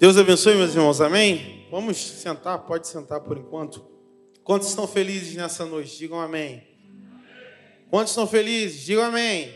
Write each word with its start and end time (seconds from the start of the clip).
Deus 0.00 0.16
abençoe, 0.16 0.54
meus 0.54 0.74
irmãos, 0.74 0.98
amém? 1.02 1.66
Vamos 1.70 1.98
sentar, 1.98 2.64
pode 2.64 2.88
sentar 2.88 3.20
por 3.20 3.36
enquanto. 3.36 3.84
Quantos 4.42 4.70
estão 4.70 4.88
felizes 4.88 5.36
nessa 5.36 5.66
noite? 5.66 5.98
Digam 5.98 6.18
amém. 6.18 6.66
Quantos 7.90 8.12
estão 8.12 8.26
felizes? 8.26 8.80
Digam 8.80 9.04
amém. 9.04 9.52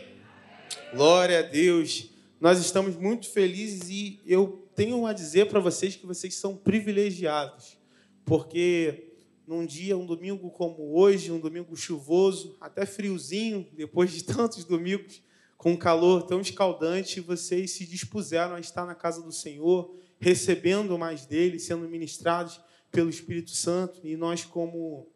Glória 0.93 1.39
a 1.39 1.41
Deus. 1.41 2.11
Nós 2.39 2.59
estamos 2.59 2.95
muito 2.95 3.27
felizes 3.27 3.89
e 3.89 4.21
eu 4.23 4.69
tenho 4.75 5.07
a 5.07 5.13
dizer 5.13 5.47
para 5.47 5.59
vocês 5.59 5.95
que 5.95 6.05
vocês 6.05 6.35
são 6.35 6.55
privilegiados, 6.55 7.75
porque 8.23 9.15
num 9.47 9.65
dia, 9.65 9.97
um 9.97 10.05
domingo 10.05 10.51
como 10.51 10.95
hoje, 10.95 11.31
um 11.31 11.39
domingo 11.39 11.75
chuvoso, 11.75 12.55
até 12.61 12.85
friozinho, 12.85 13.67
depois 13.73 14.11
de 14.11 14.23
tantos 14.23 14.63
domingos 14.63 15.23
com 15.57 15.75
calor 15.75 16.21
tão 16.21 16.39
escaldante, 16.39 17.19
vocês 17.19 17.71
se 17.71 17.87
dispuseram 17.87 18.53
a 18.53 18.59
estar 18.59 18.85
na 18.85 18.93
casa 18.93 19.23
do 19.23 19.31
Senhor, 19.31 20.04
recebendo 20.25 20.97
mais 20.97 21.27
dele, 21.27 21.59
sendo 21.59 21.87
ministrados 21.87 22.59
pelo 22.91 23.11
Espírito 23.11 23.51
Santo, 23.51 23.99
e 24.03 24.17
nós 24.17 24.43
como 24.43 25.07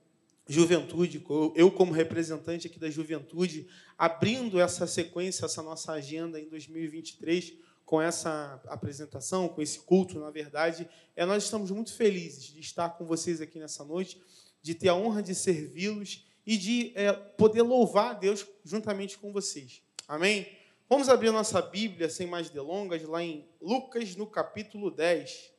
juventude, 0.48 1.26
eu 1.56 1.72
como 1.72 1.92
representante 1.92 2.68
aqui 2.68 2.78
da 2.78 2.92
juventude, 2.92 3.68
abrindo 3.98 4.60
essa 4.60 4.86
sequência, 4.86 5.46
essa 5.46 5.64
nossa 5.64 5.94
agenda 5.94 6.40
em 6.40 6.48
2023 6.48 7.54
com 7.84 8.00
essa 8.00 8.62
apresentação, 8.68 9.50
com 9.50 9.64
esse 9.64 9.80
culto, 9.80 10.20
na 10.20 10.30
verdade, 10.30 10.88
é 11.16 11.26
nós 11.26 11.46
estamos 11.46 11.72
muito 11.72 11.92
felizes 11.92 12.44
de 12.44 12.60
estar 12.60 12.90
com 12.90 13.04
vocês 13.04 13.42
aqui 13.42 13.58
nessa 13.58 13.84
noite, 13.84 14.22
de 14.62 14.76
ter 14.76 14.90
a 14.90 14.96
honra 14.96 15.24
de 15.24 15.34
servi-los 15.34 16.24
e 16.46 16.56
de 16.56 16.92
é, 16.94 17.12
poder 17.14 17.64
louvar 17.64 18.12
a 18.12 18.14
Deus 18.14 18.46
juntamente 18.64 19.18
com 19.18 19.34
vocês. 19.34 19.82
Amém? 20.08 20.59
Vamos 20.90 21.08
abrir 21.08 21.30
nossa 21.30 21.62
Bíblia 21.62 22.10
sem 22.10 22.26
mais 22.26 22.50
delongas 22.50 23.04
lá 23.04 23.22
em 23.22 23.48
Lucas, 23.62 24.16
no 24.16 24.26
capítulo 24.26 24.90
10. 24.90 25.54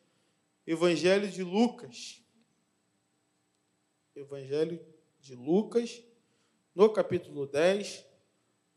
Evangelho 0.67 1.31
de 1.31 1.45
Lucas. 1.45 2.21
Evangelho 4.13 4.85
de 5.21 5.37
Lucas, 5.37 6.03
no 6.75 6.93
capítulo 6.93 7.47
10, 7.47 8.05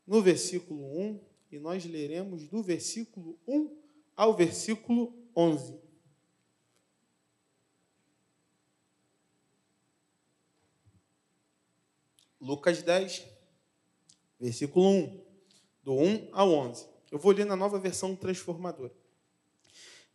no 0.06 0.22
versículo 0.22 0.96
1, 0.96 1.20
e 1.50 1.58
nós 1.58 1.84
leremos 1.84 2.46
do 2.46 2.62
versículo 2.62 3.36
1 3.48 3.76
ao 4.14 4.36
versículo 4.36 5.12
11. 5.34 5.76
Lucas 12.40 12.80
10, 12.80 13.26
versículo 14.38 14.88
1, 14.88 15.23
do 15.84 15.94
1 15.94 16.30
ao 16.32 16.50
11. 16.50 16.86
Eu 17.12 17.18
vou 17.18 17.32
ler 17.32 17.44
na 17.44 17.54
nova 17.54 17.78
versão 17.78 18.16
transformadora. 18.16 18.92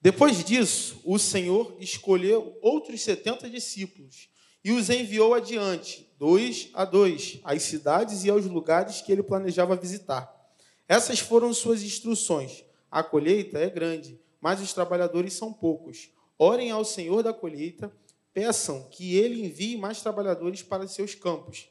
Depois 0.01 0.43
disso, 0.43 0.99
o 1.05 1.19
Senhor 1.19 1.75
escolheu 1.79 2.57
outros 2.61 3.01
setenta 3.01 3.49
discípulos 3.49 4.29
e 4.63 4.71
os 4.71 4.89
enviou 4.89 5.33
adiante, 5.33 6.09
dois 6.17 6.69
a 6.73 6.83
dois, 6.83 7.39
às 7.43 7.63
cidades 7.63 8.23
e 8.23 8.29
aos 8.29 8.45
lugares 8.45 9.01
que 9.01 9.11
ele 9.11 9.23
planejava 9.23 9.75
visitar. 9.75 10.33
Essas 10.87 11.19
foram 11.19 11.53
suas 11.53 11.83
instruções. 11.83 12.63
A 12.89 13.03
colheita 13.03 13.59
é 13.59 13.69
grande, 13.69 14.19
mas 14.41 14.59
os 14.59 14.73
trabalhadores 14.73 15.33
são 15.33 15.53
poucos. 15.53 16.09
Orem 16.37 16.71
ao 16.71 16.83
Senhor 16.83 17.21
da 17.21 17.31
colheita, 17.33 17.91
peçam 18.33 18.87
que 18.89 19.15
ele 19.15 19.45
envie 19.45 19.77
mais 19.77 20.01
trabalhadores 20.01 20.63
para 20.63 20.87
seus 20.87 21.13
campos. 21.13 21.69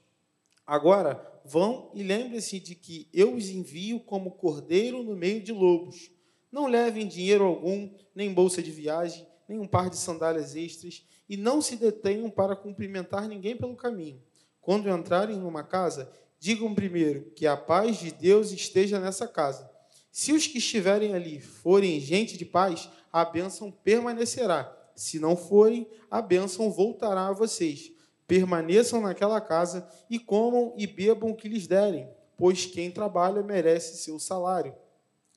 Agora, 0.69 1.41
vão 1.47 1.91
e 1.95 2.03
lembrem-se 2.03 2.61
de 2.61 2.75
que 2.75 3.09
eu 3.11 3.35
os 3.35 3.49
envio 3.49 4.01
como 4.01 4.33
cordeiro 4.33 5.03
no 5.03 5.17
meio 5.17 5.43
de 5.43 5.51
lobos. 5.51 6.11
Não 6.53 6.67
levem 6.67 7.09
dinheiro 7.09 7.43
algum, 7.43 7.91
nem 8.15 8.35
bolsa 8.35 8.63
de 8.63 8.71
viagem, 8.71 9.27
nem 9.49 9.59
um 9.59 9.67
par 9.67 9.89
de 9.89 9.97
sandálias 9.97 10.55
extras, 10.55 11.07
e 11.27 11.39
não 11.39 11.63
se 11.63 11.75
detenham 11.75 12.29
para 12.29 12.55
cumprimentar 12.55 13.27
ninguém 13.27 13.57
pelo 13.57 13.75
caminho. 13.75 14.23
Quando 14.61 14.91
entrarem 14.91 15.39
numa 15.39 15.63
casa, 15.63 16.13
digam 16.39 16.75
primeiro 16.75 17.31
que 17.31 17.47
a 17.47 17.57
paz 17.57 17.99
de 17.99 18.11
Deus 18.11 18.53
esteja 18.53 19.01
nessa 19.01 19.27
casa. 19.27 19.71
Se 20.13 20.35
os 20.35 20.47
que 20.47 20.59
estiverem 20.59 21.15
ali 21.15 21.41
forem 21.41 21.99
gente 21.99 22.37
de 22.37 22.45
paz, 22.45 22.91
a 23.11 23.25
bênção 23.25 23.71
permanecerá. 23.71 24.71
Se 24.95 25.19
não 25.19 25.35
forem, 25.35 25.89
a 26.11 26.21
bênção 26.21 26.71
voltará 26.71 27.29
a 27.29 27.33
vocês. 27.33 27.97
Permaneçam 28.29 29.01
naquela 29.01 29.41
casa 29.41 29.89
e 30.09 30.19
comam 30.19 30.75
e 30.77 30.87
bebam 30.87 31.31
o 31.31 31.35
que 31.35 31.49
lhes 31.49 31.67
derem, 31.67 32.09
pois 32.37 32.67
quem 32.67 32.91
trabalha 32.91 33.43
merece 33.43 33.97
seu 33.97 34.19
salário. 34.19 34.75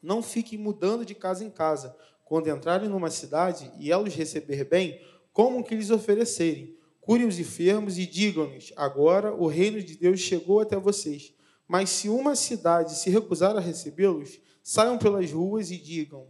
Não 0.03 0.21
fiquem 0.21 0.59
mudando 0.59 1.05
de 1.05 1.15
casa 1.15 1.43
em 1.45 1.49
casa. 1.49 1.95
Quando 2.25 2.49
entrarem 2.49 2.89
numa 2.89 3.09
cidade 3.09 3.71
e 3.79 3.91
ela 3.91 4.03
os 4.03 4.13
receber 4.13 4.65
bem, 4.65 5.01
como 5.31 5.63
que 5.63 5.73
lhes 5.73 5.89
oferecerem. 5.89 6.75
Curem 6.99 7.25
os 7.27 7.39
enfermos 7.39 7.97
e 7.97 8.05
digam-lhes: 8.05 8.73
agora 8.75 9.33
o 9.33 9.47
reino 9.47 9.81
de 9.81 9.95
Deus 9.95 10.19
chegou 10.19 10.59
até 10.59 10.75
vocês. 10.75 11.33
Mas 11.65 11.89
se 11.89 12.09
uma 12.09 12.35
cidade 12.35 12.95
se 12.95 13.09
recusar 13.09 13.55
a 13.55 13.61
recebê-los, 13.61 14.37
saiam 14.61 14.97
pelas 14.97 15.31
ruas 15.31 15.71
e 15.71 15.77
digam: 15.77 16.27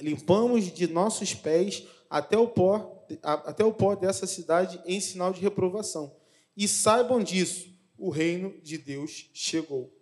limpamos 0.00 0.72
de 0.72 0.86
nossos 0.86 1.34
pés 1.34 1.86
até 2.08 2.38
o 2.38 2.48
pó, 2.48 3.01
até 3.22 3.64
o 3.64 3.72
pó 3.72 3.94
dessa 3.94 4.26
cidade 4.26 4.80
em 4.84 5.00
sinal 5.00 5.32
de 5.32 5.40
reprovação. 5.40 6.14
E 6.56 6.68
saibam 6.68 7.22
disso, 7.22 7.72
o 7.96 8.10
reino 8.10 8.60
de 8.62 8.76
Deus 8.78 9.30
chegou. 9.32 9.92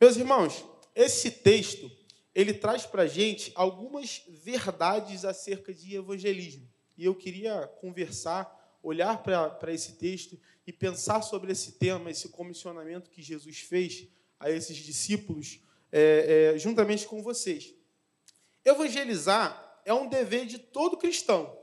Meus 0.00 0.16
irmãos, 0.16 0.64
esse 0.94 1.30
texto 1.30 1.90
ele 2.34 2.54
traz 2.54 2.86
para 2.86 3.06
gente 3.06 3.52
algumas 3.54 4.22
verdades 4.28 5.24
acerca 5.24 5.74
de 5.74 5.96
evangelismo. 5.96 6.68
E 6.96 7.04
eu 7.04 7.14
queria 7.14 7.66
conversar, 7.80 8.78
olhar 8.82 9.22
para 9.22 9.72
esse 9.72 9.92
texto 9.92 10.38
e 10.66 10.72
pensar 10.72 11.22
sobre 11.22 11.52
esse 11.52 11.72
tema, 11.72 12.10
esse 12.10 12.28
comissionamento 12.28 13.10
que 13.10 13.22
Jesus 13.22 13.58
fez 13.60 14.08
a 14.38 14.50
esses 14.50 14.76
discípulos, 14.76 15.60
é, 15.92 16.52
é, 16.54 16.58
juntamente 16.58 17.06
com 17.06 17.22
vocês. 17.22 17.74
Evangelizar 18.64 19.69
é 19.84 19.94
um 19.94 20.08
dever 20.08 20.46
de 20.46 20.58
todo 20.58 20.96
cristão. 20.96 21.58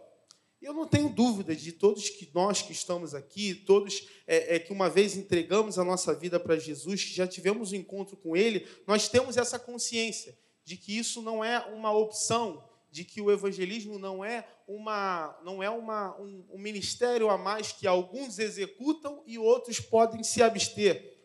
Eu 0.61 0.73
não 0.73 0.87
tenho 0.87 1.09
dúvida 1.09 1.55
de 1.55 1.71
todos 1.71 2.09
que 2.09 2.29
nós 2.33 2.61
que 2.61 2.71
estamos 2.71 3.13
aqui, 3.13 3.53
todos 3.53 4.07
é, 4.25 4.55
é, 4.55 4.59
que 4.59 4.73
uma 4.73 4.89
vez 4.89 5.15
entregamos 5.15 5.77
a 5.77 5.83
nossa 5.83 6.15
vida 6.15 6.39
para 6.39 6.57
Jesus, 6.57 7.03
que 7.03 7.13
já 7.13 7.27
tivemos 7.27 7.71
um 7.71 7.75
encontro 7.75 8.17
com 8.17 8.35
Ele, 8.35 8.67
nós 8.87 9.07
temos 9.07 9.37
essa 9.37 9.59
consciência 9.59 10.37
de 10.65 10.75
que 10.75 10.97
isso 10.97 11.21
não 11.21 11.43
é 11.43 11.59
uma 11.59 11.91
opção, 11.91 12.67
de 12.89 13.03
que 13.03 13.21
o 13.21 13.31
evangelismo 13.31 13.99
não 13.99 14.25
é 14.25 14.47
uma 14.67 15.39
não 15.43 15.61
é 15.61 15.69
uma, 15.69 16.19
um, 16.19 16.43
um 16.51 16.57
ministério 16.57 17.29
a 17.29 17.37
mais 17.37 17.71
que 17.71 17.85
alguns 17.85 18.39
executam 18.39 19.23
e 19.27 19.37
outros 19.37 19.79
podem 19.79 20.23
se 20.23 20.41
abster. 20.41 21.15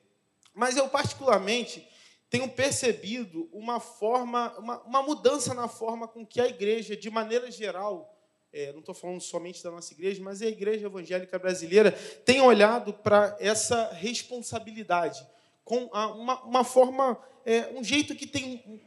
Mas 0.54 0.76
eu 0.76 0.88
particularmente 0.90 1.88
tenho 2.32 2.48
percebido 2.48 3.46
uma 3.52 3.78
forma, 3.78 4.58
uma, 4.58 4.80
uma 4.84 5.02
mudança 5.02 5.52
na 5.52 5.68
forma 5.68 6.08
com 6.08 6.24
que 6.24 6.40
a 6.40 6.46
igreja, 6.46 6.96
de 6.96 7.10
maneira 7.10 7.50
geral, 7.50 8.18
é, 8.50 8.72
não 8.72 8.80
estou 8.80 8.94
falando 8.94 9.20
somente 9.20 9.62
da 9.62 9.70
nossa 9.70 9.92
igreja, 9.92 10.22
mas 10.22 10.40
a 10.40 10.46
igreja 10.46 10.86
evangélica 10.86 11.38
brasileira 11.38 11.92
tem 12.24 12.40
olhado 12.40 12.94
para 12.94 13.36
essa 13.38 13.92
responsabilidade 13.92 15.26
com 15.62 15.84
uma, 15.84 16.42
uma 16.42 16.64
forma, 16.64 17.22
é, 17.44 17.68
um 17.76 17.84
jeito 17.84 18.16
que 18.16 18.26
tem 18.26 18.82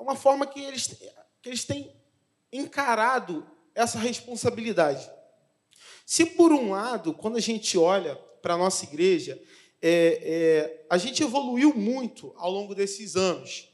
uma 0.00 0.16
forma 0.16 0.46
que 0.46 0.62
eles, 0.62 0.86
que 1.42 1.50
eles 1.50 1.66
têm 1.66 1.94
encarado 2.50 3.46
essa 3.74 3.98
responsabilidade. 3.98 5.06
Se 6.06 6.24
por 6.24 6.50
um 6.50 6.70
lado, 6.70 7.12
quando 7.12 7.36
a 7.36 7.42
gente 7.42 7.76
olha 7.76 8.16
para 8.40 8.54
a 8.54 8.58
nossa 8.58 8.86
igreja, 8.86 9.38
é, 9.86 10.18
é, 10.22 10.86
a 10.88 10.96
gente 10.96 11.22
evoluiu 11.22 11.74
muito 11.74 12.32
ao 12.38 12.50
longo 12.50 12.74
desses 12.74 13.16
anos. 13.16 13.68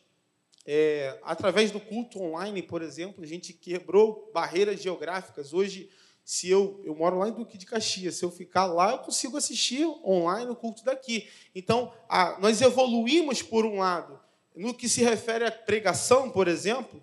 É, 0.66 1.16
através 1.22 1.70
do 1.70 1.78
culto 1.78 2.20
online, 2.20 2.64
por 2.64 2.82
exemplo, 2.82 3.22
a 3.22 3.26
gente 3.26 3.52
quebrou 3.52 4.28
barreiras 4.34 4.82
geográficas. 4.82 5.54
Hoje, 5.54 5.88
se 6.24 6.50
eu, 6.50 6.80
eu 6.82 6.96
moro 6.96 7.16
lá 7.16 7.28
em 7.28 7.32
Duque 7.32 7.56
de 7.56 7.64
Caxias, 7.64 8.16
se 8.16 8.24
eu 8.24 8.30
ficar 8.32 8.66
lá, 8.66 8.90
eu 8.90 8.98
consigo 8.98 9.36
assistir 9.36 9.86
online 10.04 10.50
o 10.50 10.56
culto 10.56 10.84
daqui. 10.84 11.28
Então, 11.54 11.92
a, 12.08 12.40
nós 12.40 12.60
evoluímos 12.60 13.40
por 13.40 13.64
um 13.64 13.78
lado. 13.78 14.18
No 14.56 14.74
que 14.74 14.88
se 14.88 15.04
refere 15.04 15.44
à 15.44 15.52
pregação, 15.52 16.28
por 16.28 16.48
exemplo, 16.48 17.00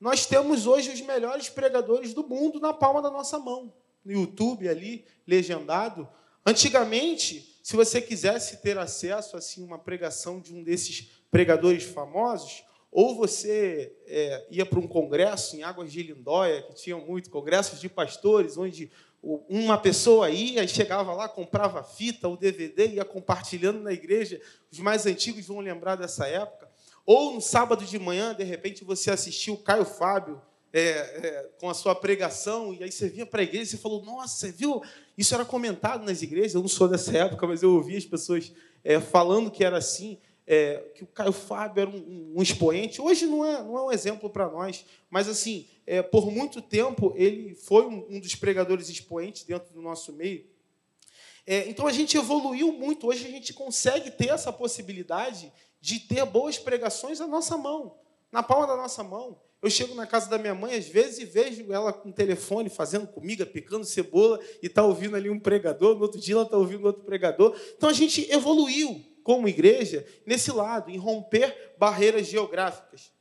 nós 0.00 0.26
temos 0.26 0.66
hoje 0.66 0.90
os 0.90 1.00
melhores 1.02 1.48
pregadores 1.48 2.12
do 2.12 2.26
mundo 2.26 2.58
na 2.58 2.72
palma 2.72 3.00
da 3.00 3.12
nossa 3.12 3.38
mão. 3.38 3.72
No 4.04 4.10
YouTube 4.10 4.68
ali, 4.68 5.04
legendado. 5.24 6.08
Antigamente, 6.44 7.49
se 7.62 7.76
você 7.76 8.00
quisesse 8.00 8.58
ter 8.58 8.78
acesso 8.78 9.36
assim 9.36 9.62
uma 9.62 9.78
pregação 9.78 10.40
de 10.40 10.54
um 10.54 10.62
desses 10.62 11.10
pregadores 11.30 11.84
famosos, 11.84 12.64
ou 12.90 13.14
você 13.14 13.94
é, 14.06 14.46
ia 14.50 14.66
para 14.66 14.80
um 14.80 14.86
congresso 14.86 15.56
em 15.56 15.62
Águas 15.62 15.92
de 15.92 16.02
Lindóia, 16.02 16.62
que 16.62 16.74
tinham 16.74 17.00
muito 17.00 17.30
congressos 17.30 17.80
de 17.80 17.88
pastores, 17.88 18.56
onde 18.56 18.90
uma 19.22 19.78
pessoa 19.78 20.30
ia 20.30 20.64
e 20.64 20.68
chegava 20.68 21.12
lá, 21.12 21.28
comprava 21.28 21.84
fita, 21.84 22.26
o 22.28 22.36
DVD, 22.36 22.88
ia 22.88 23.04
compartilhando 23.04 23.80
na 23.80 23.92
igreja. 23.92 24.40
Os 24.72 24.78
mais 24.78 25.06
antigos 25.06 25.46
vão 25.46 25.60
lembrar 25.60 25.96
dessa 25.96 26.26
época. 26.26 26.68
Ou 27.04 27.34
no 27.34 27.40
sábado 27.40 27.84
de 27.84 27.98
manhã, 27.98 28.34
de 28.34 28.44
repente, 28.44 28.82
você 28.82 29.10
assistiu 29.10 29.54
o 29.54 29.58
Caio 29.58 29.84
Fábio 29.84 30.40
é, 30.72 30.80
é, 30.80 31.50
com 31.60 31.68
a 31.68 31.74
sua 31.74 31.94
pregação, 31.94 32.72
e 32.72 32.82
aí 32.82 32.90
você 32.90 33.08
vinha 33.08 33.26
para 33.26 33.40
a 33.40 33.44
igreja 33.44 33.74
e 33.74 33.78
falou, 33.78 34.04
nossa, 34.04 34.36
você 34.36 34.52
viu? 34.52 34.80
Isso 35.20 35.34
era 35.34 35.44
comentado 35.44 36.02
nas 36.02 36.22
igrejas, 36.22 36.54
eu 36.54 36.62
não 36.62 36.68
sou 36.68 36.88
dessa 36.88 37.14
época, 37.14 37.46
mas 37.46 37.62
eu 37.62 37.74
ouvi 37.74 37.94
as 37.94 38.06
pessoas 38.06 38.54
é, 38.82 38.98
falando 38.98 39.50
que 39.50 39.62
era 39.62 39.76
assim, 39.76 40.16
é, 40.46 40.78
que 40.94 41.04
o 41.04 41.06
Caio 41.06 41.30
Fábio 41.30 41.82
era 41.82 41.90
um, 41.90 42.32
um, 42.36 42.40
expoente. 42.40 43.02
Hoje 43.02 43.26
não 43.26 43.44
é, 43.44 43.62
não 43.62 43.76
é 43.76 43.82
um 43.82 43.92
exemplo 43.92 44.30
para 44.30 44.48
nós, 44.48 44.82
mas 45.10 45.28
assim, 45.28 45.68
é, 45.86 46.00
por 46.00 46.30
muito 46.30 46.62
tempo 46.62 47.12
ele 47.14 47.54
foi 47.54 47.84
um, 47.84 48.06
um, 48.08 48.18
dos 48.18 48.34
pregadores 48.34 48.88
expoentes 48.88 49.44
dentro 49.44 49.74
do 49.74 49.82
nosso 49.82 50.10
meio. 50.10 50.46
É, 51.46 51.68
então 51.68 51.86
a 51.86 51.92
gente 51.92 52.16
evoluiu 52.16 52.72
muito, 52.72 53.06
hoje 53.06 53.26
a 53.26 53.30
gente 53.30 53.52
consegue 53.52 54.10
ter 54.10 54.30
essa 54.30 54.50
possibilidade 54.50 55.52
de 55.82 56.00
ter 56.00 56.24
boas 56.24 56.58
pregações 56.58 57.18
na 57.18 57.26
nossa 57.26 57.58
mão, 57.58 57.98
na 58.32 58.42
palma 58.42 58.66
da 58.66 58.74
nossa 58.74 59.04
mão. 59.04 59.38
Eu 59.62 59.68
chego 59.68 59.94
na 59.94 60.06
casa 60.06 60.28
da 60.30 60.38
minha 60.38 60.54
mãe, 60.54 60.74
às 60.74 60.86
vezes, 60.86 61.18
e 61.18 61.24
vejo 61.26 61.70
ela 61.70 61.92
com 61.92 62.08
o 62.08 62.12
telefone, 62.12 62.70
fazendo 62.70 63.06
comida, 63.06 63.44
picando 63.44 63.84
cebola, 63.84 64.40
e 64.62 64.66
está 64.66 64.82
ouvindo 64.82 65.16
ali 65.16 65.28
um 65.28 65.38
pregador, 65.38 65.94
no 65.94 66.02
outro 66.02 66.18
dia 66.18 66.34
ela 66.34 66.44
está 66.44 66.56
ouvindo 66.56 66.86
outro 66.86 67.04
pregador. 67.04 67.54
Então 67.76 67.88
a 67.88 67.92
gente 67.92 68.30
evoluiu 68.32 69.04
como 69.22 69.48
igreja 69.48 70.06
nesse 70.24 70.50
lado, 70.50 70.90
em 70.90 70.96
romper 70.96 71.74
barreiras 71.78 72.26
geográficas. 72.26 73.12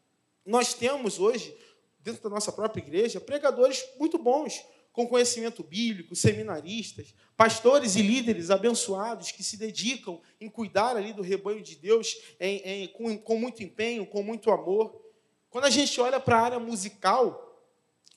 Nós 0.46 0.74
temos 0.74 1.20
hoje, 1.20 1.54
dentro 2.00 2.24
da 2.24 2.30
nossa 2.30 2.52
própria 2.52 2.82
igreja, 2.82 3.20
pregadores 3.20 3.84
muito 4.00 4.18
bons, 4.18 4.64
com 4.94 5.08
conhecimento 5.08 5.64
bíblico, 5.64 6.16
seminaristas, 6.16 7.14
pastores 7.38 7.96
e 7.96 8.02
líderes 8.02 8.50
abençoados 8.50 9.32
que 9.32 9.44
se 9.44 9.56
dedicam 9.58 10.22
em 10.42 10.50
cuidar 10.50 10.96
ali 10.98 11.14
do 11.14 11.22
rebanho 11.22 11.62
de 11.62 11.76
Deus 11.76 12.18
em, 12.40 12.58
em, 12.58 12.88
com, 12.88 13.18
com 13.18 13.38
muito 13.38 13.62
empenho, 13.62 14.06
com 14.06 14.24
muito 14.24 14.50
amor. 14.52 15.09
Quando 15.50 15.66
a 15.66 15.70
gente 15.70 16.00
olha 16.00 16.20
para 16.20 16.38
a 16.38 16.42
área 16.42 16.60
musical, 16.60 17.68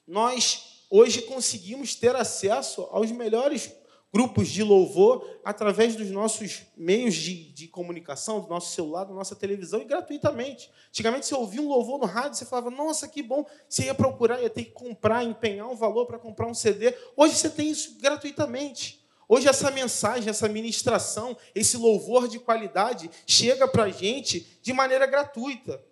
nós 0.06 0.84
hoje 0.90 1.22
conseguimos 1.22 1.94
ter 1.94 2.14
acesso 2.14 2.82
aos 2.90 3.10
melhores 3.10 3.74
grupos 4.12 4.48
de 4.48 4.62
louvor 4.62 5.26
através 5.42 5.96
dos 5.96 6.10
nossos 6.10 6.64
meios 6.76 7.14
de, 7.14 7.50
de, 7.52 7.66
comunicação, 7.66 8.40
do 8.40 8.48
nosso 8.48 8.74
celular, 8.74 9.04
da 9.04 9.14
nossa 9.14 9.34
televisão 9.34 9.80
e 9.80 9.86
gratuitamente. 9.86 10.70
Antigamente, 10.90 11.24
você 11.24 11.34
ouvia 11.34 11.62
um 11.62 11.68
louvor 11.68 11.98
no 11.98 12.04
rádio, 12.04 12.36
você 12.36 12.44
falava, 12.44 12.70
nossa, 12.70 13.08
que 13.08 13.22
bom. 13.22 13.46
Você 13.66 13.84
ia 13.84 13.94
procurar, 13.94 14.42
ia 14.42 14.50
ter 14.50 14.64
que 14.64 14.72
comprar, 14.72 15.24
empenhar 15.24 15.66
um 15.66 15.74
valor 15.74 16.04
para 16.04 16.18
comprar 16.18 16.46
um 16.46 16.52
CD. 16.52 16.94
Hoje 17.16 17.36
você 17.36 17.48
tem 17.48 17.70
isso 17.70 17.98
gratuitamente. 17.98 19.02
Hoje 19.26 19.48
essa 19.48 19.70
mensagem, 19.70 20.28
essa 20.28 20.46
ministração, 20.46 21.34
esse 21.54 21.78
louvor 21.78 22.28
de 22.28 22.38
qualidade 22.38 23.10
chega 23.26 23.66
para 23.66 23.84
a 23.84 23.90
gente 23.90 24.58
de 24.60 24.74
maneira 24.74 25.06
gratuita. 25.06 25.82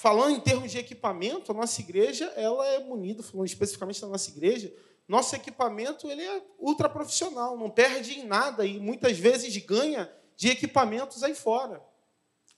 Falando 0.00 0.34
em 0.34 0.40
termos 0.40 0.72
de 0.72 0.78
equipamento, 0.78 1.52
a 1.52 1.54
nossa 1.54 1.78
igreja 1.78 2.32
ela 2.34 2.66
é 2.66 2.78
munida, 2.78 3.22
falando 3.22 3.46
especificamente 3.46 4.00
da 4.00 4.06
nossa 4.06 4.30
igreja, 4.30 4.74
nosso 5.06 5.36
equipamento 5.36 6.10
ele 6.10 6.22
é 6.22 6.42
ultra 6.58 6.88
profissional, 6.88 7.54
não 7.54 7.68
perde 7.68 8.18
em 8.18 8.24
nada 8.24 8.64
e 8.64 8.80
muitas 8.80 9.18
vezes 9.18 9.54
ganha 9.58 10.10
de 10.34 10.48
equipamentos 10.48 11.22
aí 11.22 11.34
fora. 11.34 11.84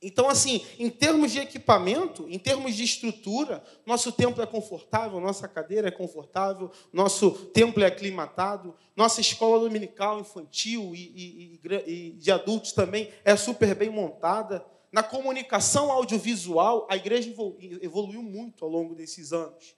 Então, 0.01 0.29
assim, 0.29 0.65
em 0.79 0.89
termos 0.89 1.33
de 1.33 1.41
equipamento, 1.41 2.29
em 2.29 2.39
termos 2.39 2.77
de 2.77 2.85
estrutura, 2.85 3.61
nosso 3.85 4.13
templo 4.13 4.41
é 4.41 4.47
confortável, 4.47 5.19
nossa 5.19 5.49
cadeira 5.49 5.89
é 5.89 5.91
confortável, 5.91 6.71
nosso 6.93 7.33
templo 7.47 7.83
é 7.83 7.87
aclimatado, 7.87 8.73
nossa 8.95 9.21
escola 9.21 9.59
dominical 9.59 10.21
infantil 10.21 10.93
e, 10.95 11.59
e, 11.59 11.61
e 11.89 12.11
de 12.13 12.31
adultos 12.31 12.71
também 12.71 13.13
é 13.25 13.35
super 13.35 13.75
bem 13.75 13.91
montada. 13.91 14.65
Na 14.93 15.03
comunicação 15.03 15.91
audiovisual, 15.91 16.87
a 16.91 16.97
igreja 16.97 17.35
evoluiu 17.81 18.23
muito 18.23 18.63
ao 18.63 18.71
longo 18.71 18.95
desses 18.95 19.33
anos. 19.33 19.75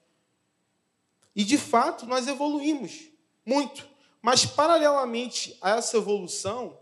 E, 1.37 1.45
de 1.45 1.57
fato, 1.57 2.05
nós 2.05 2.27
evoluímos 2.27 3.09
muito. 3.47 3.89
Mas, 4.21 4.45
paralelamente 4.45 5.57
a 5.63 5.77
essa 5.77 5.97
evolução, 5.97 6.77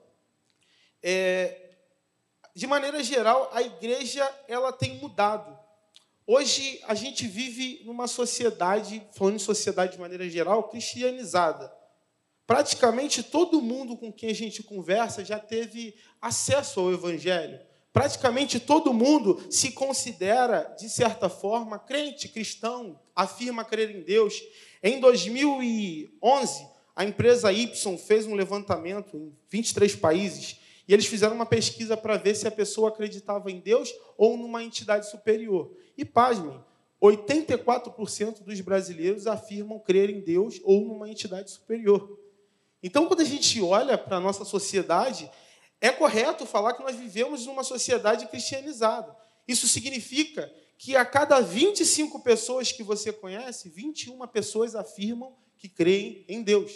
é, 1.03 1.75
de 2.55 2.67
maneira 2.67 3.03
geral, 3.05 3.51
a 3.53 3.61
igreja 3.61 4.27
ela 4.49 4.73
tem 4.73 4.97
mudado. 4.97 5.59
Hoje, 6.27 6.81
a 6.85 6.95
gente 6.95 7.27
vive 7.27 7.83
numa 7.85 8.07
sociedade, 8.07 9.07
falando 9.13 9.37
em 9.37 9.41
sociedade 9.41 9.93
de 9.93 10.01
maneira 10.01 10.27
geral, 10.31 10.71
cristianizada. 10.71 11.71
Praticamente 12.47 13.23
todo 13.23 13.61
mundo 13.61 13.97
com 13.97 14.13
quem 14.13 14.31
a 14.31 14.35
gente 14.35 14.63
conversa 14.63 15.25
já 15.25 15.39
teve 15.39 15.95
acesso 16.21 16.81
ao 16.81 16.93
Evangelho. 16.93 17.61
Praticamente 17.93 18.59
todo 18.59 18.95
mundo 18.95 19.45
se 19.51 19.73
considera, 19.73 20.75
de 20.79 20.89
certa 20.89 21.29
forma, 21.29 21.79
crente, 21.79 22.29
cristão, 22.29 22.99
afirma 23.15 23.65
crer 23.65 23.95
em 23.95 24.01
Deus. 24.01 24.43
Em 24.83 24.99
2011, 24.99 26.67
a 26.97 27.05
empresa 27.05 27.53
Y 27.53 27.99
fez 27.99 28.27
um 28.27 28.35
levantamento 28.35 29.17
em 29.17 29.33
23 29.51 29.95
países 29.97 30.59
e 30.89 30.93
eles 30.95 31.07
fizeram 31.07 31.35
uma 31.35 31.47
pesquisa 31.47 31.97
para 31.97 32.17
ver 32.17 32.35
se 32.35 32.49
a 32.49 32.51
pessoa 32.51 32.89
acreditava 32.89 33.51
em 33.51 33.61
Deus 33.61 33.95
ou 34.17 34.37
numa 34.37 34.65
entidade 34.65 35.11
superior. 35.11 35.71
E, 35.97 36.05
pasmem, 36.05 36.59
84% 37.01 38.43
dos 38.43 38.61
brasileiros 38.61 39.27
afirmam 39.27 39.79
crer 39.79 40.09
em 40.09 40.21
Deus 40.21 40.61
ou 40.65 40.85
numa 40.85 41.11
entidade 41.11 41.51
superior. 41.51 42.19
Então, 42.83 43.07
quando 43.07 43.21
a 43.21 43.25
gente 43.25 43.61
olha 43.61 43.97
para 43.97 44.17
a 44.17 44.21
nossa 44.21 44.45
sociedade, 44.45 45.31
é 45.83 45.91
correto 45.91 46.47
falar 46.47 46.73
que 46.75 46.83
nós 46.83 46.97
vivemos 46.97 47.45
numa 47.45 47.65
sociedade 47.65 48.27
cristianizada. 48.29 49.15
Isso 49.47 49.67
significa 49.67 50.51
que 50.79 50.97
a 50.97 51.05
cada 51.05 51.41
25 51.41 52.21
pessoas 52.21 52.71
que 52.73 52.83
você 52.83 53.13
conhece, 53.13 53.69
21 53.69 54.27
pessoas 54.29 54.75
afirmam 54.77 55.37
que 55.59 55.69
creem 55.69 56.25
em 56.29 56.41
Deus. 56.41 56.73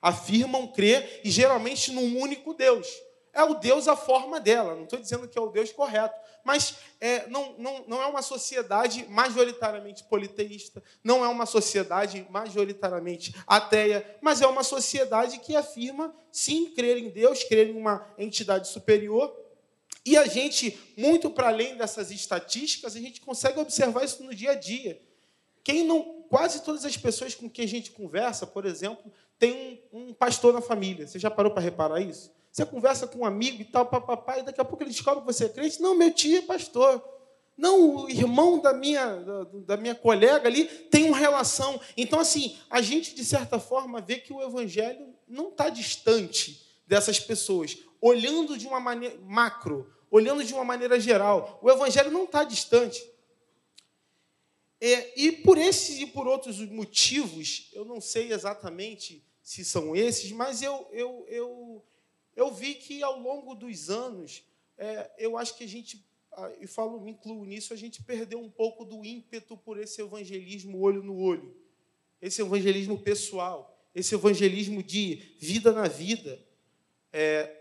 Afirmam 0.00 0.66
crer 0.66 1.20
e 1.22 1.30
geralmente 1.30 1.92
num 1.92 2.18
único 2.18 2.54
Deus 2.54 2.88
é 3.34 3.42
o 3.44 3.54
Deus 3.54 3.86
a 3.86 3.96
forma 3.96 4.40
dela. 4.40 4.74
Não 4.74 4.84
estou 4.84 4.98
dizendo 4.98 5.28
que 5.28 5.38
é 5.38 5.40
o 5.40 5.50
Deus 5.50 5.70
correto, 5.70 6.18
mas 6.48 6.76
é, 6.98 7.28
não, 7.28 7.54
não, 7.58 7.84
não 7.86 8.02
é 8.02 8.06
uma 8.06 8.22
sociedade 8.22 9.04
majoritariamente 9.10 10.02
politeísta, 10.04 10.82
não 11.04 11.22
é 11.22 11.28
uma 11.28 11.44
sociedade 11.44 12.26
majoritariamente 12.30 13.34
ateia, 13.46 14.18
mas 14.22 14.40
é 14.40 14.46
uma 14.46 14.62
sociedade 14.62 15.40
que 15.40 15.54
afirma, 15.54 16.16
sim, 16.32 16.70
crer 16.70 16.96
em 16.96 17.10
Deus, 17.10 17.44
crer 17.44 17.68
em 17.68 17.76
uma 17.76 18.10
entidade 18.16 18.68
superior. 18.68 19.30
E 20.06 20.16
a 20.16 20.24
gente, 20.24 20.80
muito 20.96 21.28
para 21.28 21.48
além 21.48 21.76
dessas 21.76 22.10
estatísticas, 22.10 22.96
a 22.96 22.98
gente 22.98 23.20
consegue 23.20 23.60
observar 23.60 24.06
isso 24.06 24.24
no 24.24 24.34
dia 24.34 24.52
a 24.52 24.54
dia. 24.54 24.98
Quem 25.62 25.84
não, 25.84 26.22
quase 26.30 26.62
todas 26.62 26.82
as 26.86 26.96
pessoas 26.96 27.34
com 27.34 27.50
quem 27.50 27.66
a 27.66 27.68
gente 27.68 27.90
conversa, 27.90 28.46
por 28.46 28.64
exemplo, 28.64 29.12
tem 29.38 29.82
um, 29.92 30.08
um 30.08 30.14
pastor 30.14 30.54
na 30.54 30.62
família. 30.62 31.06
Você 31.06 31.18
já 31.18 31.30
parou 31.30 31.52
para 31.52 31.60
reparar 31.60 32.00
isso? 32.00 32.32
Você 32.58 32.66
conversa 32.66 33.06
com 33.06 33.20
um 33.20 33.24
amigo 33.24 33.62
e 33.62 33.64
tal, 33.64 33.86
papapá, 33.86 34.38
e 34.38 34.42
daqui 34.42 34.60
a 34.60 34.64
pouco 34.64 34.82
ele 34.82 34.90
descobre 34.90 35.20
que 35.20 35.26
você 35.26 35.44
é 35.44 35.48
crente. 35.48 35.80
Não, 35.80 35.94
meu 35.94 36.12
tio 36.12 36.38
é 36.38 36.42
pastor. 36.42 37.00
Não, 37.56 37.94
o 37.94 38.10
irmão 38.10 38.58
da 38.58 38.74
minha, 38.74 39.14
da, 39.14 39.44
da 39.44 39.76
minha 39.76 39.94
colega 39.94 40.48
ali 40.48 40.64
tem 40.64 41.04
uma 41.04 41.16
relação. 41.16 41.80
Então, 41.96 42.18
assim, 42.18 42.58
a 42.68 42.82
gente, 42.82 43.14
de 43.14 43.24
certa 43.24 43.60
forma, 43.60 44.00
vê 44.00 44.16
que 44.16 44.32
o 44.32 44.42
evangelho 44.42 45.14
não 45.28 45.50
está 45.50 45.68
distante 45.68 46.66
dessas 46.84 47.20
pessoas. 47.20 47.78
Olhando 48.00 48.58
de 48.58 48.66
uma 48.66 48.80
maneira 48.80 49.16
macro, 49.22 49.88
olhando 50.10 50.42
de 50.42 50.52
uma 50.52 50.64
maneira 50.64 50.98
geral, 50.98 51.60
o 51.62 51.70
evangelho 51.70 52.10
não 52.10 52.24
está 52.24 52.42
distante. 52.42 53.08
É, 54.80 55.12
e 55.16 55.30
por 55.30 55.58
esses 55.58 56.00
e 56.00 56.06
por 56.06 56.26
outros 56.26 56.58
motivos, 56.68 57.70
eu 57.72 57.84
não 57.84 58.00
sei 58.00 58.32
exatamente 58.32 59.24
se 59.44 59.64
são 59.64 59.94
esses, 59.94 60.32
mas 60.32 60.60
eu, 60.60 60.88
eu, 60.90 61.24
eu, 61.28 61.84
eu 62.38 62.52
vi 62.52 62.76
que 62.76 63.02
ao 63.02 63.18
longo 63.18 63.52
dos 63.52 63.90
anos, 63.90 64.44
é, 64.76 65.10
eu 65.18 65.36
acho 65.36 65.56
que 65.56 65.64
a 65.64 65.66
gente, 65.66 66.06
e 66.60 66.68
falo, 66.68 67.00
me 67.00 67.10
incluo 67.10 67.44
nisso, 67.44 67.74
a 67.74 67.76
gente 67.76 68.00
perdeu 68.00 68.38
um 68.38 68.48
pouco 68.48 68.84
do 68.84 69.04
ímpeto 69.04 69.56
por 69.56 69.76
esse 69.76 70.00
evangelismo 70.00 70.80
olho 70.80 71.02
no 71.02 71.18
olho, 71.18 71.56
esse 72.22 72.40
evangelismo 72.40 72.96
pessoal, 72.96 73.76
esse 73.92 74.14
evangelismo 74.14 74.84
de 74.84 75.16
vida 75.36 75.72
na 75.72 75.88
vida. 75.88 76.40
É, 77.12 77.57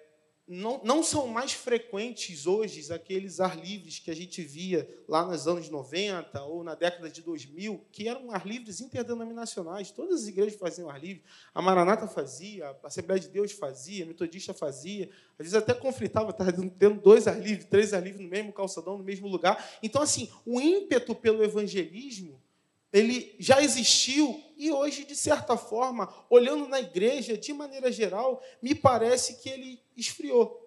não, 0.48 0.80
não 0.82 1.04
são 1.04 1.28
mais 1.28 1.52
frequentes 1.52 2.48
hoje 2.48 2.92
aqueles 2.94 3.42
ar 3.42 3.58
livres 3.58 4.00
que 4.00 4.10
a 4.10 4.16
gente 4.16 4.42
via 4.42 4.88
lá 5.06 5.26
nos 5.26 5.46
anos 5.46 5.70
90 5.70 6.42
ou 6.44 6.64
na 6.64 6.74
década 6.74 7.10
de 7.10 7.22
2000, 7.22 7.86
que 7.92 8.08
eram 8.08 8.32
ar 8.32 8.48
livres 8.48 8.80
interdenominacionais. 8.80 9.92
Todas 9.92 10.22
as 10.22 10.28
igrejas 10.28 10.58
faziam 10.58 10.90
ar 10.90 11.02
livre. 11.02 11.22
A 11.54 11.62
Maranata 11.62 12.08
fazia, 12.08 12.70
a 12.70 12.88
Assembleia 12.88 13.20
de 13.20 13.28
Deus 13.28 13.52
fazia, 13.52 14.06
a 14.06 14.08
Metodista 14.08 14.54
fazia. 14.54 15.10
Às 15.38 15.48
vezes 15.48 15.54
até 15.54 15.74
conflitava, 15.74 16.30
estava 16.30 16.54
tendo 16.54 17.02
dois 17.02 17.28
ar 17.28 17.42
livres, 17.42 17.66
três 17.66 17.94
ar 17.94 18.02
livres 18.02 18.24
no 18.24 18.30
mesmo 18.30 18.54
calçadão, 18.54 18.98
no 18.98 19.04
mesmo 19.04 19.28
lugar. 19.28 19.78
Então, 19.84 20.02
assim, 20.02 20.32
o 20.46 20.62
ímpeto 20.62 21.14
pelo 21.14 21.44
evangelismo 21.44 22.42
ele 22.92 23.36
já 23.40 23.62
existiu 23.62 24.44
e 24.58 24.72
hoje, 24.72 25.06
de 25.06 25.16
certa 25.16 25.56
forma, 25.56 26.12
olhando 26.30 26.68
na 26.68 26.80
igreja 26.80 27.38
de 27.38 27.54
maneira 27.54 27.92
geral, 27.92 28.42
me 28.62 28.74
parece 28.74 29.42
que 29.42 29.50
ele 29.50 29.80
esfriou. 29.96 30.64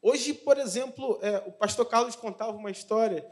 Hoje, 0.00 0.34
por 0.34 0.56
exemplo, 0.58 1.18
é, 1.20 1.38
o 1.46 1.52
pastor 1.52 1.86
Carlos 1.86 2.14
contava 2.14 2.56
uma 2.56 2.70
história 2.70 3.26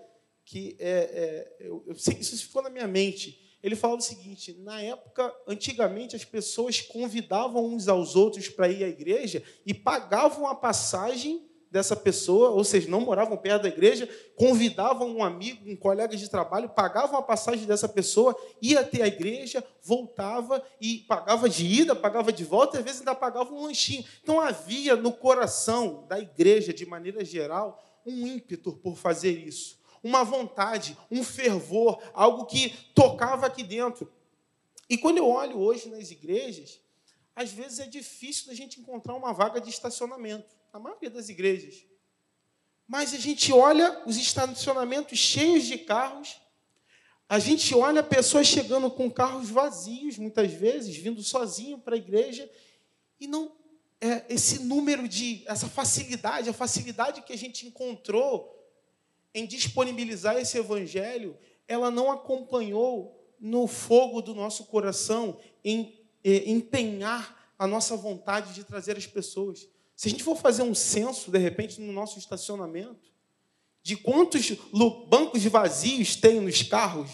que 0.45 0.77
é, 0.79 0.89
é, 0.89 1.57
eu, 1.61 1.85
eu, 1.87 1.95
isso 1.95 2.37
ficou 2.47 2.63
na 2.63 2.71
minha 2.71 2.89
mente. 2.89 3.59
ele 3.63 3.77
fala 3.77 3.97
o 3.97 4.01
seguinte: 4.01 4.55
na 4.61 4.81
época, 4.81 5.35
antigamente, 5.47 6.17
as 6.17 6.25
pessoas 6.25 6.81
convidavam 6.81 7.65
uns 7.65 7.87
aos 7.87 8.17
outros 8.17 8.49
para 8.49 8.69
ir 8.69 8.83
à 8.83 8.89
igreja 8.89 9.43
e 9.65 9.73
pagavam 9.73 10.47
a 10.47 10.55
passagem 10.55 11.49
dessa 11.75 11.97
pessoa, 11.97 12.51
ou 12.51 12.63
seja, 12.63 12.89
não 12.89 13.01
moravam 13.01 13.37
perto 13.37 13.63
da 13.63 13.69
igreja, 13.69 14.09
convidavam 14.37 15.09
um 15.09 15.25
amigo, 15.25 15.69
um 15.69 15.75
colega 15.75 16.17
de 16.17 16.31
trabalho, 16.31 16.69
pagavam 16.69 17.19
a 17.19 17.23
passagem 17.23 17.67
dessa 17.67 17.89
pessoa, 17.89 18.33
ia 18.63 18.79
até 18.79 19.03
a 19.03 19.09
igreja, 19.09 19.63
voltava 19.83 20.63
e 20.81 20.99
pagava 21.09 21.49
de 21.49 21.67
ida, 21.67 21.97
pagava 21.97 22.33
de 22.33 22.45
volta, 22.45 22.77
e 22.77 22.79
às 22.79 22.85
vezes 22.85 23.01
ainda 23.01 23.13
pagava 23.13 23.53
um 23.53 23.65
lanchinho. 23.65 24.05
Então 24.23 24.41
havia 24.41 24.95
no 24.95 25.13
coração 25.13 26.07
da 26.09 26.17
igreja, 26.21 26.73
de 26.73 26.87
maneira 26.87 27.25
geral, 27.25 27.83
um 28.07 28.25
ímpeto 28.25 28.75
por 28.75 28.95
fazer 28.97 29.33
isso 29.33 29.83
uma 30.05 30.23
vontade, 30.23 30.99
um 31.11 31.25
fervor, 31.25 31.99
algo 32.13 32.45
que 32.45 32.77
tocava 32.95 33.47
aqui 33.47 33.63
dentro. 33.63 34.13
E 34.87 34.99
quando 34.99 35.17
eu 35.17 35.27
olho 35.27 35.59
hoje 35.59 35.89
nas 35.89 36.11
igrejas, 36.11 36.79
às 37.35 37.51
vezes 37.51 37.79
é 37.79 37.87
difícil 37.87 38.49
da 38.49 38.55
gente 38.55 38.79
encontrar 38.79 39.15
uma 39.15 39.33
vaga 39.33 39.63
de 39.63 39.71
estacionamento, 39.71 40.55
na 40.75 40.81
maioria 40.81 41.09
das 41.09 41.29
igrejas. 41.29 41.87
Mas 42.85 43.15
a 43.15 43.17
gente 43.17 43.53
olha 43.53 44.03
os 44.05 44.17
estacionamentos 44.17 45.17
cheios 45.17 45.65
de 45.65 45.79
carros, 45.79 46.41
a 47.29 47.39
gente 47.39 47.73
olha 47.77 48.03
pessoas 48.03 48.49
chegando 48.49 48.91
com 48.91 49.09
carros 49.09 49.49
vazios, 49.49 50.19
muitas 50.19 50.53
vezes, 50.53 50.97
vindo 50.97 51.23
sozinho 51.23 51.79
para 51.79 51.95
a 51.95 51.99
igreja, 51.99 52.51
e 53.21 53.29
não 53.29 53.53
é, 54.01 54.25
esse 54.29 54.65
número 54.65 55.09
de, 55.09 55.45
essa 55.47 55.69
facilidade, 55.69 56.51
a 56.51 56.53
facilidade 56.53 57.23
que 57.23 57.33
a 57.33 57.39
gente 57.39 57.67
encontrou 57.67 58.53
em 59.33 59.47
disponibilizar 59.47 60.37
esse 60.37 60.59
evangelho, 60.59 61.39
ela 61.69 61.91
não 61.91 62.11
acompanhou 62.11 63.25
no 63.39 63.69
fogo 63.69 64.21
do 64.21 64.35
nosso 64.35 64.65
coração 64.65 65.39
em 65.65 65.99
eh, 66.23 66.51
empenhar 66.51 67.53
a 67.59 67.67
nossa 67.67 67.97
vontade 67.97 68.53
de 68.55 68.65
trazer 68.65 68.97
as 68.97 69.07
pessoas. 69.07 69.69
Se 69.97 70.09
a 70.09 70.11
gente 70.11 70.25
for 70.25 70.37
fazer 70.37 70.63
um 70.63 70.75
censo, 70.75 71.31
de 71.31 71.39
repente, 71.39 71.81
no 71.81 71.93
nosso 71.93 72.19
estacionamento, 72.19 73.13
de 73.83 73.97
quantos 73.97 74.51
bancos 75.09 75.45
vazios 75.45 76.17
tem 76.17 76.41
nos 76.41 76.63
carros, 76.63 77.11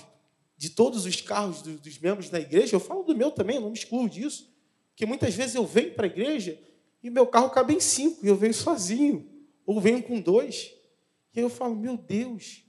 de 0.57 0.71
todos 0.71 1.05
os 1.05 1.21
carros 1.21 1.63
dos 1.63 1.99
membros 1.99 2.31
da 2.31 2.39
igreja, 2.39 2.77
eu 2.77 2.81
falo 2.81 3.03
do 3.03 3.17
meu 3.17 3.31
também, 3.31 3.59
não 3.59 3.71
me 3.71 3.77
excluo 3.77 4.09
disso, 4.09 4.49
porque 4.91 5.05
muitas 5.05 5.35
vezes 5.35 5.55
eu 5.55 5.67
venho 5.67 5.95
para 5.95 6.07
a 6.07 6.11
igreja 6.11 6.61
e 7.03 7.11
meu 7.11 7.27
carro 7.27 7.51
cabe 7.51 7.75
em 7.75 7.81
cinco, 7.81 8.25
e 8.25 8.29
eu 8.29 8.37
venho 8.37 8.55
sozinho, 8.55 9.29
ou 9.65 9.81
venho 9.81 10.03
com 10.03 10.21
dois. 10.21 10.73
E 11.35 11.39
aí 11.39 11.45
eu 11.45 11.49
falo, 11.49 11.75
meu 11.75 11.97
Deus, 11.97 12.63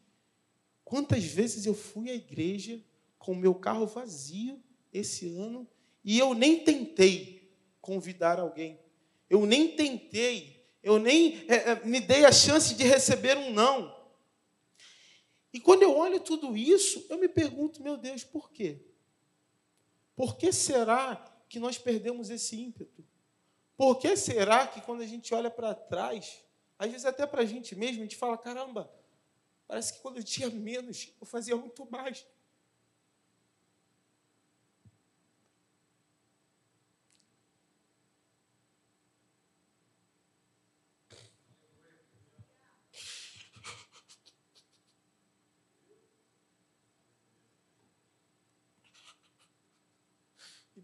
quantas 0.84 1.24
vezes 1.24 1.66
eu 1.66 1.74
fui 1.74 2.10
à 2.10 2.16
igreja 2.16 2.82
com 3.18 3.34
o 3.34 3.36
meu 3.36 3.54
carro 3.54 3.86
vazio 3.86 4.62
esse 4.92 5.28
ano 5.28 5.68
e 6.04 6.18
eu 6.18 6.34
nem 6.34 6.64
tentei 6.64 7.54
convidar 7.80 8.40
alguém. 8.40 8.80
Eu 9.32 9.46
nem 9.46 9.78
tentei, 9.78 10.62
eu 10.84 11.00
nem 11.00 11.46
é, 11.48 11.72
é, 11.72 11.86
me 11.86 12.02
dei 12.02 12.26
a 12.26 12.34
chance 12.34 12.76
de 12.76 12.84
receber 12.84 13.38
um 13.38 13.50
não. 13.50 13.98
E 15.54 15.60
quando 15.62 15.84
eu 15.84 15.96
olho 15.96 16.20
tudo 16.20 16.58
isso, 16.58 17.06
eu 17.10 17.18
me 17.18 17.30
pergunto, 17.30 17.82
meu 17.82 17.96
Deus, 17.96 18.26
por 18.26 18.52
quê? 18.52 18.82
Por 20.18 20.36
que 20.36 20.52
será 20.52 21.16
que 21.48 21.62
nós 21.62 21.78
perdemos 21.78 22.30
esse 22.30 22.62
ímpeto? 22.62 23.06
Por 23.78 24.00
que 24.00 24.18
será 24.18 24.68
que 24.68 24.82
quando 24.82 25.00
a 25.00 25.08
gente 25.08 25.34
olha 25.34 25.50
para 25.50 25.74
trás, 25.74 26.44
às 26.78 26.92
vezes, 26.92 27.06
até 27.06 27.26
para 27.26 27.44
a 27.44 27.46
gente 27.46 27.74
mesmo, 27.74 28.00
a 28.00 28.04
gente 28.04 28.18
fala: 28.18 28.38
caramba, 28.38 28.92
parece 29.66 29.94
que 29.94 30.02
quando 30.02 30.18
eu 30.18 30.26
tinha 30.26 30.50
menos, 30.50 31.14
eu 31.22 31.26
fazia 31.26 31.56
muito 31.56 31.90
mais. 31.90 32.26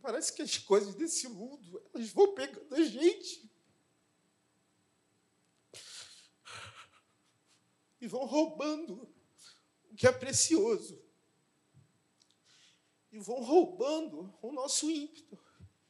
Parece 0.07 0.31
que 0.31 0.41
as 0.41 0.57
coisas 0.57 0.95
desse 0.95 1.27
mundo, 1.27 1.83
elas 1.93 2.09
vão 2.11 2.33
pegando 2.33 2.73
a 2.73 2.81
gente. 2.81 3.45
e 7.99 8.07
vão 8.07 8.25
roubando 8.25 9.13
o 9.91 9.95
que 9.95 10.07
é 10.07 10.11
precioso. 10.13 11.03
E 13.11 13.19
vão 13.19 13.43
roubando 13.43 14.33
o 14.41 14.53
nosso 14.53 14.89
ímpeto. 14.89 15.37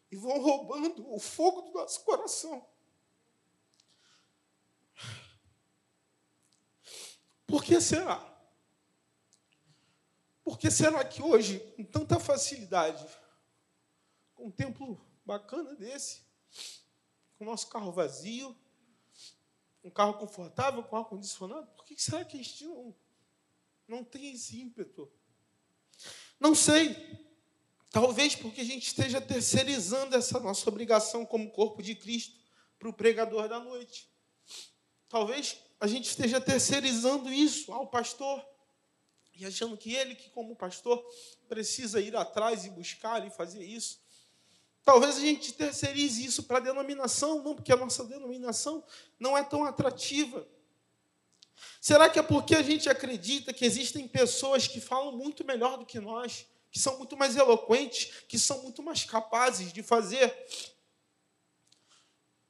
E 0.09 0.15
vão 0.15 0.41
roubando 0.41 1.13
o 1.13 1.19
fogo 1.19 1.62
do 1.62 1.74
nosso 1.74 2.03
coração. 2.03 2.67
Por 7.45 7.63
que 7.63 7.79
será? 7.79 8.17
Por 10.43 10.57
que 10.57 10.71
será 10.71 11.05
que 11.05 11.21
hoje, 11.21 11.59
com 11.75 11.83
tanta 11.83 12.19
facilidade, 12.19 13.05
um 14.38 14.51
templo 14.51 15.00
bacana 15.25 15.75
desse, 15.75 16.22
com 17.38 17.44
o 17.44 17.48
nosso 17.48 17.67
carro 17.67 17.91
vazio, 17.91 18.56
um 19.84 19.89
carro 19.89 20.15
confortável, 20.15 20.84
com 20.84 20.96
ar-condicionado, 20.98 21.67
por 21.75 21.86
que 21.86 22.01
será 22.01 22.25
que 22.25 22.38
a 22.38 22.44
gente 22.44 22.65
não, 22.65 22.96
não 23.88 24.03
tem 24.03 24.34
esse 24.34 24.60
ímpeto? 24.60 25.12
Não 26.39 26.53
sei. 26.53 27.25
Talvez 27.89 28.36
porque 28.36 28.62
a 28.62 28.65
gente 28.65 28.88
esteja 28.88 29.22
terceirizando 29.22 30.15
essa 30.15 30.39
nossa 30.39 30.70
obrigação 30.70 31.25
como 31.25 31.51
corpo 31.51 31.82
de 31.82 31.96
Cristo 31.96 32.38
para 32.77 32.89
o 32.89 32.94
pregador 32.94 33.48
da 33.48 33.60
noite. 33.60 34.10
Talvez 35.08 35.58
a 35.79 35.88
gente 35.88 36.10
esteja 36.10 36.41
terceirizando 36.41 37.32
isso 37.32 37.72
ao 37.72 37.88
pastor 37.88 38.46
e 39.34 39.46
achando 39.46 39.77
que 39.77 39.94
ele, 39.94 40.15
que 40.15 40.29
como 40.32 40.56
pastor, 40.56 41.03
precisa 41.48 42.01
ir 42.01 42.15
atrás 42.15 42.65
e 42.65 42.70
buscar 42.72 43.25
e 43.25 43.29
fazer 43.29 43.63
isso. 43.63 44.00
Talvez 44.88 45.17
a 45.17 45.20
gente 45.20 45.51
terceirize 45.51 46.24
isso 46.24 46.44
para 46.44 46.60
a 46.60 46.62
denominação, 46.62 47.44
não, 47.44 47.53
porque 47.53 47.74
a 47.74 47.75
nossa 47.75 48.06
denominação 48.06 48.82
não 49.20 49.38
é 49.38 49.44
tão 49.44 49.65
atrativa. 49.65 50.48
Será 51.82 52.10
que 52.10 52.17
é 52.17 52.24
porque 52.24 52.56
a 52.56 52.62
gente 52.62 52.88
acredita 52.88 53.51
que 53.51 53.65
existem 53.65 54.08
pessoas 54.08 54.65
que 54.65 54.79
falam 54.79 55.12
muito 55.12 55.44
melhor 55.44 55.77
do 55.77 55.86
que 55.86 56.00
nós, 56.00 56.48
que 56.72 56.79
são 56.79 56.98
muito 56.98 57.17
mais 57.17 57.36
eloquentes, 57.36 58.24
que 58.29 58.39
são 58.39 58.63
muito 58.63 58.82
mais 58.82 59.03
capazes 59.03 59.74
de 59.74 59.84
fazer? 59.84 60.34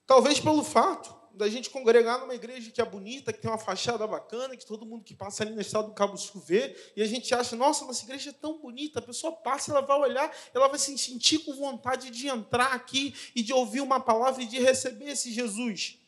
Talvez 0.05 0.39
pelo 0.39 0.63
fato 0.63 1.16
da 1.37 1.47
gente 1.47 1.69
congregar 1.69 2.19
numa 2.19 2.33
igreja 2.33 2.71
que 2.71 2.81
é 2.81 2.85
bonita, 2.85 3.31
que 3.31 3.39
tem 3.39 3.49
uma 3.49 3.59
fachada 3.59 4.05
bacana, 4.07 4.57
que 4.57 4.65
todo 4.65 4.85
mundo 4.85 5.03
que 5.03 5.13
passa 5.13 5.43
ali 5.43 5.53
na 5.53 5.61
estrada 5.61 5.87
do 5.87 5.93
Cabo 5.93 6.17
Sul 6.17 6.41
vê, 6.41 6.75
e 6.95 7.01
a 7.01 7.05
gente 7.05 7.33
acha, 7.33 7.55
nossa, 7.55 7.85
nossa 7.85 8.03
igreja 8.03 8.31
é 8.31 8.33
tão 8.33 8.57
bonita, 8.57 8.99
a 8.99 9.01
pessoa 9.01 9.31
passa, 9.31 9.71
ela 9.71 9.81
vai 9.81 9.97
olhar, 9.99 10.35
ela 10.53 10.67
vai 10.67 10.79
se 10.79 10.97
sentir 10.97 11.39
com 11.39 11.53
vontade 11.53 12.09
de 12.09 12.27
entrar 12.27 12.73
aqui 12.73 13.15
e 13.35 13.43
de 13.43 13.53
ouvir 13.53 13.81
uma 13.81 13.99
palavra 13.99 14.41
e 14.41 14.47
de 14.47 14.59
receber 14.59 15.11
esse 15.11 15.31
Jesus. 15.31 15.99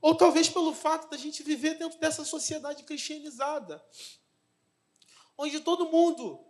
Ou 0.00 0.14
talvez 0.14 0.48
pelo 0.48 0.74
fato 0.74 1.08
da 1.08 1.16
gente 1.16 1.42
viver 1.42 1.78
dentro 1.78 1.98
dessa 1.98 2.24
sociedade 2.24 2.82
cristianizada, 2.82 3.82
onde 5.38 5.58
todo 5.60 5.90
mundo, 5.90 6.44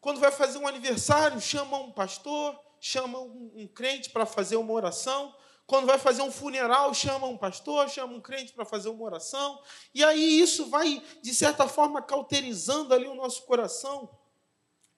quando 0.00 0.20
vai 0.20 0.30
fazer 0.30 0.58
um 0.58 0.68
aniversário, 0.68 1.40
chama 1.40 1.78
um 1.78 1.90
pastor, 1.90 2.58
chama 2.80 3.18
um, 3.18 3.52
um 3.54 3.66
crente 3.66 4.10
para 4.10 4.26
fazer 4.26 4.56
uma 4.56 4.72
oração, 4.72 5.34
quando 5.68 5.84
vai 5.84 5.98
fazer 5.98 6.22
um 6.22 6.32
funeral, 6.32 6.94
chama 6.94 7.26
um 7.26 7.36
pastor, 7.36 7.90
chama 7.90 8.14
um 8.14 8.22
crente 8.22 8.54
para 8.54 8.64
fazer 8.64 8.88
uma 8.88 9.04
oração. 9.04 9.62
E 9.94 10.02
aí 10.02 10.40
isso 10.40 10.70
vai, 10.70 11.04
de 11.20 11.34
certa 11.34 11.68
forma, 11.68 12.00
cauterizando 12.00 12.94
ali 12.94 13.06
o 13.06 13.14
nosso 13.14 13.42
coração. 13.42 14.08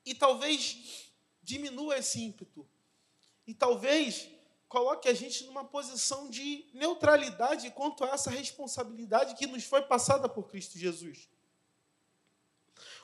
E 0.07 0.15
talvez 0.15 1.11
diminua 1.43 1.99
esse 1.99 2.23
ímpeto. 2.23 2.65
E 3.49 3.53
talvez 3.53 4.29
coloque 4.69 5.09
a 5.09 5.13
gente 5.13 5.43
numa 5.45 5.65
posição 5.65 6.31
de 6.31 6.65
neutralidade 6.73 7.69
quanto 7.73 8.05
a 8.05 8.11
essa 8.11 8.31
responsabilidade 8.31 9.35
que 9.35 9.49
nos 9.49 9.65
foi 9.65 9.83
passada 9.83 10.29
por 10.29 10.49
Cristo 10.49 10.79
Jesus. 10.79 11.29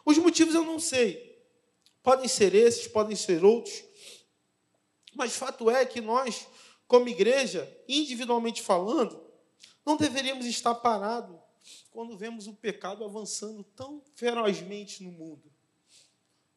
Os 0.05 0.17
motivos 0.19 0.55
eu 0.55 0.65
não 0.65 0.79
sei. 0.79 1.45
Podem 2.01 2.29
ser 2.29 2.55
esses, 2.55 2.87
podem 2.87 3.17
ser 3.17 3.45
outros. 3.45 3.83
Mas 5.17 5.35
fato 5.35 5.69
é 5.69 5.85
que 5.85 6.01
nós 6.01 6.47
como 6.87 7.09
igreja, 7.09 7.71
individualmente 7.89 8.63
falando, 8.63 9.23
não 9.85 9.97
deveríamos 9.97 10.47
estar 10.47 10.75
parados 10.77 11.37
quando 11.91 12.17
vemos 12.17 12.47
o 12.47 12.55
pecado 12.55 13.05
avançando 13.05 13.65
tão 13.65 14.03
ferozmente 14.15 15.03
no 15.03 15.11
mundo. 15.11 15.53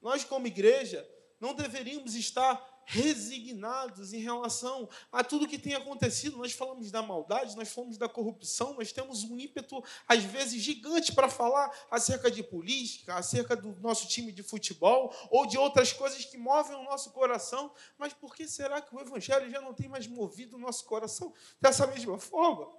Nós, 0.01 0.23
como 0.23 0.47
igreja, 0.47 1.07
não 1.39 1.53
deveríamos 1.53 2.15
estar 2.15 2.68
resignados 2.91 4.13
em 4.13 4.19
relação 4.19 4.89
a 5.11 5.23
tudo 5.23 5.47
que 5.47 5.59
tem 5.59 5.75
acontecido. 5.75 6.37
Nós 6.37 6.53
falamos 6.53 6.89
da 6.89 7.03
maldade, 7.03 7.55
nós 7.55 7.69
falamos 7.69 7.99
da 7.99 8.09
corrupção, 8.09 8.73
nós 8.73 8.91
temos 8.91 9.23
um 9.23 9.39
ímpeto, 9.39 9.83
às 10.07 10.23
vezes, 10.23 10.59
gigante 10.59 11.13
para 11.13 11.29
falar 11.29 11.71
acerca 11.91 12.31
de 12.31 12.41
política, 12.41 13.13
acerca 13.13 13.55
do 13.55 13.79
nosso 13.79 14.07
time 14.07 14.31
de 14.31 14.41
futebol 14.41 15.13
ou 15.29 15.45
de 15.45 15.55
outras 15.55 15.93
coisas 15.93 16.25
que 16.25 16.35
movem 16.35 16.75
o 16.75 16.83
nosso 16.83 17.11
coração. 17.11 17.71
Mas 17.95 18.11
por 18.11 18.35
que 18.35 18.47
será 18.47 18.81
que 18.81 18.95
o 18.95 18.99
Evangelho 18.99 19.51
já 19.51 19.61
não 19.61 19.73
tem 19.73 19.87
mais 19.87 20.07
movido 20.07 20.57
o 20.57 20.59
nosso 20.59 20.83
coração 20.85 21.31
dessa 21.61 21.85
mesma 21.85 22.17
forma? 22.17 22.78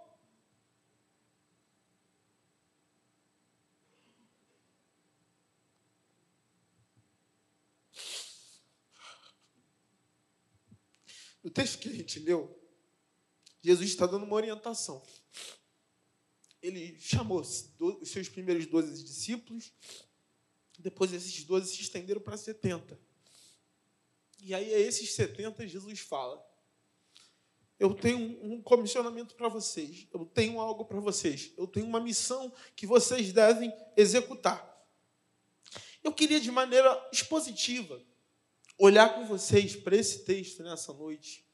No 11.42 11.50
texto 11.50 11.78
que 11.78 11.88
a 11.88 11.92
gente 11.92 12.18
leu, 12.18 12.59
Jesus 13.62 13.88
está 13.88 14.06
dando 14.06 14.25
uma 14.25 14.37
orientação. 14.37 15.02
Ele 16.62 16.99
chamou 16.99 17.40
os 17.40 17.70
seus 18.04 18.28
primeiros 18.28 18.66
12 18.66 19.02
discípulos, 19.02 19.73
depois 20.78 21.12
esses 21.12 21.44
12 21.44 21.75
se 21.75 21.82
estenderam 21.82 22.20
para 22.20 22.37
70. 22.37 22.99
E 24.42 24.54
aí, 24.54 24.75
a 24.75 24.78
esses 24.78 25.12
70, 25.12 25.66
Jesus 25.66 26.00
fala: 26.00 26.42
Eu 27.78 27.94
tenho 27.94 28.42
um 28.42 28.62
comissionamento 28.62 29.35
para 29.35 29.49
vocês, 29.49 30.06
eu 30.12 30.25
tenho 30.25 30.61
algo 30.61 30.85
para 30.85 31.00
vocês, 31.00 31.52
eu 31.56 31.66
tenho 31.66 31.87
uma 31.87 32.00
missão 32.00 32.52
que 32.75 32.87
vocês 32.87 33.32
devem 33.32 33.73
executar. 33.97 34.68
Eu 36.02 36.12
queria, 36.12 36.40
de 36.40 36.50
maneira 36.50 37.09
expositiva, 37.12 38.02
olhar 38.80 39.14
com 39.14 39.26
vocês 39.26 39.76
para 39.76 39.94
esse 39.94 40.20
texto 40.20 40.62
nessa 40.62 40.92
noite 40.92 41.44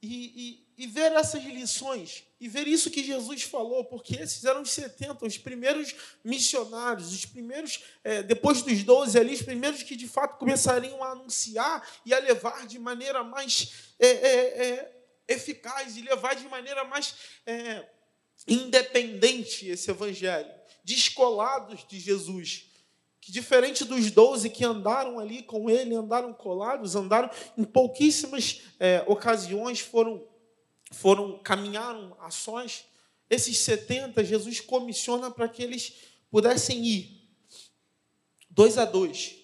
e, 0.00 0.64
e, 0.76 0.84
e, 0.84 0.86
ver 0.86 1.12
essas 1.12 1.42
lições 1.42 2.24
e 2.38 2.46
ver 2.46 2.68
isso 2.68 2.90
que 2.90 3.02
Jesus 3.02 3.42
falou, 3.42 3.84
porque 3.86 4.14
esses 4.16 4.44
eram 4.44 4.62
os 4.62 4.70
70, 4.70 5.26
os 5.26 5.38
primeiros 5.38 5.94
missionários, 6.22 7.12
os 7.12 7.24
primeiros, 7.24 7.82
é, 8.04 8.22
depois 8.22 8.62
dos 8.62 8.84
12 8.84 9.18
ali, 9.18 9.34
os 9.34 9.42
primeiros 9.42 9.82
que 9.82 9.96
de 9.96 10.06
fato 10.06 10.38
começariam 10.38 11.02
a 11.02 11.12
anunciar 11.12 11.86
e 12.06 12.14
a 12.14 12.18
levar 12.18 12.66
de 12.66 12.78
maneira 12.78 13.24
mais 13.24 13.72
é, 13.98 14.06
é, 14.06 14.64
é 14.66 15.02
eficaz 15.26 15.96
e 15.96 16.02
levar 16.02 16.36
de 16.36 16.46
maneira 16.48 16.84
mais 16.84 17.14
é, 17.46 17.84
independente 18.46 19.66
esse 19.66 19.90
evangelho, 19.90 20.52
descolados 20.84 21.84
de 21.88 21.98
Jesus 21.98 22.73
que 23.24 23.32
diferente 23.32 23.86
dos 23.86 24.10
doze 24.10 24.50
que 24.50 24.62
andaram 24.66 25.18
ali 25.18 25.42
com 25.42 25.70
ele, 25.70 25.94
andaram 25.94 26.30
colados, 26.34 26.94
andaram 26.94 27.30
em 27.56 27.64
pouquíssimas 27.64 28.60
é, 28.78 29.02
ocasiões, 29.06 29.80
foram, 29.80 30.22
foram 30.92 31.38
caminharam 31.38 32.14
ações. 32.20 32.84
Esses 33.30 33.58
70, 33.60 34.22
Jesus 34.22 34.60
comissiona 34.60 35.30
para 35.30 35.48
que 35.48 35.62
eles 35.62 35.94
pudessem 36.30 36.84
ir, 36.84 37.26
dois 38.50 38.76
a 38.76 38.84
dois. 38.84 39.36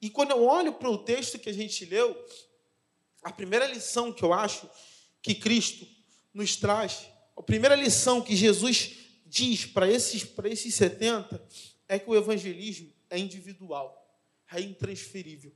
E 0.00 0.08
quando 0.08 0.30
eu 0.30 0.42
olho 0.46 0.72
para 0.72 0.88
o 0.88 0.96
texto 0.96 1.38
que 1.38 1.50
a 1.50 1.54
gente 1.54 1.84
leu, 1.84 2.16
a 3.22 3.30
primeira 3.30 3.66
lição 3.66 4.10
que 4.10 4.22
eu 4.22 4.32
acho 4.32 4.66
que 5.20 5.34
Cristo 5.34 5.86
nos 6.32 6.56
traz, 6.56 7.06
a 7.36 7.42
primeira 7.42 7.74
lição 7.74 8.22
que 8.22 8.34
Jesus 8.34 8.92
diz 9.26 9.66
para 9.66 9.86
esses, 9.86 10.24
para 10.24 10.48
esses 10.48 10.74
70 10.74 11.46
é 11.86 11.98
que 11.98 12.08
o 12.08 12.16
evangelismo 12.16 12.90
é 13.12 13.18
individual, 13.18 14.18
é 14.50 14.60
intransferível. 14.60 15.52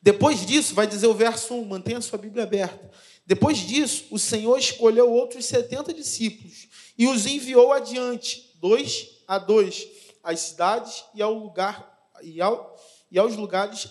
Depois 0.00 0.44
disso, 0.44 0.74
vai 0.74 0.86
dizer 0.86 1.06
o 1.06 1.14
verso 1.14 1.54
1, 1.54 1.64
mantenha 1.64 2.00
sua 2.02 2.18
Bíblia 2.18 2.44
aberta. 2.44 2.90
Depois 3.26 3.58
disso, 3.58 4.04
o 4.10 4.18
Senhor 4.18 4.58
escolheu 4.58 5.10
outros 5.10 5.46
70 5.46 5.94
discípulos 5.94 6.68
e 6.98 7.06
os 7.06 7.24
enviou 7.24 7.72
adiante, 7.72 8.54
dois 8.56 9.22
a 9.26 9.38
dois, 9.38 9.88
às 10.22 10.38
cidades 10.40 11.02
e 11.14 11.22
ao 11.22 11.32
lugar 11.32 12.12
e, 12.22 12.42
ao, 12.42 12.78
e 13.10 13.18
aos 13.18 13.34
lugares 13.36 13.88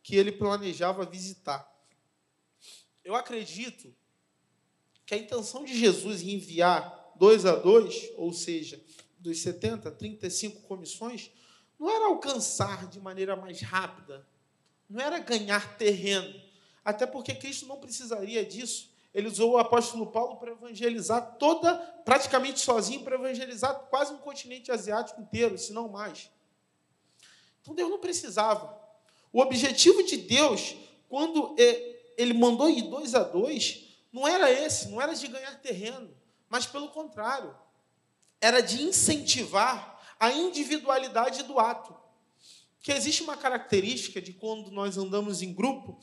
que 0.00 0.14
ele 0.14 0.30
planejava 0.30 1.04
visitar. 1.04 1.68
Eu 3.04 3.16
acredito 3.16 3.92
que 5.04 5.14
a 5.14 5.18
intenção 5.18 5.64
de 5.64 5.76
Jesus 5.76 6.22
em 6.22 6.34
enviar 6.34 7.14
dois 7.16 7.44
a 7.44 7.56
dois, 7.56 8.10
ou 8.16 8.32
seja, 8.32 8.80
dos 9.18 9.40
70, 9.40 9.90
35 9.90 10.62
comissões, 10.62 11.32
não 11.78 11.90
era 11.90 12.06
alcançar 12.06 12.86
de 12.86 13.00
maneira 13.00 13.36
mais 13.36 13.60
rápida, 13.60 14.26
não 14.88 15.04
era 15.04 15.18
ganhar 15.18 15.76
terreno, 15.76 16.40
até 16.84 17.06
porque 17.06 17.34
Cristo 17.34 17.66
não 17.66 17.78
precisaria 17.78 18.44
disso. 18.44 18.94
Ele 19.12 19.28
usou 19.28 19.52
o 19.52 19.58
apóstolo 19.58 20.06
Paulo 20.08 20.36
para 20.36 20.52
evangelizar 20.52 21.36
toda, 21.38 21.74
praticamente 22.04 22.60
sozinho, 22.60 23.02
para 23.02 23.16
evangelizar 23.16 23.74
quase 23.90 24.12
um 24.12 24.18
continente 24.18 24.70
asiático 24.70 25.20
inteiro, 25.20 25.56
se 25.56 25.72
não 25.72 25.88
mais. 25.88 26.30
Então 27.62 27.74
Deus 27.74 27.90
não 27.90 27.98
precisava. 27.98 28.78
O 29.32 29.40
objetivo 29.40 30.02
de 30.02 30.18
Deus, 30.18 30.76
quando 31.08 31.56
ele 32.16 32.34
mandou 32.34 32.68
ir 32.68 32.82
dois 32.82 33.14
a 33.14 33.22
dois, 33.22 33.86
não 34.12 34.28
era 34.28 34.50
esse, 34.50 34.88
não 34.88 35.00
era 35.00 35.14
de 35.14 35.26
ganhar 35.26 35.60
terreno, 35.60 36.14
mas 36.48 36.66
pelo 36.66 36.88
contrário, 36.88 37.56
era 38.40 38.60
de 38.60 38.82
incentivar 38.82 39.95
a 40.18 40.32
individualidade 40.32 41.42
do 41.44 41.58
ato. 41.58 41.94
Que 42.80 42.92
existe 42.92 43.22
uma 43.22 43.36
característica 43.36 44.20
de 44.20 44.32
quando 44.32 44.70
nós 44.70 44.96
andamos 44.96 45.42
em 45.42 45.52
grupo, 45.52 45.98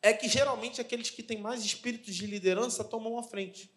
é 0.00 0.12
que 0.12 0.28
geralmente 0.28 0.80
aqueles 0.80 1.10
que 1.10 1.22
têm 1.22 1.38
mais 1.38 1.64
espíritos 1.64 2.14
de 2.14 2.26
liderança 2.26 2.82
tomam 2.82 3.18
a 3.18 3.22
frente. 3.22 3.70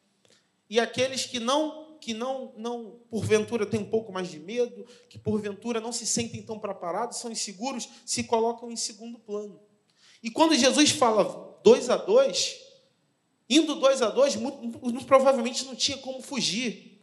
E 0.69 0.79
aqueles 0.79 1.25
que 1.25 1.39
não 1.39 1.85
que 1.99 2.13
não, 2.13 2.53
não 2.55 2.99
porventura 3.09 3.65
têm 3.65 3.79
um 3.79 3.89
pouco 3.89 4.11
mais 4.11 4.29
de 4.29 4.37
medo, 4.37 4.85
que 5.09 5.17
porventura 5.17 5.79
não 5.79 5.91
se 5.91 6.05
sentem 6.05 6.43
tão 6.43 6.59
preparados, 6.59 7.17
são 7.17 7.31
inseguros, 7.31 7.89
se 8.05 8.23
colocam 8.23 8.69
em 8.71 8.75
segundo 8.75 9.17
plano. 9.17 9.59
E 10.21 10.29
quando 10.29 10.55
Jesus 10.55 10.91
fala 10.91 11.59
dois 11.63 11.89
a 11.89 11.97
dois, 11.97 12.59
indo 13.49 13.75
dois 13.75 14.03
a 14.03 14.09
dois, 14.09 14.35
muito, 14.35 15.05
provavelmente 15.05 15.65
não 15.65 15.75
tinha 15.75 15.97
como 15.97 16.21
fugir. 16.21 16.94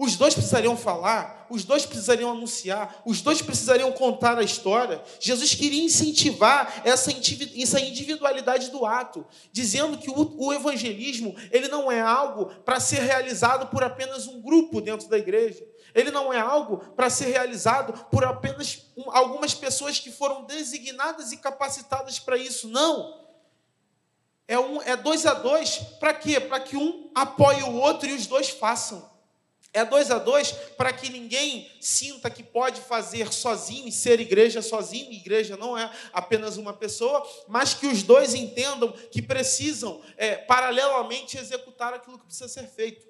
Os 0.00 0.14
dois 0.14 0.32
precisariam 0.32 0.76
falar, 0.76 1.44
os 1.50 1.64
dois 1.64 1.84
precisariam 1.84 2.30
anunciar, 2.30 3.02
os 3.04 3.20
dois 3.20 3.42
precisariam 3.42 3.90
contar 3.90 4.38
a 4.38 4.44
história. 4.44 5.02
Jesus 5.18 5.56
queria 5.56 5.82
incentivar 5.82 6.82
essa 6.84 7.10
individualidade 7.10 8.70
do 8.70 8.86
ato, 8.86 9.26
dizendo 9.50 9.98
que 9.98 10.08
o 10.08 10.52
evangelismo 10.52 11.34
ele 11.50 11.66
não 11.66 11.90
é 11.90 12.00
algo 12.00 12.46
para 12.64 12.78
ser 12.78 13.00
realizado 13.00 13.66
por 13.70 13.82
apenas 13.82 14.28
um 14.28 14.40
grupo 14.40 14.80
dentro 14.80 15.08
da 15.08 15.18
igreja. 15.18 15.66
Ele 15.92 16.12
não 16.12 16.32
é 16.32 16.38
algo 16.38 16.78
para 16.94 17.10
ser 17.10 17.26
realizado 17.32 18.06
por 18.08 18.24
apenas 18.24 18.92
algumas 19.08 19.52
pessoas 19.52 19.98
que 19.98 20.12
foram 20.12 20.44
designadas 20.44 21.32
e 21.32 21.38
capacitadas 21.38 22.20
para 22.20 22.36
isso. 22.36 22.68
Não. 22.68 23.18
É, 24.46 24.56
um, 24.60 24.80
é 24.80 24.96
dois 24.96 25.26
a 25.26 25.34
dois. 25.34 25.78
Para 25.98 26.14
quê? 26.14 26.38
Para 26.38 26.60
que 26.60 26.76
um 26.76 27.10
apoie 27.16 27.64
o 27.64 27.74
outro 27.74 28.08
e 28.08 28.12
os 28.12 28.28
dois 28.28 28.48
façam. 28.48 29.17
É 29.72 29.84
dois 29.84 30.10
a 30.10 30.18
dois 30.18 30.52
para 30.76 30.92
que 30.92 31.10
ninguém 31.10 31.70
sinta 31.80 32.30
que 32.30 32.42
pode 32.42 32.80
fazer 32.80 33.32
sozinho 33.32 33.92
ser 33.92 34.18
igreja 34.18 34.62
sozinho. 34.62 35.12
Igreja 35.12 35.56
não 35.56 35.76
é 35.76 35.90
apenas 36.12 36.56
uma 36.56 36.72
pessoa, 36.72 37.26
mas 37.46 37.74
que 37.74 37.86
os 37.86 38.02
dois 38.02 38.34
entendam 38.34 38.90
que 39.10 39.20
precisam, 39.20 40.02
é, 40.16 40.36
paralelamente, 40.36 41.36
executar 41.36 41.92
aquilo 41.92 42.18
que 42.18 42.24
precisa 42.24 42.48
ser 42.48 42.66
feito. 42.66 43.06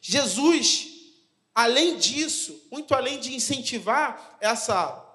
Jesus, 0.00 0.88
além 1.54 1.98
disso, 1.98 2.66
muito 2.70 2.94
além 2.94 3.20
de 3.20 3.34
incentivar 3.34 4.38
essa 4.40 5.06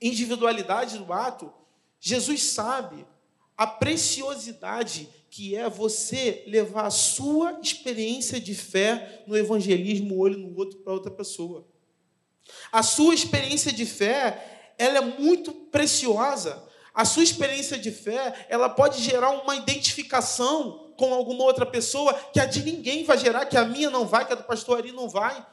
individualidade 0.00 0.98
do 0.98 1.12
ato, 1.12 1.52
Jesus 2.00 2.42
sabe 2.42 3.06
a 3.56 3.66
preciosidade 3.66 5.08
que 5.32 5.56
é 5.56 5.66
você 5.66 6.44
levar 6.46 6.84
a 6.84 6.90
sua 6.90 7.58
experiência 7.62 8.38
de 8.38 8.54
fé 8.54 9.24
no 9.26 9.34
evangelismo 9.34 10.18
olho 10.18 10.36
no 10.36 10.54
outro 10.58 10.80
para 10.80 10.92
outra 10.92 11.10
pessoa. 11.10 11.66
A 12.70 12.82
sua 12.82 13.14
experiência 13.14 13.72
de 13.72 13.86
fé, 13.86 14.74
ela 14.76 14.98
é 14.98 15.00
muito 15.00 15.50
preciosa. 15.50 16.62
A 16.92 17.06
sua 17.06 17.22
experiência 17.22 17.78
de 17.78 17.90
fé, 17.90 18.46
ela 18.50 18.68
pode 18.68 19.02
gerar 19.02 19.30
uma 19.30 19.56
identificação 19.56 20.92
com 20.98 21.14
alguma 21.14 21.44
outra 21.44 21.64
pessoa 21.64 22.12
que 22.30 22.38
a 22.38 22.44
de 22.44 22.62
ninguém 22.62 23.02
vai 23.02 23.16
gerar, 23.16 23.46
que 23.46 23.56
a 23.56 23.64
minha 23.64 23.88
não 23.88 24.06
vai, 24.06 24.26
que 24.26 24.34
a 24.34 24.36
do 24.36 24.44
pastor 24.44 24.76
Ari 24.76 24.92
não 24.92 25.08
vai. 25.08 25.46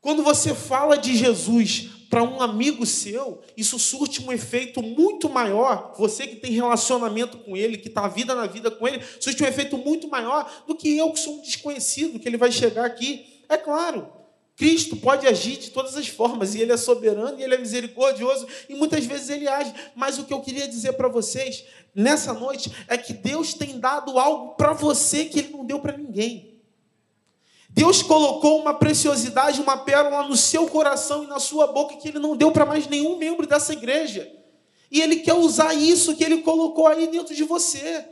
Quando 0.00 0.22
você 0.22 0.54
fala 0.54 0.96
de 0.96 1.14
Jesus 1.14 1.90
para 2.08 2.22
um 2.22 2.40
amigo 2.40 2.86
seu, 2.86 3.40
isso 3.56 3.78
surte 3.78 4.22
um 4.22 4.32
efeito 4.32 4.82
muito 4.82 5.28
maior. 5.28 5.94
Você 5.98 6.26
que 6.26 6.36
tem 6.36 6.52
relacionamento 6.52 7.38
com 7.38 7.56
ele, 7.56 7.78
que 7.78 7.88
está 7.88 8.06
vida 8.08 8.34
na 8.34 8.46
vida 8.46 8.70
com 8.70 8.86
ele, 8.86 9.02
surte 9.20 9.42
um 9.42 9.46
efeito 9.46 9.76
muito 9.76 10.08
maior 10.08 10.64
do 10.66 10.74
que 10.74 10.96
eu 10.96 11.12
que 11.12 11.18
sou 11.18 11.38
um 11.38 11.42
desconhecido, 11.42 12.18
que 12.18 12.28
ele 12.28 12.36
vai 12.36 12.52
chegar 12.52 12.84
aqui. 12.84 13.42
É 13.48 13.56
claro, 13.56 14.08
Cristo 14.56 14.96
pode 14.96 15.26
agir 15.26 15.58
de 15.58 15.70
todas 15.70 15.96
as 15.96 16.08
formas, 16.08 16.54
e 16.54 16.62
Ele 16.62 16.72
é 16.72 16.76
soberano, 16.78 17.38
e 17.38 17.42
Ele 17.42 17.54
é 17.54 17.58
misericordioso, 17.58 18.46
e 18.68 18.74
muitas 18.74 19.04
vezes 19.04 19.28
Ele 19.28 19.46
age. 19.46 19.72
Mas 19.94 20.18
o 20.18 20.24
que 20.24 20.32
eu 20.32 20.40
queria 20.40 20.66
dizer 20.66 20.94
para 20.94 21.08
vocês 21.08 21.64
nessa 21.94 22.32
noite 22.32 22.72
é 22.88 22.96
que 22.96 23.12
Deus 23.12 23.52
tem 23.52 23.78
dado 23.78 24.18
algo 24.18 24.54
para 24.54 24.72
você 24.72 25.26
que 25.26 25.38
Ele 25.38 25.50
não 25.50 25.64
deu 25.64 25.78
para 25.78 25.96
ninguém. 25.96 26.55
Deus 27.76 28.00
colocou 28.00 28.58
uma 28.58 28.72
preciosidade, 28.72 29.60
uma 29.60 29.76
pérola 29.76 30.26
no 30.26 30.34
seu 30.34 30.66
coração 30.66 31.24
e 31.24 31.26
na 31.26 31.38
sua 31.38 31.66
boca 31.66 31.94
que 31.96 32.08
Ele 32.08 32.18
não 32.18 32.34
deu 32.34 32.50
para 32.50 32.64
mais 32.64 32.88
nenhum 32.88 33.18
membro 33.18 33.46
dessa 33.46 33.74
igreja. 33.74 34.32
E 34.90 35.02
Ele 35.02 35.16
quer 35.16 35.34
usar 35.34 35.74
isso 35.74 36.16
que 36.16 36.24
Ele 36.24 36.38
colocou 36.38 36.86
aí 36.86 37.06
dentro 37.06 37.34
de 37.34 37.44
você. 37.44 38.02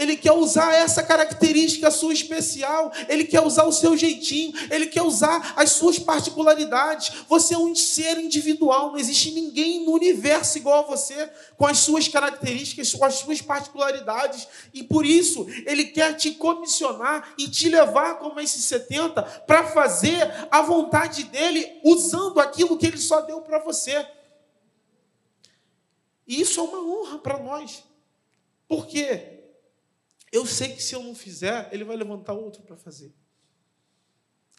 Ele 0.00 0.16
quer 0.16 0.32
usar 0.32 0.72
essa 0.72 1.02
característica 1.02 1.90
sua 1.90 2.14
especial, 2.14 2.90
ele 3.06 3.24
quer 3.24 3.42
usar 3.42 3.64
o 3.64 3.72
seu 3.72 3.94
jeitinho, 3.98 4.54
ele 4.70 4.86
quer 4.86 5.02
usar 5.02 5.52
as 5.56 5.72
suas 5.72 5.98
particularidades. 5.98 7.12
Você 7.28 7.52
é 7.52 7.58
um 7.58 7.74
ser 7.74 8.18
individual, 8.18 8.92
não 8.92 8.98
existe 8.98 9.30
ninguém 9.32 9.84
no 9.84 9.92
universo 9.92 10.56
igual 10.56 10.84
a 10.84 10.86
você, 10.86 11.30
com 11.54 11.66
as 11.66 11.80
suas 11.80 12.08
características, 12.08 12.94
com 12.94 13.04
as 13.04 13.16
suas 13.16 13.42
particularidades, 13.42 14.48
e 14.72 14.82
por 14.82 15.04
isso 15.04 15.46
ele 15.66 15.84
quer 15.84 16.16
te 16.16 16.30
comissionar 16.30 17.34
e 17.36 17.46
te 17.46 17.68
levar 17.68 18.18
como 18.20 18.40
esses 18.40 18.64
70 18.64 19.22
para 19.46 19.66
fazer 19.66 20.48
a 20.50 20.62
vontade 20.62 21.24
dele 21.24 21.78
usando 21.84 22.40
aquilo 22.40 22.78
que 22.78 22.86
ele 22.86 22.96
só 22.96 23.20
deu 23.20 23.42
para 23.42 23.58
você. 23.58 24.06
E 26.26 26.40
isso 26.40 26.58
é 26.58 26.62
uma 26.62 26.82
honra 26.82 27.18
para 27.18 27.38
nós. 27.38 27.84
Por 28.66 28.86
quê? 28.86 29.39
Eu 30.32 30.46
sei 30.46 30.74
que 30.74 30.82
se 30.82 30.94
eu 30.94 31.02
não 31.02 31.14
fizer, 31.14 31.68
ele 31.72 31.84
vai 31.84 31.96
levantar 31.96 32.34
outro 32.34 32.62
para 32.62 32.76
fazer. 32.76 33.12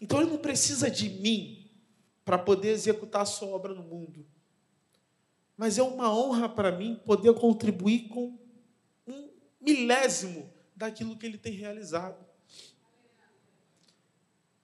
Então 0.02 0.20
ele 0.20 0.30
não 0.32 0.38
precisa 0.38 0.90
de 0.90 1.10
mim 1.10 1.70
para 2.26 2.38
poder 2.38 2.70
executar 2.70 3.22
a 3.22 3.26
sua 3.26 3.50
obra 3.50 3.74
no 3.74 3.84
mundo. 3.84 4.26
Mas 5.56 5.78
é 5.78 5.84
uma 5.84 6.14
honra 6.14 6.50
para 6.50 6.72
mim 6.72 7.00
poder 7.06 7.34
contribuir 7.36 8.10
com 8.10 8.38
um 9.08 9.30
milésimo 9.60 10.52
daquilo 10.76 11.16
que 11.16 11.26
ele 11.26 11.38
tem 11.38 11.54
realizado. 11.54 12.26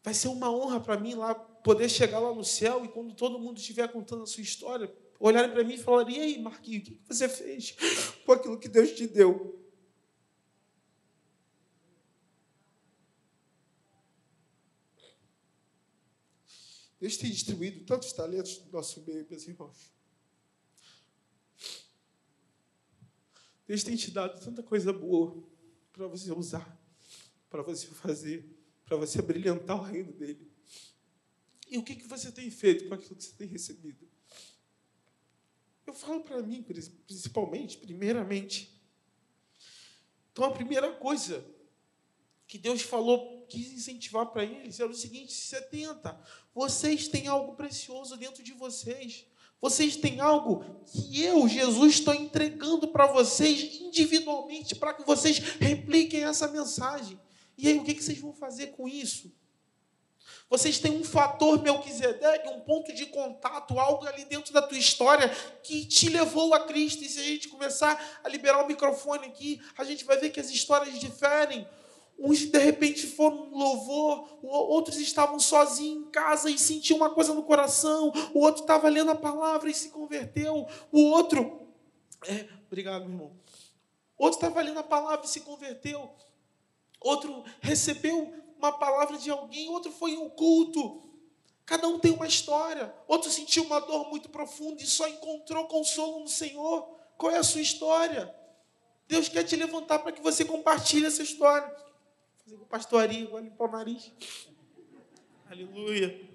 Vai 0.04 0.14
ser 0.14 0.30
uma 0.30 0.50
honra 0.52 0.80
para 0.80 0.98
mim 0.98 1.14
lá 1.14 1.36
poder 1.36 1.90
chegar 1.90 2.20
lá 2.20 2.34
no 2.34 2.44
céu 2.44 2.84
e 2.84 2.88
quando 2.88 3.14
todo 3.14 3.38
mundo 3.38 3.58
estiver 3.58 3.92
contando 3.92 4.24
a 4.24 4.26
sua 4.26 4.42
história, 4.42 4.92
olharem 5.20 5.52
para 5.52 5.64
mim 5.64 5.76
e 5.76 5.78
falarem: 5.78 6.18
"E 6.18 6.20
aí, 6.20 6.42
Marquinhos, 6.42 6.88
o 6.88 6.92
que 6.92 7.00
você 7.08 7.28
fez 7.30 7.76
com 8.26 8.32
aquilo 8.32 8.58
que 8.58 8.70
Deus 8.70 8.92
te 8.92 9.06
deu?" 9.06 9.67
Deus 17.00 17.18
tem 17.18 17.30
distribuído 17.30 17.86
tantos 17.86 18.12
talentos 18.12 18.60
no 18.66 18.72
nosso 18.72 19.02
meio, 19.06 19.26
meus 19.30 19.48
irmãos. 19.48 19.92
Deus 23.68 23.84
tem 23.84 23.96
te 23.96 24.12
dado 24.12 24.40
tanta 24.44 24.64
coisa 24.64 24.94
boa 24.94 25.44
para 25.92 26.08
você 26.08 26.32
usar, 26.32 26.80
para 27.50 27.62
você 27.62 27.88
fazer, 27.88 28.46
para 28.86 28.96
você 28.96 29.22
brilhantar 29.22 29.78
o 29.78 29.84
reino 29.84 30.14
dele. 30.14 30.50
E 31.70 31.78
o 31.78 31.84
que, 31.84 31.96
que 31.96 32.08
você 32.08 32.32
tem 32.32 32.50
feito 32.50 32.88
com 32.88 32.94
aquilo 32.94 33.16
que 33.16 33.24
você 33.24 33.34
tem 33.34 33.48
recebido? 33.48 34.08
Eu 35.86 35.94
falo 35.94 36.22
para 36.22 36.42
mim, 36.42 36.64
principalmente, 36.64 37.78
primeiramente. 37.78 38.82
Então, 40.32 40.46
a 40.46 40.52
primeira 40.52 40.94
coisa 40.94 41.46
que 42.48 42.58
Deus 42.58 42.82
falou, 42.82 43.37
quis 43.48 43.72
incentivar 43.72 44.28
para 44.28 44.44
eles, 44.44 44.80
era 44.80 44.90
o 44.90 44.94
seguinte: 44.94 45.34
70. 45.34 46.20
Vocês 46.54 47.08
têm 47.08 47.28
algo 47.28 47.54
precioso 47.56 48.18
dentro 48.18 48.44
de 48.44 48.54
vocês. 48.54 49.26
Vocês 49.60 49.96
têm 49.96 50.20
algo 50.20 50.64
que 50.86 51.22
eu, 51.22 51.48
Jesus, 51.48 51.96
estou 51.96 52.14
entregando 52.14 52.88
para 52.90 53.08
vocês 53.08 53.82
individualmente, 53.82 54.76
para 54.76 54.94
que 54.94 55.04
vocês 55.04 55.40
repliquem 55.60 56.24
essa 56.24 56.48
mensagem. 56.48 57.20
E 57.58 57.68
aí, 57.68 57.80
o 57.80 57.84
que 57.84 58.00
vocês 58.00 58.20
vão 58.20 58.34
fazer 58.34 58.68
com 58.68 58.88
isso? 58.88 59.32
Vocês 60.50 60.80
têm 60.80 60.92
um 60.92 61.04
fator 61.04 61.62
Melquisedeque, 61.62 62.48
um 62.50 62.62
ponto 62.62 62.94
de 62.94 63.08
contato, 63.08 63.78
algo 63.80 64.08
ali 64.08 64.24
dentro 64.26 64.54
da 64.54 64.62
tua 64.62 64.78
história 64.78 65.28
que 65.62 65.86
te 65.86 66.08
levou 66.08 66.54
a 66.54 66.66
Cristo. 66.66 67.04
E 67.04 67.10
se 67.10 67.20
a 67.20 67.24
gente 67.24 67.50
começar 67.50 68.22
a 68.24 68.30
liberar 68.30 68.64
o 68.64 68.68
microfone 68.68 69.26
aqui, 69.26 69.62
a 69.78 69.84
gente 69.84 70.06
vai 70.06 70.18
ver 70.18 70.30
que 70.30 70.40
as 70.40 70.50
histórias 70.50 70.98
diferem. 71.00 71.68
Uns 72.20 72.40
de 72.40 72.58
repente 72.58 73.06
foram 73.06 73.50
louvor, 73.52 74.40
outros 74.42 74.98
estavam 74.98 75.40
sozinhos 75.40 76.08
em 76.08 76.10
casa 76.10 76.50
e 76.50 76.58
sentiam 76.58 76.98
uma 76.98 77.12
coisa 77.12 77.32
no 77.34 77.44
coração, 77.44 78.12
o 78.34 78.40
outro 78.40 78.62
estava 78.62 78.90
lendo 78.90 79.12
a 79.12 79.16
palavra 79.16 79.70
e 79.70 79.74
se 79.74 79.90
converteu, 79.90 80.68
o 80.92 81.00
outro. 81.12 81.68
É, 82.26 82.48
obrigado, 82.66 83.02
meu 83.02 83.12
irmão. 83.12 83.32
Outro 84.18 84.40
estava 84.40 84.62
lendo 84.62 84.80
a 84.80 84.84
palavra 84.84 85.28
e 85.28 85.30
se 85.30 85.42
converteu, 85.42 86.10
outro 87.00 87.44
recebeu 87.62 88.34
uma 88.58 88.72
palavra 88.72 89.18
de 89.18 89.30
alguém, 89.30 89.70
outro 89.70 89.92
foi 89.92 90.12
em 90.12 90.18
um 90.18 90.30
culto. 90.30 91.04
Cada 91.68 91.88
um 91.88 92.00
tem 92.00 92.12
uma 92.12 92.26
história. 92.26 92.96
Outro 93.08 93.30
sentiu 93.30 93.64
uma 93.64 93.80
dor 93.80 94.10
muito 94.10 94.30
profunda 94.30 94.82
e 94.82 94.88
só 94.88 95.08
encontrou 95.08 95.68
consolo 95.68 96.22
no 96.22 96.28
Senhor. 96.28 96.88
Qual 97.18 97.32
é 97.32 97.38
a 97.38 97.44
sua 97.44 97.62
história? 97.62 98.34
Deus 99.08 99.28
quer 99.28 99.44
te 99.44 99.56
levantar 99.56 100.00
para 100.00 100.14
que 100.14 100.22
você 100.22 100.46
compartilhe 100.46 101.06
essa 101.06 101.22
história 101.22 101.70
fazer 102.48 102.58
pastorinho, 102.70 103.28
agora 103.28 103.44
limpar 103.44 103.66
o 103.66 103.72
nariz. 103.72 104.12
Aleluia. 105.50 106.30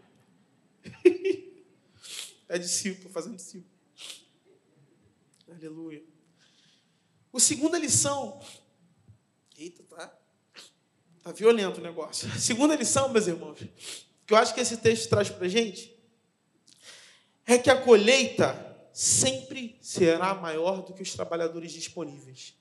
É 2.48 2.58
discípulo, 2.58 3.08
fazendo 3.08 3.36
discípulo. 3.36 3.72
Aleluia. 5.50 6.04
O 7.32 7.40
segunda 7.40 7.78
lição. 7.78 8.38
Eita, 9.56 9.82
tá. 9.84 10.14
Tá 11.22 11.32
violento 11.32 11.80
o 11.80 11.82
negócio. 11.82 12.30
A 12.30 12.38
segunda 12.38 12.76
lição, 12.76 13.08
meus 13.08 13.26
irmãos, 13.26 13.58
que 14.26 14.34
eu 14.34 14.36
acho 14.36 14.52
que 14.52 14.60
esse 14.60 14.76
texto 14.76 15.08
traz 15.08 15.30
para 15.30 15.48
gente, 15.48 15.96
é 17.46 17.56
que 17.56 17.70
a 17.70 17.80
colheita 17.80 18.86
sempre 18.92 19.78
será 19.80 20.34
maior 20.34 20.82
do 20.82 20.92
que 20.92 21.00
os 21.02 21.14
trabalhadores 21.14 21.72
disponíveis 21.72 22.54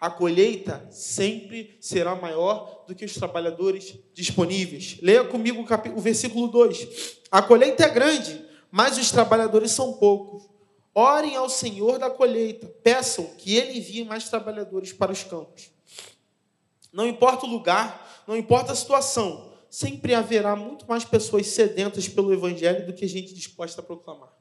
a 0.00 0.08
colheita 0.08 0.86
sempre 0.90 1.76
será 1.80 2.14
maior 2.14 2.84
do 2.86 2.94
que 2.94 3.04
os 3.04 3.14
trabalhadores 3.14 3.98
disponíveis. 4.14 4.98
Leia 5.02 5.24
comigo 5.24 5.66
o 5.94 6.00
versículo 6.00 6.46
2. 6.48 7.18
A 7.30 7.42
colheita 7.42 7.84
é 7.84 7.88
grande, 7.88 8.44
mas 8.70 8.96
os 8.96 9.10
trabalhadores 9.10 9.72
são 9.72 9.94
poucos. 9.94 10.48
Orem 10.94 11.36
ao 11.36 11.48
Senhor 11.48 11.98
da 11.98 12.10
colheita, 12.10 12.66
peçam 12.82 13.24
que 13.36 13.56
Ele 13.56 13.78
envie 13.78 14.04
mais 14.04 14.28
trabalhadores 14.28 14.92
para 14.92 15.12
os 15.12 15.24
campos. 15.24 15.70
Não 16.92 17.06
importa 17.06 17.44
o 17.44 17.48
lugar, 17.48 18.24
não 18.26 18.36
importa 18.36 18.72
a 18.72 18.76
situação, 18.76 19.52
sempre 19.68 20.14
haverá 20.14 20.54
muito 20.54 20.86
mais 20.88 21.04
pessoas 21.04 21.46
sedentas 21.48 22.08
pelo 22.08 22.32
Evangelho 22.32 22.86
do 22.86 22.92
que 22.92 23.06
gente 23.06 23.34
disposta 23.34 23.80
a 23.80 23.84
proclamar 23.84 24.37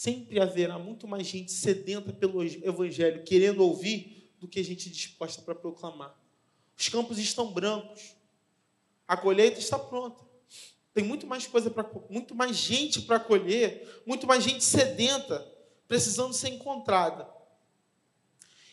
sempre 0.00 0.40
haverá 0.40 0.78
muito 0.78 1.06
mais 1.06 1.26
gente 1.26 1.52
sedenta 1.52 2.10
pelo 2.10 2.42
Evangelho, 2.42 3.22
querendo 3.22 3.60
ouvir, 3.60 4.32
do 4.38 4.48
que 4.48 4.62
gente 4.62 4.88
disposta 4.88 5.42
para 5.42 5.54
proclamar. 5.54 6.18
Os 6.74 6.88
campos 6.88 7.18
estão 7.18 7.52
brancos, 7.52 8.16
a 9.06 9.14
colheita 9.14 9.58
está 9.58 9.78
pronta. 9.78 10.24
Tem 10.94 11.04
muito 11.04 11.26
mais 11.26 11.46
coisa 11.46 11.70
para, 11.70 11.86
muito 12.08 12.34
mais 12.34 12.56
gente 12.56 13.02
para 13.02 13.20
colher, 13.20 14.02
muito 14.06 14.26
mais 14.26 14.42
gente 14.42 14.64
sedenta, 14.64 15.46
precisando 15.86 16.32
ser 16.32 16.48
encontrada. 16.48 17.28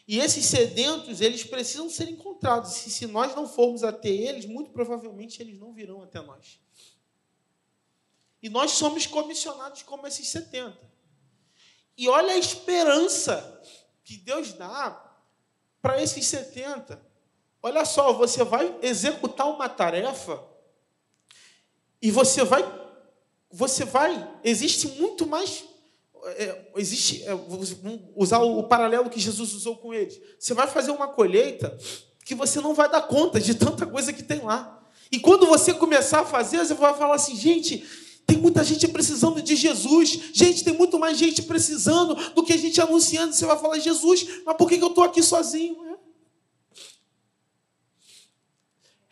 E 0.08 0.20
esses 0.20 0.46
sedentos, 0.46 1.20
eles 1.20 1.44
precisam 1.44 1.90
ser 1.90 2.10
encontrados. 2.10 2.88
E 2.88 2.90
se 2.90 3.06
nós 3.06 3.36
não 3.36 3.46
formos 3.46 3.84
até 3.84 4.08
eles, 4.08 4.46
muito 4.46 4.72
provavelmente 4.72 5.42
eles 5.42 5.60
não 5.60 5.74
virão 5.74 6.02
até 6.02 6.22
nós. 6.22 6.58
E 8.42 8.48
nós 8.48 8.72
somos 8.72 9.06
comissionados 9.06 9.82
como 9.82 10.08
esses 10.08 10.26
70. 10.30 10.96
E 11.98 12.08
olha 12.08 12.34
a 12.34 12.38
esperança 12.38 13.62
que 14.04 14.18
Deus 14.18 14.54
dá 14.54 15.04
para 15.82 16.02
esses 16.02 16.26
70. 16.28 17.02
Olha 17.62 17.84
só, 17.86 18.14
você 18.14 18.44
vai 18.44 18.78
executar 18.82 19.48
uma 19.48 19.68
tarefa 19.68 20.42
e 22.02 22.12
você 22.12 22.44
vai, 22.44 22.64
você 23.52 23.84
vai, 23.84 24.40
existe 24.44 24.88
muito 24.90 25.26
mais, 25.26 25.66
é, 26.24 26.72
existe, 26.76 27.24
é, 27.24 27.32
usar 28.16 28.40
o, 28.40 28.60
o 28.60 28.64
paralelo 28.64 29.10
que 29.10 29.20
Jesus 29.20 29.54
usou 29.54 29.78
com 29.78 29.94
eles. 29.94 30.22
Você 30.40 30.54
vai 30.54 30.68
fazer 30.68 30.92
uma 30.92 31.08
colheita 31.08 31.76
que 32.24 32.36
você 32.36 32.62
não 32.62 32.74
vai 32.74 32.90
dar 32.90 33.02
conta 33.04 33.40
de 33.40 33.56
tanta 33.56 33.86
coisa 33.88 34.14
que 34.14 34.22
tem 34.22 34.42
lá. 34.42 34.86
E 35.12 35.20
quando 35.20 35.48
você 35.48 35.74
começar 35.74 36.22
a 36.22 36.26
fazer, 36.26 36.60
você 36.60 36.74
vai 36.74 36.94
falar 36.94 37.16
assim, 37.16 37.36
gente, 37.36 37.86
tem 38.28 38.38
muita 38.38 38.62
gente 38.62 38.86
precisando 38.90 39.42
de 39.42 39.56
Jesus. 39.56 40.20
Gente, 40.34 40.62
tem 40.62 40.74
muito 40.74 41.00
mais 41.00 41.18
gente 41.18 41.42
precisando 41.42 42.14
do 42.34 42.44
que 42.44 42.52
a 42.52 42.58
gente 42.58 42.80
anunciando. 42.82 43.34
Você 43.34 43.46
vai 43.46 43.58
falar, 43.58 43.80
Jesus, 43.80 44.44
mas 44.46 44.58
por 44.58 44.68
que 44.68 44.76
eu 44.76 44.90
estou 44.90 45.06
aqui 45.06 45.24
sozinho? 45.24 45.98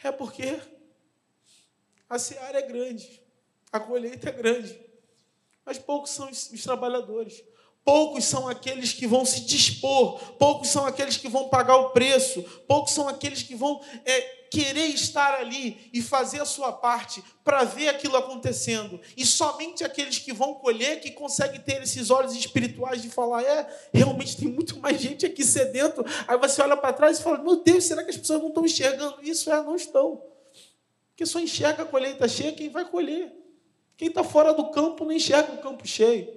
É, 0.03 0.09
é 0.09 0.11
porque 0.11 0.59
A 2.09 2.19
seara 2.19 2.59
é 2.59 2.61
grande, 2.61 3.21
a 3.71 3.79
colheita 3.79 4.29
é 4.29 4.31
grande, 4.33 4.79
mas 5.65 5.79
poucos 5.79 6.11
são 6.11 6.29
os, 6.29 6.49
trabalhadores. 6.61 7.41
Poucos 7.85 8.25
são 8.25 8.47
aqueles 8.47 8.93
que 8.93 9.07
vão 9.07 9.23
se 9.25 9.45
dispor, 9.45 10.19
poucos 10.33 10.69
são 10.69 10.85
aqueles 10.85 11.17
que 11.17 11.29
vão 11.29 11.49
pagar 11.49 11.77
o 11.77 11.91
preço, 11.91 12.43
poucos 12.67 12.93
são 12.93 13.07
aqueles 13.07 13.43
que 13.43 13.55
vão 13.55 13.81
é, 14.03 14.44
querer 14.55 14.87
estar 14.87 15.33
ali 15.33 15.89
e 15.91 16.01
fazer 16.01 16.39
a 16.39 16.45
sua 16.45 16.71
parte 16.71 17.21
para 17.43 17.65
ver 17.65 17.89
aquilo 17.89 18.15
acontecendo. 18.15 19.01
E 19.17 19.25
somente 19.25 19.83
aqueles 19.83 20.17
que 20.17 20.31
vão 20.31 20.53
colher 20.53 21.01
que 21.01 21.11
conseguem 21.11 21.59
ter 21.59 21.83
esses 21.83 22.09
olhos 22.09 22.33
espirituais 22.33 23.01
de 23.01 23.09
falar: 23.09 23.43
é, 23.43 23.67
realmente 23.93 24.37
tem 24.37 24.47
muito 24.47 24.79
mais 24.79 25.01
gente 25.01 25.25
aqui 25.25 25.43
sedento. 25.43 26.05
Aí 26.25 26.37
você 26.37 26.61
olha 26.61 26.77
para 26.77 26.93
trás 26.93 27.19
e 27.19 27.23
fala: 27.23 27.37
meu 27.37 27.61
Deus, 27.61 27.83
será 27.83 28.01
que 28.01 28.11
as 28.11 28.17
pessoas 28.17 28.39
não 28.39 28.47
estão 28.47 28.63
enxergando 28.63 29.17
isso? 29.21 29.51
É, 29.51 29.61
não 29.61 29.75
estão. 29.75 30.23
Porque 31.09 31.25
só 31.25 31.39
enxerga 31.39 31.83
a 31.83 31.85
colheita 31.85 32.25
cheia 32.25 32.53
quem 32.53 32.69
vai 32.69 32.85
colher. 32.85 33.33
Quem 33.97 34.07
está 34.07 34.23
fora 34.23 34.53
do 34.53 34.71
campo 34.71 35.03
não 35.03 35.11
enxerga 35.11 35.51
o 35.51 35.57
campo 35.57 35.85
cheio. 35.85 36.29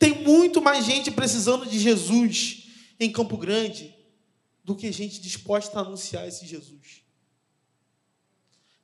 Tem 0.00 0.12
muito 0.22 0.60
mais 0.60 0.84
gente 0.84 1.12
precisando 1.12 1.64
de 1.64 1.78
Jesus 1.78 2.68
em 2.98 3.10
Campo 3.10 3.36
Grande 3.36 3.93
do 4.64 4.74
que 4.74 4.90
gente 4.90 5.20
disposta 5.20 5.78
a 5.78 5.82
anunciar 5.82 6.26
esse 6.26 6.46
Jesus. 6.46 7.04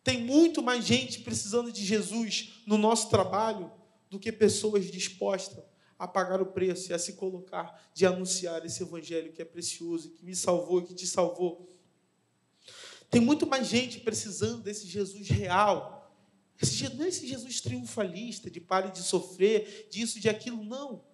Tem 0.04 0.22
muito 0.22 0.62
mais 0.62 0.84
gente 0.84 1.20
precisando 1.20 1.72
de 1.72 1.84
Jesus 1.84 2.62
no 2.66 2.76
nosso 2.76 3.08
trabalho 3.08 3.72
do 4.10 4.18
que 4.18 4.30
pessoas 4.30 4.90
dispostas 4.90 5.64
a 5.98 6.08
pagar 6.08 6.40
o 6.40 6.46
preço 6.46 6.90
e 6.90 6.94
a 6.94 6.98
se 6.98 7.14
colocar 7.14 7.90
de 7.94 8.06
anunciar 8.06 8.64
esse 8.64 8.82
evangelho 8.82 9.32
que 9.32 9.42
é 9.42 9.44
precioso, 9.44 10.10
que 10.10 10.24
me 10.24 10.34
salvou, 10.34 10.82
que 10.82 10.94
te 10.94 11.06
salvou. 11.06 11.70
Tem 13.10 13.20
muito 13.20 13.46
mais 13.46 13.66
gente 13.66 14.00
precisando 14.00 14.62
desse 14.62 14.86
Jesus 14.86 15.28
real. 15.28 16.14
Esse, 16.60 16.88
não 16.94 17.04
é 17.04 17.08
esse 17.08 17.26
Jesus 17.26 17.60
triunfalista, 17.60 18.50
de 18.50 18.60
pare 18.60 18.90
de 18.90 19.02
sofrer, 19.02 19.88
disso, 19.90 20.20
de 20.20 20.28
aquilo, 20.28 20.64
não. 20.64 21.04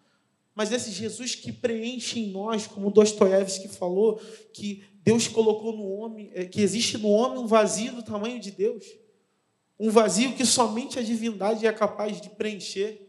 Mas 0.56 0.72
esse 0.72 0.90
Jesus 0.90 1.34
que 1.34 1.52
preenche 1.52 2.18
em 2.18 2.30
nós, 2.30 2.66
como 2.66 2.90
Dostoiévski 2.90 3.68
falou, 3.68 4.18
que 4.54 4.82
Deus 5.04 5.28
colocou 5.28 5.76
no 5.76 5.86
homem, 5.86 6.30
é, 6.32 6.46
que 6.46 6.62
existe 6.62 6.96
no 6.96 7.10
homem 7.10 7.38
um 7.38 7.46
vazio 7.46 7.92
do 7.92 8.02
tamanho 8.02 8.40
de 8.40 8.50
Deus. 8.50 8.86
Um 9.78 9.90
vazio 9.90 10.32
que 10.32 10.46
somente 10.46 10.98
a 10.98 11.02
divindade 11.02 11.66
é 11.66 11.72
capaz 11.74 12.22
de 12.22 12.30
preencher. 12.30 13.02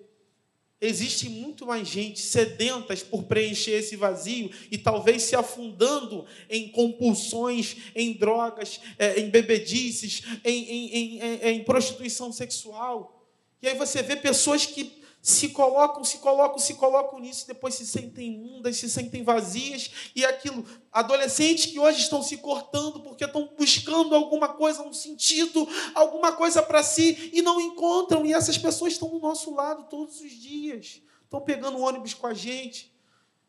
Existe 0.81 1.29
muito 1.29 1.65
mais 1.65 1.88
gente 1.88 2.19
sedentas 2.19 3.01
por 3.01 3.23
preencher 3.23 3.71
esse 3.71 3.95
vazio 3.95 4.51
e 4.69 4.77
talvez 4.77 5.23
se 5.23 5.36
afundando 5.36 6.25
em 6.49 6.67
compulsões, 6.67 7.77
em 7.95 8.12
drogas, 8.12 8.81
é, 8.99 9.21
em 9.21 9.29
bebedices, 9.29 10.21
em, 10.43 10.63
em, 10.65 10.95
em, 10.95 11.19
em 11.43 11.63
prostituição 11.63 12.33
sexual. 12.33 13.25
E 13.62 13.69
aí 13.69 13.77
você 13.77 14.03
vê 14.03 14.17
pessoas 14.17 14.65
que 14.65 14.97
se 15.21 15.49
colocam, 15.49 16.03
se 16.03 16.19
colocam, 16.19 16.58
se 16.58 16.73
colocam 16.75 17.19
nisso, 17.19 17.45
depois 17.45 17.75
se 17.75 17.86
sentem 17.86 18.34
imundas, 18.34 18.77
se 18.77 18.89
sentem 18.89 19.23
vazias, 19.23 20.12
e 20.15 20.23
aquilo. 20.23 20.65
Adolescentes 20.91 21.65
que 21.65 21.80
hoje 21.80 21.99
estão 21.99 22.23
se 22.23 22.38
cortando 22.38 23.01
porque 23.01 23.25
estão 23.25 23.53
buscando 23.58 24.15
alguma 24.15 24.49
coisa, 24.49 24.82
um 24.84 24.93
sentido, 24.93 25.67
alguma 25.93 26.32
coisa 26.32 26.63
para 26.63 26.82
si, 26.82 27.32
e 27.34 27.41
não 27.41 27.60
encontram, 27.60 28.25
e 28.25 28.34
essas 28.34 28.58
pessoas 28.58 28.93
estão 28.93 29.10
do 29.10 29.19
nosso 29.19 29.53
lado 29.53 29.89
todos 29.89 30.21
os 30.21 30.32
dias. 30.32 31.01
Estão 31.23 31.41
pegando 31.41 31.82
ônibus 31.82 32.13
com 32.13 32.27
a 32.27 32.34
gente, 32.34 32.95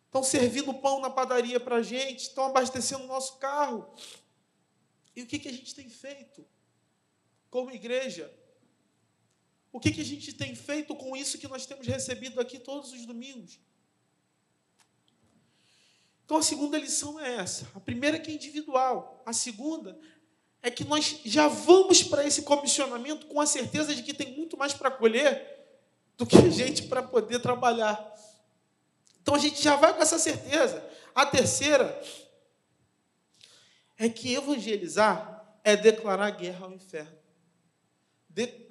estão 0.07 0.23
servindo 0.23 0.75
pão 0.75 1.01
na 1.01 1.11
padaria 1.11 1.61
para 1.61 1.77
a 1.77 1.83
gente, 1.83 2.23
estão 2.23 2.45
abastecendo 2.45 3.05
o 3.05 3.09
nosso 3.09 3.37
carro. 3.37 3.89
E 5.15 5.23
o 5.23 5.27
que, 5.27 5.39
que 5.39 5.49
a 5.49 5.53
gente 5.53 5.75
tem 5.75 5.89
feito 5.89 6.45
como 7.51 7.71
igreja? 7.71 8.33
O 9.73 9.79
que, 9.79 9.91
que 9.93 10.01
a 10.01 10.05
gente 10.05 10.33
tem 10.33 10.55
feito 10.55 10.95
com 10.95 11.17
isso 11.17 11.39
que 11.39 11.49
nós 11.49 11.67
temos 11.67 11.87
recebido 11.87 12.41
aqui 12.41 12.59
todos 12.59 12.93
os 12.93 13.05
domingos? 13.05 13.61
Então 16.25 16.37
a 16.37 16.43
segunda 16.43 16.79
lição 16.79 17.19
é 17.21 17.37
essa. 17.37 17.67
A 17.75 17.81
primeira 17.81 18.17
é 18.17 18.21
que 18.21 18.31
é 18.31 18.35
individual. 18.35 19.23
A 19.25 19.33
segunda 19.33 19.99
é 20.63 20.71
que 20.71 20.85
nós 20.85 21.21
já 21.25 21.49
vamos 21.49 22.03
para 22.03 22.27
esse 22.27 22.43
comissionamento 22.43 23.27
com 23.27 23.41
a 23.41 23.47
certeza 23.47 23.95
de 23.95 24.03
que 24.03 24.15
tem 24.15 24.37
muito 24.37 24.57
mais 24.57 24.75
para 24.75 24.91
colher 24.91 25.57
do 26.17 26.27
que 26.27 26.37
a 26.37 26.51
gente 26.51 26.83
para 26.85 27.03
poder 27.03 27.41
trabalhar. 27.41 28.15
Então 29.23 29.35
a 29.35 29.39
gente 29.39 29.63
já 29.63 29.77
vai 29.77 29.95
com 29.95 30.03
essa 30.03 30.19
certeza. 30.19 30.85
A 31.15 31.25
terceira 31.27 32.03
é 33.97 34.09
que 34.09 34.35
evangelizar 34.35 35.59
é 35.63 35.77
declarar 35.77 36.31
guerra 36.31 36.67
ao 36.67 36.73
inferno 36.73 37.18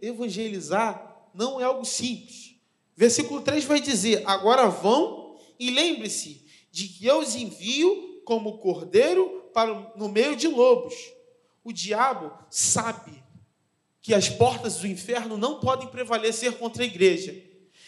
evangelizar 0.01 1.30
não 1.34 1.60
é 1.60 1.63
algo 1.63 1.86
simples. 1.86 2.56
Versículo 2.95 3.41
3 3.41 3.65
vai 3.65 3.80
dizer: 3.80 4.23
Agora 4.25 4.67
vão 4.67 5.38
e 5.60 5.69
lembre-se 5.69 6.45
de 6.71 6.88
que 6.88 7.06
eu 7.06 7.19
os 7.19 7.36
envio 7.36 8.21
como 8.25 8.58
cordeiro 8.58 9.49
para 9.53 9.93
no 9.95 10.10
meio 10.10 10.36
de 10.36 10.47
lobos. 10.47 10.93
O 11.63 11.71
diabo 11.71 12.32
sabe 12.49 13.23
que 14.01 14.13
as 14.13 14.30
portas 14.30 14.77
do 14.77 14.88
inferno 14.88 15.38
não 15.38 15.60
podem 15.60 15.88
prevalecer 15.89 16.58
contra 16.58 16.84
a 16.84 16.86
igreja. 16.86 17.36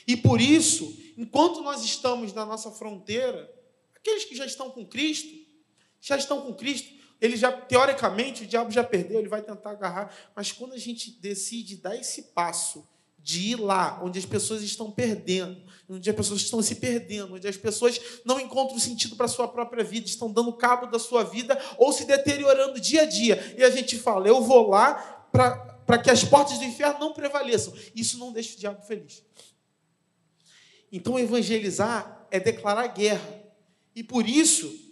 E 0.05 0.17
por 0.17 0.41
isso, 0.41 0.97
enquanto 1.17 1.61
nós 1.61 1.83
estamos 1.83 2.33
na 2.33 2.45
nossa 2.45 2.71
fronteira, 2.71 3.49
aqueles 3.95 4.25
que 4.25 4.35
já 4.35 4.45
estão 4.45 4.69
com 4.69 4.85
Cristo, 4.85 5.33
já 6.01 6.17
estão 6.17 6.41
com 6.41 6.53
Cristo, 6.53 6.98
ele 7.21 7.35
já, 7.35 7.51
teoricamente, 7.51 8.43
o 8.43 8.47
diabo 8.47 8.71
já 8.71 8.83
perdeu, 8.83 9.19
ele 9.19 9.27
vai 9.27 9.41
tentar 9.41 9.71
agarrar. 9.71 10.13
Mas 10.35 10.51
quando 10.51 10.73
a 10.73 10.77
gente 10.77 11.11
decide 11.11 11.75
dar 11.75 11.95
esse 11.95 12.23
passo 12.33 12.87
de 13.21 13.51
ir 13.51 13.55
lá, 13.57 13.99
onde 14.01 14.17
as 14.17 14.25
pessoas 14.25 14.63
estão 14.63 14.89
perdendo, 14.89 15.61
onde 15.89 16.09
as 16.09 16.15
pessoas 16.15 16.41
estão 16.41 16.61
se 16.61 16.75
perdendo, 16.75 17.35
onde 17.35 17.47
as 17.47 17.57
pessoas 17.57 17.99
não 18.23 18.39
encontram 18.39 18.79
sentido 18.79 19.15
para 19.15 19.25
a 19.25 19.29
sua 19.29 19.47
própria 19.47 19.83
vida, 19.83 20.07
estão 20.07 20.31
dando 20.31 20.53
cabo 20.53 20.87
da 20.87 20.97
sua 20.97 21.23
vida 21.23 21.59
ou 21.77 21.91
se 21.91 22.05
deteriorando 22.05 22.79
dia 22.79 23.01
a 23.01 23.05
dia. 23.05 23.55
E 23.57 23.63
a 23.63 23.69
gente 23.69 23.97
fala, 23.97 24.27
eu 24.27 24.41
vou 24.41 24.69
lá 24.69 24.93
para 25.31 25.97
que 25.97 26.09
as 26.09 26.23
portas 26.23 26.57
do 26.57 26.63
inferno 26.63 26.99
não 26.99 27.13
prevaleçam. 27.13 27.73
Isso 27.93 28.17
não 28.17 28.31
deixa 28.31 28.55
o 28.55 28.59
diabo 28.59 28.81
feliz. 28.83 29.21
Então, 30.91 31.19
evangelizar 31.19 32.25
é 32.31 32.39
declarar 32.39 32.87
guerra. 32.87 33.43
E 33.95 34.03
por 34.03 34.27
isso, 34.27 34.88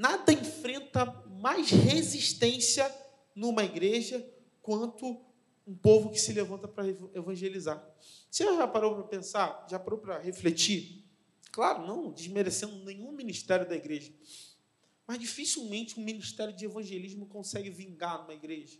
Nada 0.00 0.32
enfrenta 0.32 1.04
mais 1.42 1.68
resistência 1.68 2.90
numa 3.34 3.62
igreja 3.62 4.26
quanto 4.62 5.20
um 5.66 5.76
povo 5.76 6.08
que 6.08 6.18
se 6.18 6.32
levanta 6.32 6.66
para 6.66 6.88
evangelizar. 7.12 7.86
Você 8.30 8.44
já 8.44 8.66
parou 8.66 8.94
para 8.94 9.04
pensar? 9.04 9.66
Já 9.68 9.78
parou 9.78 9.98
para 9.98 10.18
refletir? 10.18 11.04
Claro, 11.52 11.86
não 11.86 12.10
desmerecendo 12.10 12.82
nenhum 12.82 13.12
ministério 13.12 13.68
da 13.68 13.76
igreja. 13.76 14.10
Mas 15.06 15.18
dificilmente 15.18 16.00
um 16.00 16.02
ministério 16.02 16.56
de 16.56 16.64
evangelismo 16.64 17.26
consegue 17.26 17.68
vingar 17.68 18.22
numa 18.22 18.32
igreja. 18.32 18.78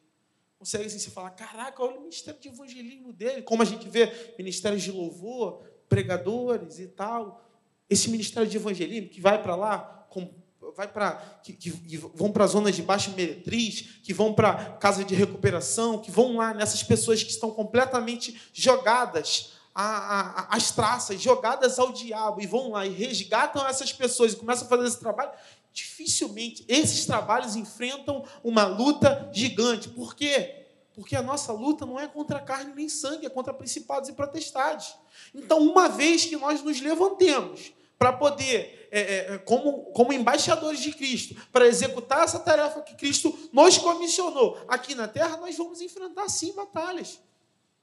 Consegue 0.58 0.86
assim, 0.86 0.98
você 0.98 1.10
falar, 1.10 1.32
caraca, 1.32 1.82
olha 1.82 1.98
o 1.98 2.00
ministério 2.00 2.40
de 2.40 2.48
evangelismo 2.48 3.12
dele. 3.12 3.42
Como 3.42 3.60
a 3.60 3.66
gente 3.66 3.86
vê 3.90 4.34
ministérios 4.38 4.82
de 4.82 4.90
louvor, 4.90 5.66
pregadores 5.86 6.78
e 6.78 6.88
tal. 6.88 7.46
Esse 7.90 8.08
ministério 8.08 8.48
de 8.48 8.56
evangelismo 8.56 9.10
que 9.10 9.20
vai 9.20 9.42
para 9.42 9.54
lá 9.54 10.06
com 10.08 10.39
vai 10.76 10.88
para 10.88 11.12
que, 11.42 11.52
que, 11.52 11.70
que, 11.70 11.96
vão 11.96 12.30
para 12.30 12.46
zonas 12.46 12.74
de 12.74 12.82
baixa 12.82 13.10
meretriz, 13.10 14.00
que 14.02 14.12
vão 14.12 14.32
para 14.32 14.72
casa 14.78 15.04
de 15.04 15.14
recuperação, 15.14 15.98
que 15.98 16.10
vão 16.10 16.36
lá 16.36 16.54
nessas 16.54 16.82
pessoas 16.82 17.22
que 17.22 17.30
estão 17.30 17.50
completamente 17.50 18.40
jogadas 18.52 19.52
às 19.74 20.72
traças, 20.72 21.20
jogadas 21.20 21.78
ao 21.78 21.92
diabo, 21.92 22.40
e 22.40 22.46
vão 22.46 22.72
lá 22.72 22.86
e 22.86 22.90
resgatam 22.90 23.66
essas 23.66 23.92
pessoas 23.92 24.32
e 24.32 24.36
começam 24.36 24.66
a 24.66 24.68
fazer 24.68 24.86
esse 24.86 24.98
trabalho, 24.98 25.30
dificilmente 25.72 26.64
esses 26.68 27.06
trabalhos 27.06 27.56
enfrentam 27.56 28.24
uma 28.42 28.66
luta 28.66 29.30
gigante. 29.32 29.88
Por 29.88 30.14
quê? 30.14 30.66
Porque 30.94 31.14
a 31.14 31.22
nossa 31.22 31.52
luta 31.52 31.86
não 31.86 31.98
é 31.98 32.08
contra 32.08 32.40
carne 32.40 32.74
nem 32.74 32.88
sangue, 32.88 33.26
é 33.26 33.30
contra 33.30 33.54
principados 33.54 34.08
e 34.08 34.12
potestades. 34.12 34.94
Então, 35.34 35.58
uma 35.58 35.88
vez 35.88 36.24
que 36.24 36.36
nós 36.36 36.62
nos 36.62 36.80
levantemos 36.80 37.72
para 37.98 38.12
poder, 38.12 38.79
é, 38.90 39.00
é, 39.00 39.34
é, 39.34 39.38
como, 39.38 39.84
como 39.92 40.12
embaixadores 40.12 40.80
de 40.80 40.92
Cristo, 40.92 41.36
para 41.52 41.66
executar 41.66 42.24
essa 42.24 42.38
tarefa 42.40 42.82
que 42.82 42.96
Cristo 42.96 43.36
nos 43.52 43.78
comissionou 43.78 44.58
aqui 44.66 44.94
na 44.94 45.06
terra, 45.06 45.36
nós 45.36 45.56
vamos 45.56 45.80
enfrentar 45.80 46.28
sim 46.28 46.52
batalhas. 46.54 47.20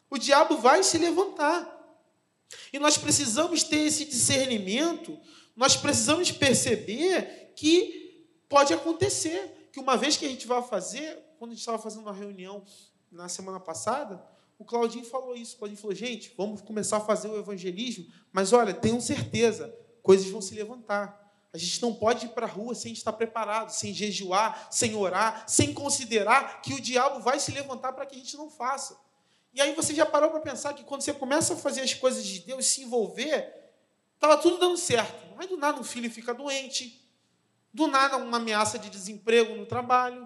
O 0.10 0.18
diabo 0.18 0.58
vai 0.58 0.84
se 0.84 0.98
levantar. 0.98 1.76
E 2.72 2.80
nós 2.80 2.98
precisamos 2.98 3.64
ter 3.64 3.80
esse 3.80 4.06
discernimento, 4.06 5.18
nós 5.56 5.76
precisamos 5.76 6.32
perceber 6.32 7.54
que 7.56 8.28
pode 8.48 8.74
acontecer, 8.74 9.70
que 9.72 9.80
uma 9.80 9.98
vez 9.98 10.18
que 10.18 10.26
a 10.26 10.30
gente 10.30 10.48
vai 10.48 10.62
fazer, 10.62 11.18
quando 11.40 11.52
a 11.52 11.54
gente 11.54 11.62
estava 11.62 11.80
fazendo 11.80 12.02
uma 12.02 12.14
reunião 12.14 12.64
na 13.12 13.28
semana 13.28 13.60
passada, 13.60 14.24
o 14.60 14.66
Claudinho 14.66 15.06
falou 15.06 15.36
isso. 15.36 15.56
O 15.56 15.60
Claudinho 15.60 15.80
falou: 15.80 15.96
gente, 15.96 16.34
vamos 16.36 16.62
começar 16.62 16.98
a 16.98 17.02
fazer 17.02 17.28
o 17.30 17.38
evangelismo, 17.38 18.06
mas 18.32 18.54
olha, 18.54 18.74
tenham 18.74 19.00
certeza, 19.00 19.74
coisas 20.08 20.30
vão 20.30 20.42
se 20.42 20.56
levantar. 20.56 21.22
A 21.52 21.58
gente 21.58 21.82
não 21.82 21.94
pode 21.94 22.28
ir 22.28 22.30
para 22.30 22.46
a 22.46 22.50
rua 22.50 22.74
sem 22.74 22.94
estar 22.94 23.12
preparado, 23.12 23.72
sem 23.72 23.94
jejuar, 23.94 24.70
sem 24.72 24.96
orar, 24.96 25.44
sem 25.46 25.74
considerar 25.74 26.62
que 26.62 26.74
o 26.74 26.80
diabo 26.80 27.20
vai 27.20 27.42
se 27.42 27.52
levantar 27.52 27.92
para 27.92 28.06
que 28.06 28.16
a 28.16 28.18
gente 28.18 28.38
não 28.38 28.50
faça. 28.50 28.98
E 29.54 29.60
aí 29.60 29.76
você 29.76 29.94
já 29.94 30.06
parou 30.06 30.30
para 30.30 30.40
pensar 30.40 30.74
que 30.74 30.86
quando 30.86 31.02
você 31.02 31.14
começa 31.14 31.56
a 31.56 31.58
fazer 31.58 31.82
as 31.82 31.94
coisas 31.94 32.26
de 32.26 32.40
Deus, 32.40 32.66
se 32.68 32.84
envolver, 32.84 33.54
estava 34.16 34.38
tudo 34.38 34.58
dando 34.58 34.78
certo. 34.78 35.36
Mas 35.36 35.50
do 35.50 35.58
nada 35.58 35.78
um 35.78 35.84
filho 35.84 36.10
fica 36.10 36.34
doente, 36.34 37.06
do 37.74 37.86
nada 37.88 38.16
uma 38.16 38.38
ameaça 38.38 38.80
de 38.80 38.90
desemprego 38.90 39.56
no 39.56 39.66
trabalho, 39.66 40.26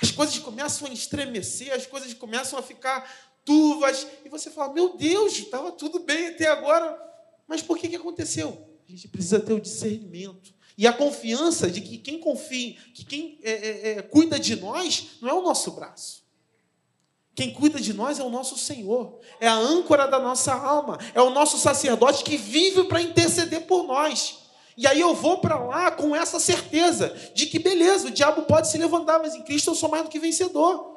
as 0.00 0.10
coisas 0.10 0.38
começam 0.38 0.88
a 0.88 0.90
estremecer, 0.90 1.74
as 1.74 1.84
coisas 1.84 2.14
começam 2.14 2.58
a 2.58 2.62
ficar 2.62 3.06
turvas, 3.44 4.06
e 4.24 4.30
você 4.30 4.50
fala: 4.50 4.72
Meu 4.72 4.96
Deus, 4.96 5.36
estava 5.36 5.70
tudo 5.70 5.98
bem 5.98 6.28
até 6.28 6.46
agora, 6.46 6.98
mas 7.46 7.60
por 7.60 7.76
que, 7.76 7.90
que 7.90 7.96
aconteceu? 7.96 8.71
A 8.92 8.94
gente 8.94 9.08
precisa 9.08 9.40
ter 9.40 9.54
o 9.54 9.60
discernimento. 9.60 10.52
E 10.76 10.86
a 10.86 10.92
confiança 10.92 11.70
de 11.70 11.80
que 11.80 11.96
quem 11.96 12.18
confia, 12.18 12.76
que 12.92 13.06
quem 13.06 13.38
é, 13.42 13.50
é, 13.50 13.92
é, 13.92 14.02
cuida 14.02 14.38
de 14.38 14.54
nós, 14.56 15.12
não 15.22 15.30
é 15.30 15.32
o 15.32 15.40
nosso 15.40 15.70
braço. 15.70 16.22
Quem 17.34 17.54
cuida 17.54 17.80
de 17.80 17.94
nós 17.94 18.18
é 18.18 18.22
o 18.22 18.28
nosso 18.28 18.58
Senhor, 18.58 19.18
é 19.40 19.48
a 19.48 19.54
âncora 19.54 20.06
da 20.06 20.18
nossa 20.18 20.52
alma, 20.52 20.98
é 21.14 21.22
o 21.22 21.30
nosso 21.30 21.56
sacerdote 21.56 22.22
que 22.22 22.36
vive 22.36 22.84
para 22.84 23.00
interceder 23.00 23.62
por 23.62 23.84
nós. 23.84 24.40
E 24.76 24.86
aí 24.86 25.00
eu 25.00 25.14
vou 25.14 25.38
para 25.38 25.58
lá 25.58 25.90
com 25.90 26.14
essa 26.14 26.38
certeza 26.38 27.16
de 27.34 27.46
que, 27.46 27.58
beleza, 27.58 28.08
o 28.08 28.10
diabo 28.10 28.42
pode 28.42 28.70
se 28.70 28.76
levantar, 28.76 29.18
mas 29.18 29.34
em 29.34 29.42
Cristo 29.42 29.70
eu 29.70 29.74
sou 29.74 29.88
mais 29.88 30.02
do 30.02 30.10
que 30.10 30.18
vencedor. 30.18 30.91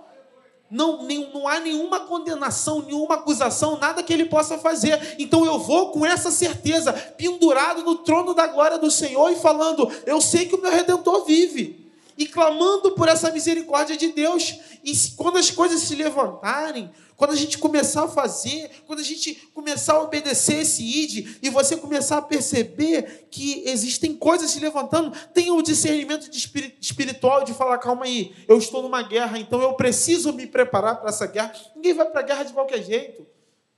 Não, 0.75 1.03
nem, 1.03 1.31
não 1.33 1.47
há 1.47 1.61
nenhuma 1.61 2.01
condenação, 2.01 2.81
nenhuma 2.81 3.15
acusação, 3.15 3.79
nada 3.79 4.03
que 4.03 4.11
ele 4.11 4.25
possa 4.25 4.57
fazer. 4.57 5.15
Então 5.17 5.45
eu 5.45 5.57
vou 5.57 5.91
com 5.91 6.05
essa 6.05 6.29
certeza, 6.29 6.91
pendurado 6.91 7.81
no 7.81 7.95
trono 7.95 8.33
da 8.33 8.45
glória 8.45 8.77
do 8.77 8.91
Senhor 8.91 9.31
e 9.31 9.37
falando: 9.37 9.89
Eu 10.05 10.19
sei 10.19 10.45
que 10.45 10.55
o 10.55 10.61
meu 10.61 10.69
redentor 10.69 11.23
vive. 11.23 11.85
E 12.17 12.25
clamando 12.25 12.91
por 12.91 13.07
essa 13.07 13.31
misericórdia 13.31 13.95
de 13.95 14.09
Deus. 14.09 14.59
E 14.83 14.93
quando 15.15 15.37
as 15.37 15.49
coisas 15.49 15.79
se 15.79 15.95
levantarem, 15.95 16.91
quando 17.15 17.31
a 17.31 17.35
gente 17.35 17.57
começar 17.57 18.03
a 18.03 18.07
fazer, 18.07 18.69
quando 18.85 18.99
a 18.99 19.03
gente 19.03 19.35
começar 19.53 19.93
a 19.93 20.01
obedecer 20.01 20.59
esse 20.59 20.83
ID 20.83 21.37
e 21.41 21.49
você 21.49 21.77
começar 21.77 22.17
a 22.17 22.21
perceber 22.21 23.27
que 23.31 23.63
existem 23.65 24.15
coisas 24.15 24.51
se 24.51 24.59
levantando, 24.59 25.11
tenha 25.33 25.53
o 25.53 25.61
discernimento 25.61 26.29
de 26.29 26.37
espiritual 26.81 27.43
de 27.43 27.53
falar: 27.53 27.77
calma 27.77 28.05
aí, 28.05 28.35
eu 28.47 28.57
estou 28.57 28.81
numa 28.81 29.01
guerra, 29.01 29.39
então 29.39 29.61
eu 29.61 29.73
preciso 29.73 30.33
me 30.33 30.45
preparar 30.45 30.99
para 30.99 31.09
essa 31.09 31.25
guerra. 31.25 31.53
Ninguém 31.75 31.93
vai 31.93 32.09
para 32.09 32.19
a 32.19 32.23
guerra 32.23 32.43
de 32.43 32.53
qualquer 32.53 32.83
jeito. 32.83 33.25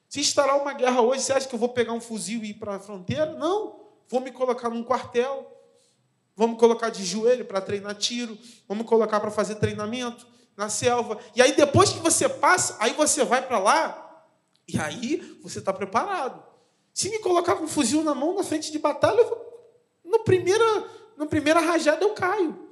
Se 0.09 0.19
instalar 0.19 0.59
uma 0.59 0.73
guerra 0.73 1.01
hoje, 1.01 1.21
você 1.21 1.33
acha 1.33 1.47
que 1.47 1.53
eu 1.53 1.59
vou 1.59 1.69
pegar 1.69 1.93
um 1.93 2.01
fuzil 2.01 2.43
e 2.43 2.51
ir 2.51 2.53
para 2.55 2.75
a 2.75 2.79
fronteira? 2.79 3.33
Não. 3.33 3.81
Vou 4.07 4.21
me 4.21 4.31
colocar 4.31 4.69
num 4.69 4.83
quartel. 4.83 5.53
Vamos 6.35 6.57
colocar 6.59 6.89
de 6.89 7.03
joelho 7.03 7.43
para 7.45 7.59
treinar 7.59 7.93
tiro. 7.95 8.37
Vamos 8.67 8.87
colocar 8.87 9.19
para 9.19 9.29
fazer 9.29 9.55
treinamento 9.55 10.25
na 10.57 10.67
selva. 10.67 11.19
E 11.35 11.41
aí, 11.41 11.55
depois 11.55 11.93
que 11.93 11.99
você 11.99 12.27
passa, 12.27 12.75
aí 12.79 12.93
você 12.93 13.23
vai 13.23 13.45
para 13.45 13.59
lá, 13.59 14.25
e 14.67 14.77
aí 14.79 15.37
você 15.41 15.59
está 15.59 15.71
preparado. 15.71 16.43
Se 16.93 17.09
me 17.09 17.19
colocar 17.19 17.55
com 17.55 17.65
um 17.65 17.67
fuzil 17.67 18.03
na 18.03 18.15
mão 18.15 18.35
na 18.35 18.43
frente 18.43 18.71
de 18.71 18.79
batalha, 18.79 19.23
no 20.03 20.19
primeira, 20.23 20.65
no 21.15 21.27
primeira 21.27 21.59
rajada 21.59 22.03
eu 22.03 22.13
caio. 22.15 22.69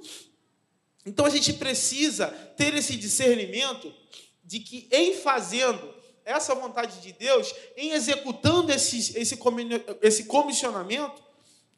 Então 1.06 1.24
a 1.24 1.30
gente 1.30 1.52
precisa 1.52 2.26
ter 2.56 2.74
esse 2.74 2.96
discernimento 2.96 3.94
de 4.44 4.58
que 4.58 4.88
em 4.90 5.14
fazendo 5.14 5.94
essa 6.24 6.56
vontade 6.56 7.00
de 7.00 7.12
Deus, 7.12 7.54
em 7.76 7.92
executando 7.92 8.72
esse, 8.72 9.16
esse, 9.16 9.38
esse 10.02 10.24
comissionamento, 10.24 11.22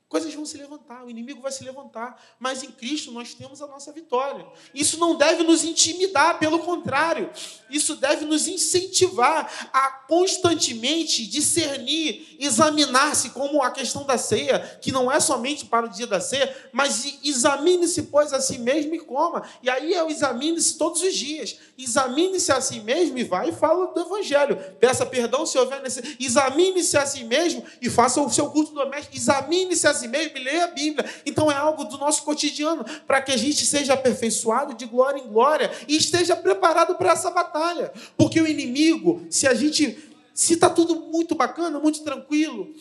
coisas 0.09 0.33
vão 0.35 0.47
se 0.47 0.57
levantar, 0.57 1.05
o 1.05 1.11
inimigo 1.11 1.42
vai 1.42 1.53
se 1.53 1.62
levantar, 1.62 2.21
mas 2.38 2.62
em 2.62 2.71
Cristo 2.71 3.12
nós 3.12 3.35
temos 3.35 3.61
a 3.61 3.66
nossa 3.66 3.92
vitória. 3.92 4.47
Isso 4.75 4.99
não 4.99 5.16
deve 5.16 5.42
nos 5.42 5.64
intimidar, 5.64 6.38
pelo 6.38 6.61
contrário, 6.61 7.31
isso 7.68 7.94
deve 7.94 8.25
nos 8.25 8.49
incentivar 8.49 9.68
a 9.73 9.90
constantemente 10.09 11.27
discernir, 11.27 12.37
examinar-se, 12.38 13.31
como 13.31 13.62
a 13.62 13.71
questão 13.71 14.05
da 14.05 14.16
ceia, 14.16 14.79
que 14.81 14.90
não 14.90 15.12
é 15.12 15.21
somente 15.21 15.66
para 15.66 15.87
o 15.87 15.88
dia 15.90 16.07
da 16.07 16.21
ceia, 16.21 16.57
mas 16.73 17.18
examine-se, 17.23 18.05
pois, 18.05 18.33
a 18.33 18.40
si 18.40 18.59
mesmo 18.59 18.94
e 18.94 18.99
coma. 18.99 19.42
E 19.62 19.68
aí 19.68 19.92
eu 19.92 20.09
examine-se 20.09 20.79
todos 20.79 21.03
os 21.03 21.14
dias. 21.14 21.59
Examine-se 21.77 22.51
a 22.51 22.61
si 22.61 22.81
mesmo 22.81 23.18
e 23.18 23.25
vai 23.25 23.51
e 23.51 23.53
fala 23.53 23.92
do 23.92 24.01
Evangelho. 24.01 24.57
Peça 24.81 25.05
perdão 25.05 25.44
se 25.44 25.59
houver 25.59 25.83
necessidade. 25.83 26.16
Examine-se 26.18 26.97
a 26.97 27.05
si 27.05 27.25
mesmo 27.25 27.62
e 27.81 27.90
faça 27.90 28.21
o 28.21 28.31
seu 28.31 28.51
culto 28.51 28.73
doméstico. 28.73 29.16
Examine-se 29.16 29.87
a 29.87 29.94
si 29.99 30.09
mesmo 30.09 30.37
e 30.37 30.43
leia 30.43 30.65
a 30.65 30.69
Bíblia. 30.69 31.09
Então 31.27 31.51
é 31.51 31.55
algo 31.55 31.85
do 31.85 31.99
nosso 31.99 32.23
cotidiano, 32.23 32.85
para 33.07 33.21
que 33.21 33.33
a 33.33 33.37
gente 33.37 33.67
seja 33.67 33.95
aperfeiçoado 33.95 34.75
de 34.75 34.87
glória 34.87 35.21
em 35.21 35.29
glória 35.29 35.71
e 35.87 35.97
esteja 35.97 36.35
preparado 36.35 36.95
para 36.97 37.13
essa 37.13 37.31
batalha. 37.31 37.93
Porque 38.17 38.41
o 38.41 38.47
inimigo, 38.47 39.27
se 39.31 39.47
a 39.47 39.55
gente. 39.55 40.07
Se 40.33 40.55
está 40.55 40.71
tudo 40.71 40.95
muito 40.95 41.35
bacana, 41.35 41.81
muito 41.81 42.05
tranquilo, 42.05 42.73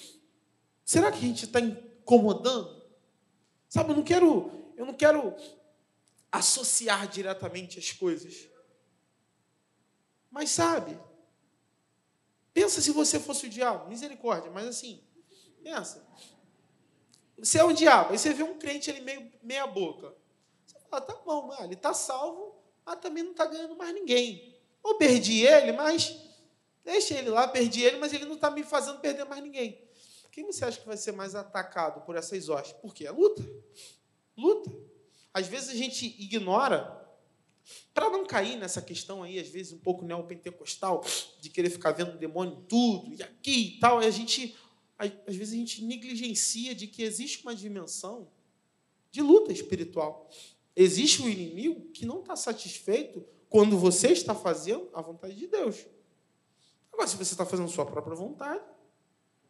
será 0.86 1.12
que 1.12 1.18
a 1.18 1.28
gente 1.28 1.46
está 1.46 1.60
incomodando? 1.60 2.84
Sabe, 3.68 3.92
eu 3.92 3.96
não 3.96 4.04
quero, 4.04 4.52
eu 4.78 4.86
não 4.86 4.94
quero 4.94 5.34
associar 6.32 7.08
diretamente 7.08 7.80
as 7.80 7.92
coisas. 7.92 8.48
Mas 10.30 10.52
sabe, 10.52 11.00
pensa 12.54 12.82
se 12.82 12.92
você 12.92 13.20
fosse 13.20 13.48
o 13.48 13.50
diabo, 13.50 13.90
misericórdia, 13.90 14.52
mas 14.52 14.68
assim, 14.68 15.02
pensa. 15.64 16.06
Você 17.38 17.60
é 17.60 17.64
o 17.64 17.72
diabo, 17.72 18.12
aí 18.12 18.18
você 18.18 18.34
vê 18.34 18.44
um 18.44 18.58
crente 18.58 18.90
ali 18.90 19.02
meio 19.02 19.32
meia 19.44 19.68
boca. 19.68 20.14
Você 20.66 20.78
fala, 20.90 21.02
tá 21.02 21.16
bom, 21.26 21.56
ele 21.64 21.76
está 21.76 21.94
salvo, 21.94 22.56
mas 22.86 23.00
também 23.00 23.24
não 23.24 23.32
está 23.32 23.46
ganhando 23.46 23.76
mais 23.76 23.94
ninguém. 23.94 24.56
Ou 24.84 24.96
perdi 24.96 25.46
ele, 25.46 25.72
mas 25.72 26.18
deixa 26.84 27.14
ele 27.14 27.30
lá, 27.30 27.48
perdi 27.48 27.84
ele, 27.84 27.98
mas 27.98 28.14
ele 28.14 28.26
não 28.26 28.36
está 28.36 28.50
me 28.50 28.64
fazendo 28.64 29.00
perder 29.00 29.26
mais 29.26 29.44
ninguém. 29.44 29.88
Quem 30.32 30.46
você 30.46 30.66
acha 30.66 30.80
que 30.80 30.88
vai 30.88 30.98
ser 30.98 31.14
mais 31.14 31.36
atacado 31.36 32.06
por 32.06 32.16
essas 32.16 32.48
hostes? 32.48 32.74
Porque 32.82 33.06
é 33.06 33.12
luta. 33.12 33.44
Luta. 34.38 34.72
Às 35.34 35.48
vezes 35.48 35.70
a 35.70 35.76
gente 35.76 36.06
ignora, 36.20 37.08
para 37.94 38.10
não 38.10 38.26
cair 38.26 38.56
nessa 38.56 38.82
questão 38.82 39.24
aí, 39.24 39.40
às 39.40 39.50
vezes 39.50 39.74
um 39.74 39.80
pouco 39.80 40.06
neopentecostal, 40.06 41.04
de 41.40 41.50
querer 41.50 41.70
ficar 41.70 41.92
vendo 41.92 42.18
demônio 42.18 42.60
em 42.60 42.62
tudo, 42.66 43.14
e 43.14 43.24
aqui 43.24 43.76
e 43.76 43.80
tal, 43.80 44.00
a 44.00 44.10
gente 44.10 44.56
às 44.98 45.36
vezes 45.36 45.54
a 45.54 45.58
gente 45.58 45.84
negligencia 45.84 46.74
de 46.74 46.88
que 46.88 47.04
existe 47.04 47.44
uma 47.44 47.56
dimensão 47.56 48.28
de 49.12 49.22
luta 49.22 49.52
espiritual. 49.52 50.30
Existe 50.76 51.22
um 51.22 51.30
inimigo 51.30 51.90
que 51.92 52.06
não 52.06 52.20
está 52.20 52.36
satisfeito 52.36 53.24
quando 53.50 53.78
você 53.78 54.10
está 54.10 54.36
fazendo 54.36 54.90
a 54.94 55.02
vontade 55.02 55.36
de 55.36 55.48
Deus. 55.48 55.86
Agora, 56.92 57.08
se 57.08 57.16
você 57.16 57.34
está 57.34 57.46
fazendo 57.46 57.70
sua 57.70 57.86
própria 57.86 58.16
vontade, 58.16 58.64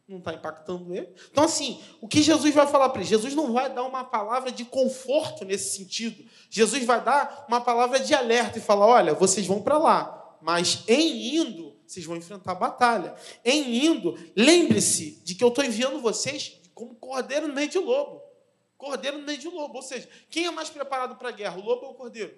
não 0.08 0.20
está 0.20 0.34
impactando 0.34 0.94
ele. 0.94 1.10
Então, 1.30 1.44
assim, 1.44 1.82
o 2.00 2.08
que 2.08 2.22
Jesus 2.22 2.54
vai 2.54 2.66
falar 2.66 2.90
para 2.90 3.02
ele? 3.02 3.10
Jesus 3.10 3.36
não 3.36 3.52
vai 3.52 3.74
dar 3.74 3.84
uma 3.84 4.06
palavra 4.06 4.52
de 4.52 4.64
conforto 4.64 5.44
nesse 5.44 5.78
sentido. 5.78 6.24
Jesus 6.50 6.86
vai 6.86 7.04
dar 7.04 7.46
uma 7.48 7.60
palavra 7.60 8.00
de 8.00 8.14
alerta 8.14 8.58
e 8.58 8.62
falar: 8.62 8.86
olha, 8.86 9.14
vocês 9.14 9.46
vão 9.46 9.62
para 9.62 9.78
lá, 9.78 10.38
mas 10.42 10.84
em 10.88 11.36
indo, 11.36 11.67
vocês 11.88 12.06
vão 12.06 12.18
enfrentar 12.18 12.52
a 12.52 12.56
batalha. 12.56 13.16
Em 13.44 13.86
indo, 13.86 14.18
lembre-se 14.36 15.22
de 15.24 15.34
que 15.34 15.44
eu 15.44 15.48
estou 15.48 15.64
enviando 15.64 16.02
vocês 16.02 16.60
como 16.74 16.96
cordeiro 16.96 17.48
no 17.48 17.54
meio 17.54 17.70
de 17.70 17.80
lobo. 17.80 18.22
Cordeiro 18.78 19.18
no 19.18 19.26
meio 19.26 19.38
de 19.38 19.48
lobo. 19.48 19.76
Ou 19.76 19.82
seja, 19.82 20.08
quem 20.30 20.46
é 20.46 20.52
mais 20.52 20.70
preparado 20.70 21.16
para 21.16 21.30
a 21.30 21.32
guerra, 21.32 21.58
o 21.58 21.64
lobo 21.64 21.86
ou 21.86 21.92
o 21.94 21.96
cordeiro? 21.96 22.36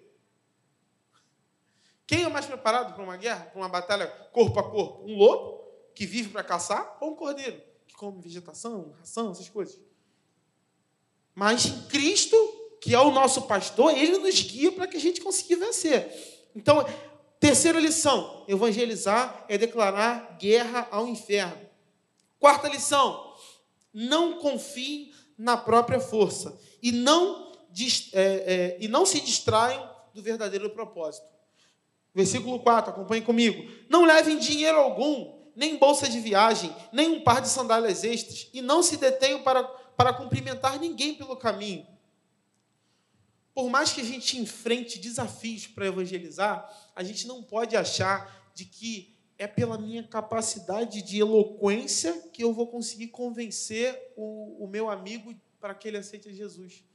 Quem 2.05 2.23
é 2.23 2.29
mais 2.29 2.45
preparado 2.45 2.93
para 2.93 3.03
uma 3.03 3.17
guerra, 3.17 3.45
para 3.45 3.59
uma 3.59 3.69
batalha 3.69 4.07
corpo 4.31 4.59
a 4.59 4.63
corpo? 4.63 5.03
Um 5.03 5.15
lobo, 5.15 5.59
que 5.93 6.05
vive 6.05 6.29
para 6.29 6.43
caçar, 6.43 6.97
ou 7.01 7.11
um 7.11 7.15
cordeiro, 7.15 7.61
que 7.87 7.93
come 7.93 8.21
vegetação, 8.21 8.95
ração, 8.97 9.31
essas 9.31 9.49
coisas? 9.49 9.79
Mas 11.35 11.65
Cristo, 11.89 12.35
que 12.81 12.95
é 12.95 12.99
o 12.99 13.11
nosso 13.11 13.43
pastor, 13.43 13.95
ele 13.95 14.17
nos 14.17 14.41
guia 14.41 14.71
para 14.71 14.87
que 14.87 14.97
a 14.97 14.99
gente 14.99 15.21
consiga 15.21 15.57
vencer. 15.57 16.09
Então, 16.55 16.83
Terceira 17.39 17.79
lição: 17.79 18.43
evangelizar 18.47 19.45
é 19.47 19.57
declarar 19.57 20.37
guerra 20.37 20.87
ao 20.91 21.07
inferno. 21.07 21.61
Quarta 22.37 22.67
lição: 22.67 23.33
não 23.93 24.39
confie 24.39 25.13
na 25.37 25.55
própria 25.55 25.99
força 25.99 26.59
e 26.81 26.91
não, 26.91 27.53
é, 28.13 28.21
é, 28.21 28.77
e 28.79 28.87
não 28.87 29.05
se 29.05 29.21
distraiam 29.21 29.89
do 30.13 30.21
verdadeiro 30.21 30.69
propósito. 30.71 31.27
Versículo 32.13 32.59
4, 32.59 32.91
acompanhe 32.91 33.21
comigo. 33.21 33.71
Não 33.87 34.03
levem 34.03 34.37
dinheiro 34.37 34.77
algum, 34.77 35.39
nem 35.55 35.77
bolsa 35.77 36.09
de 36.09 36.19
viagem, 36.19 36.75
nem 36.91 37.07
um 37.09 37.23
par 37.23 37.39
de 37.39 37.47
sandálias 37.47 38.03
extras, 38.03 38.49
e 38.53 38.61
não 38.61 38.83
se 38.83 38.97
detenham 38.97 39.43
para, 39.43 39.63
para 39.63 40.11
cumprimentar 40.11 40.79
ninguém 40.79 41.13
pelo 41.13 41.37
caminho 41.37 41.87
por 43.59 43.69
mais 43.69 43.91
que 43.91 43.99
a 43.99 44.05
gente 44.05 44.39
enfrente 44.39 44.97
desafios 44.97 45.67
para 45.67 45.85
evangelizar, 45.85 46.65
a 46.95 47.03
gente 47.03 47.27
não 47.27 47.43
pode 47.43 47.75
achar 47.75 48.49
de 48.55 48.63
que 48.63 49.13
é 49.37 49.47
pela 49.47 49.77
minha 49.77 50.01
capacidade 50.01 51.01
de 51.01 51.19
eloquência 51.19 52.13
que 52.31 52.41
eu 52.41 52.53
vou 52.53 52.67
conseguir 52.67 53.07
convencer 53.07 54.13
o, 54.15 54.63
o 54.63 54.67
meu 54.69 54.89
amigo 54.89 55.35
para 55.59 55.75
que 55.75 55.89
ele 55.89 55.97
aceite 55.97 56.33
Jesus? 56.33 56.85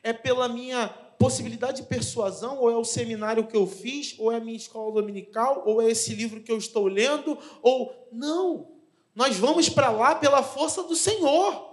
É 0.00 0.12
pela 0.12 0.48
minha 0.48 0.86
possibilidade 1.18 1.82
de 1.82 1.88
persuasão, 1.88 2.58
ou 2.60 2.70
é 2.70 2.76
o 2.76 2.84
seminário 2.84 3.48
que 3.48 3.56
eu 3.56 3.66
fiz, 3.66 4.14
ou 4.20 4.30
é 4.30 4.36
a 4.36 4.40
minha 4.40 4.56
escola 4.56 4.92
dominical, 4.92 5.64
ou 5.66 5.82
é 5.82 5.90
esse 5.90 6.14
livro 6.14 6.40
que 6.40 6.52
eu 6.52 6.58
estou 6.58 6.86
lendo, 6.86 7.36
ou 7.60 8.08
não. 8.12 8.70
Nós 9.16 9.36
vamos 9.36 9.68
para 9.68 9.90
lá 9.90 10.14
pela 10.14 10.44
força 10.44 10.84
do 10.84 10.94
Senhor. 10.94 11.67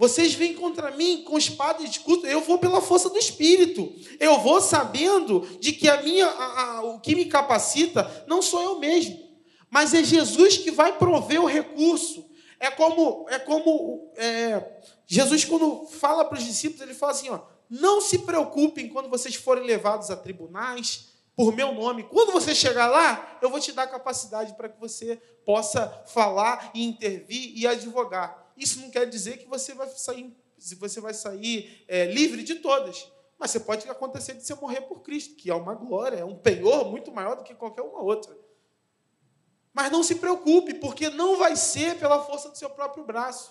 Vocês 0.00 0.32
vêm 0.32 0.54
contra 0.54 0.92
mim 0.92 1.24
com 1.24 1.36
espada 1.36 1.82
e 1.82 1.84
escudo, 1.84 2.26
eu 2.26 2.40
vou 2.40 2.58
pela 2.58 2.80
força 2.80 3.10
do 3.10 3.18
Espírito. 3.18 3.92
Eu 4.18 4.38
vou 4.38 4.58
sabendo 4.58 5.40
de 5.60 5.74
que 5.74 5.90
a 5.90 6.02
minha, 6.02 6.26
a, 6.26 6.62
a, 6.62 6.82
o 6.84 7.00
que 7.00 7.14
me 7.14 7.26
capacita 7.26 8.24
não 8.26 8.40
sou 8.40 8.62
eu 8.62 8.78
mesmo, 8.78 9.22
mas 9.68 9.92
é 9.92 10.02
Jesus 10.02 10.56
que 10.56 10.70
vai 10.70 10.96
prover 10.96 11.42
o 11.42 11.46
recurso. 11.46 12.24
É 12.58 12.70
como, 12.70 13.26
é 13.28 13.38
como 13.38 14.10
é, 14.16 14.64
Jesus, 15.06 15.44
quando 15.44 15.84
fala 15.84 16.24
para 16.24 16.38
os 16.38 16.44
discípulos, 16.44 16.80
ele 16.80 16.94
fala 16.94 17.12
assim: 17.12 17.28
ó, 17.28 17.40
não 17.68 18.00
se 18.00 18.20
preocupem 18.20 18.88
quando 18.88 19.10
vocês 19.10 19.34
forem 19.34 19.64
levados 19.64 20.10
a 20.10 20.16
tribunais 20.16 21.10
por 21.36 21.54
meu 21.54 21.74
nome. 21.74 22.04
Quando 22.04 22.32
você 22.32 22.54
chegar 22.54 22.86
lá, 22.86 23.38
eu 23.42 23.50
vou 23.50 23.60
te 23.60 23.70
dar 23.70 23.86
capacidade 23.86 24.54
para 24.54 24.70
que 24.70 24.80
você 24.80 25.16
possa 25.44 26.04
falar 26.06 26.70
e 26.72 26.86
intervir 26.86 27.52
e 27.54 27.66
advogar. 27.66 28.39
Isso 28.60 28.78
não 28.80 28.90
quer 28.90 29.08
dizer 29.08 29.38
que 29.38 29.46
você 29.46 29.72
vai 29.72 29.88
sair, 29.88 30.36
você 30.78 31.00
vai 31.00 31.14
sair 31.14 31.82
é, 31.88 32.04
livre 32.04 32.42
de 32.42 32.56
todas. 32.56 33.10
Mas 33.38 33.52
você 33.52 33.60
pode 33.60 33.88
acontecer 33.88 34.34
de 34.34 34.44
você 34.44 34.54
morrer 34.54 34.82
por 34.82 35.00
Cristo, 35.00 35.34
que 35.34 35.50
é 35.50 35.54
uma 35.54 35.74
glória, 35.74 36.18
é 36.18 36.24
um 36.24 36.36
penhor 36.36 36.90
muito 36.90 37.10
maior 37.10 37.36
do 37.36 37.42
que 37.42 37.54
qualquer 37.54 37.80
uma 37.80 38.02
outra. 38.02 38.36
Mas 39.72 39.90
não 39.90 40.02
se 40.02 40.16
preocupe, 40.16 40.74
porque 40.74 41.08
não 41.08 41.38
vai 41.38 41.56
ser 41.56 41.98
pela 41.98 42.22
força 42.22 42.50
do 42.50 42.58
seu 42.58 42.68
próprio 42.68 43.02
braço. 43.02 43.50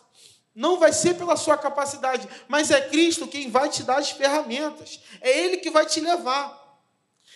Não 0.53 0.77
vai 0.77 0.93
ser 0.93 1.15
pela 1.15 1.35
sua 1.35 1.57
capacidade, 1.57 2.27
mas 2.47 2.69
é 2.69 2.87
Cristo 2.87 3.27
quem 3.27 3.49
vai 3.49 3.67
te 3.69 3.81
dar 3.81 3.97
as 3.97 4.11
ferramentas. 4.11 5.01
É 5.21 5.39
Ele 5.39 5.57
que 5.57 5.71
vai 5.71 5.87
te 5.87 5.99
levar. 5.99 6.59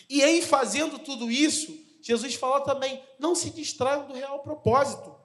E 0.07 0.21
em 0.21 0.43
fazendo 0.43 0.99
tudo 0.99 1.31
isso, 1.31 1.75
Jesus 2.03 2.35
fala 2.35 2.61
também: 2.61 3.03
não 3.17 3.33
se 3.33 3.49
distraiam 3.49 4.05
do 4.05 4.13
real 4.13 4.43
propósito. 4.43 5.22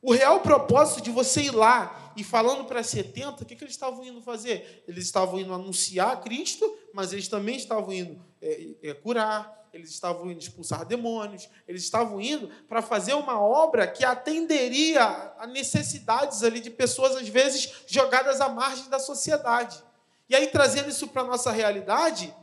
O 0.00 0.12
real 0.12 0.40
propósito 0.40 1.02
de 1.02 1.10
você 1.10 1.42
ir 1.42 1.54
lá 1.54 2.12
e 2.16 2.22
falando 2.22 2.64
para 2.64 2.82
70, 2.82 3.42
o 3.42 3.46
que, 3.46 3.56
que 3.56 3.64
eles 3.64 3.74
estavam 3.74 4.04
indo 4.04 4.20
fazer? 4.20 4.84
Eles 4.86 5.04
estavam 5.04 5.38
indo 5.40 5.52
anunciar 5.52 6.20
Cristo, 6.20 6.76
mas 6.92 7.12
eles 7.12 7.28
também 7.28 7.56
estavam 7.56 7.92
indo 7.92 8.24
é, 8.40 8.68
é, 8.82 8.94
curar, 8.94 9.68
eles 9.72 9.90
estavam 9.90 10.30
indo 10.30 10.40
expulsar 10.40 10.84
demônios, 10.84 11.48
eles 11.66 11.82
estavam 11.82 12.20
indo 12.20 12.48
para 12.68 12.80
fazer 12.80 13.14
uma 13.14 13.40
obra 13.40 13.86
que 13.86 14.04
atenderia 14.04 15.02
a 15.38 15.46
necessidades 15.46 16.42
ali 16.42 16.60
de 16.60 16.70
pessoas, 16.70 17.16
às 17.16 17.28
vezes, 17.28 17.70
jogadas 17.86 18.40
à 18.40 18.48
margem 18.48 18.88
da 18.88 18.98
sociedade. 18.98 19.82
E 20.28 20.34
aí, 20.34 20.46
trazendo 20.46 20.88
isso 20.88 21.08
para 21.08 21.22
a 21.22 21.26
nossa 21.26 21.50
realidade, 21.50 22.34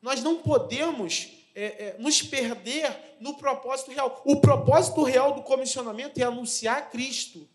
nós 0.00 0.22
não 0.22 0.38
podemos 0.38 1.41
é, 1.54 1.64
é, 1.64 1.96
nos 1.98 2.22
perder 2.22 3.16
no 3.20 3.34
propósito 3.34 3.90
real. 3.90 4.22
O 4.24 4.36
propósito 4.36 5.02
real 5.02 5.34
do 5.34 5.42
comissionamento 5.42 6.20
é 6.20 6.24
anunciar 6.24 6.90
Cristo. 6.90 7.48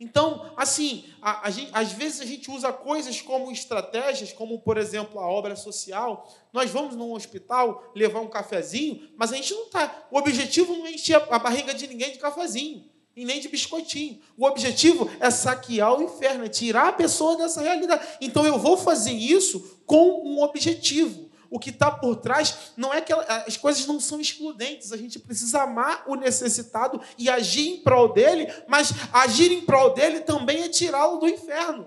Então, 0.00 0.52
assim, 0.56 1.04
a, 1.20 1.48
a 1.48 1.50
gente, 1.50 1.70
às 1.74 1.90
vezes 1.90 2.20
a 2.20 2.24
gente 2.24 2.50
usa 2.50 2.72
coisas 2.72 3.20
como 3.20 3.50
estratégias, 3.50 4.32
como, 4.32 4.60
por 4.60 4.78
exemplo, 4.78 5.18
a 5.18 5.26
obra 5.26 5.56
social. 5.56 6.32
Nós 6.52 6.70
vamos 6.70 6.94
num 6.94 7.12
hospital 7.12 7.90
levar 7.94 8.20
um 8.20 8.28
cafezinho, 8.28 9.08
mas 9.16 9.32
a 9.32 9.36
gente 9.36 9.52
não 9.52 9.64
está. 9.64 10.06
O 10.10 10.18
objetivo 10.18 10.76
não 10.76 10.86
é 10.86 10.92
encher 10.92 11.16
a 11.16 11.38
barriga 11.38 11.74
de 11.74 11.86
ninguém 11.88 12.12
de 12.12 12.18
cafezinho 12.18 12.84
e 13.16 13.24
nem 13.24 13.40
de 13.40 13.48
biscoitinho. 13.48 14.20
O 14.36 14.46
objetivo 14.46 15.10
é 15.18 15.28
saquear 15.30 15.92
o 15.98 16.02
inferno, 16.02 16.44
é 16.44 16.48
tirar 16.48 16.88
a 16.88 16.92
pessoa 16.92 17.36
dessa 17.36 17.60
realidade. 17.60 18.06
Então, 18.20 18.46
eu 18.46 18.56
vou 18.56 18.76
fazer 18.76 19.12
isso 19.12 19.80
com 19.84 20.22
um 20.24 20.40
objetivo 20.40 21.27
o 21.50 21.58
que 21.58 21.70
está 21.70 21.90
por 21.90 22.16
trás 22.16 22.72
não 22.76 22.92
é 22.92 23.00
que 23.00 23.12
as 23.12 23.56
coisas 23.56 23.86
não 23.86 23.98
são 23.98 24.20
excludentes. 24.20 24.92
A 24.92 24.96
gente 24.96 25.18
precisa 25.18 25.62
amar 25.62 26.04
o 26.06 26.14
necessitado 26.14 27.00
e 27.16 27.28
agir 27.30 27.68
em 27.68 27.76
prol 27.78 28.12
dele, 28.12 28.52
mas 28.66 28.92
agir 29.12 29.50
em 29.52 29.62
prol 29.62 29.94
dele 29.94 30.20
também 30.20 30.62
é 30.62 30.68
tirá-lo 30.68 31.18
do 31.18 31.28
inferno. 31.28 31.86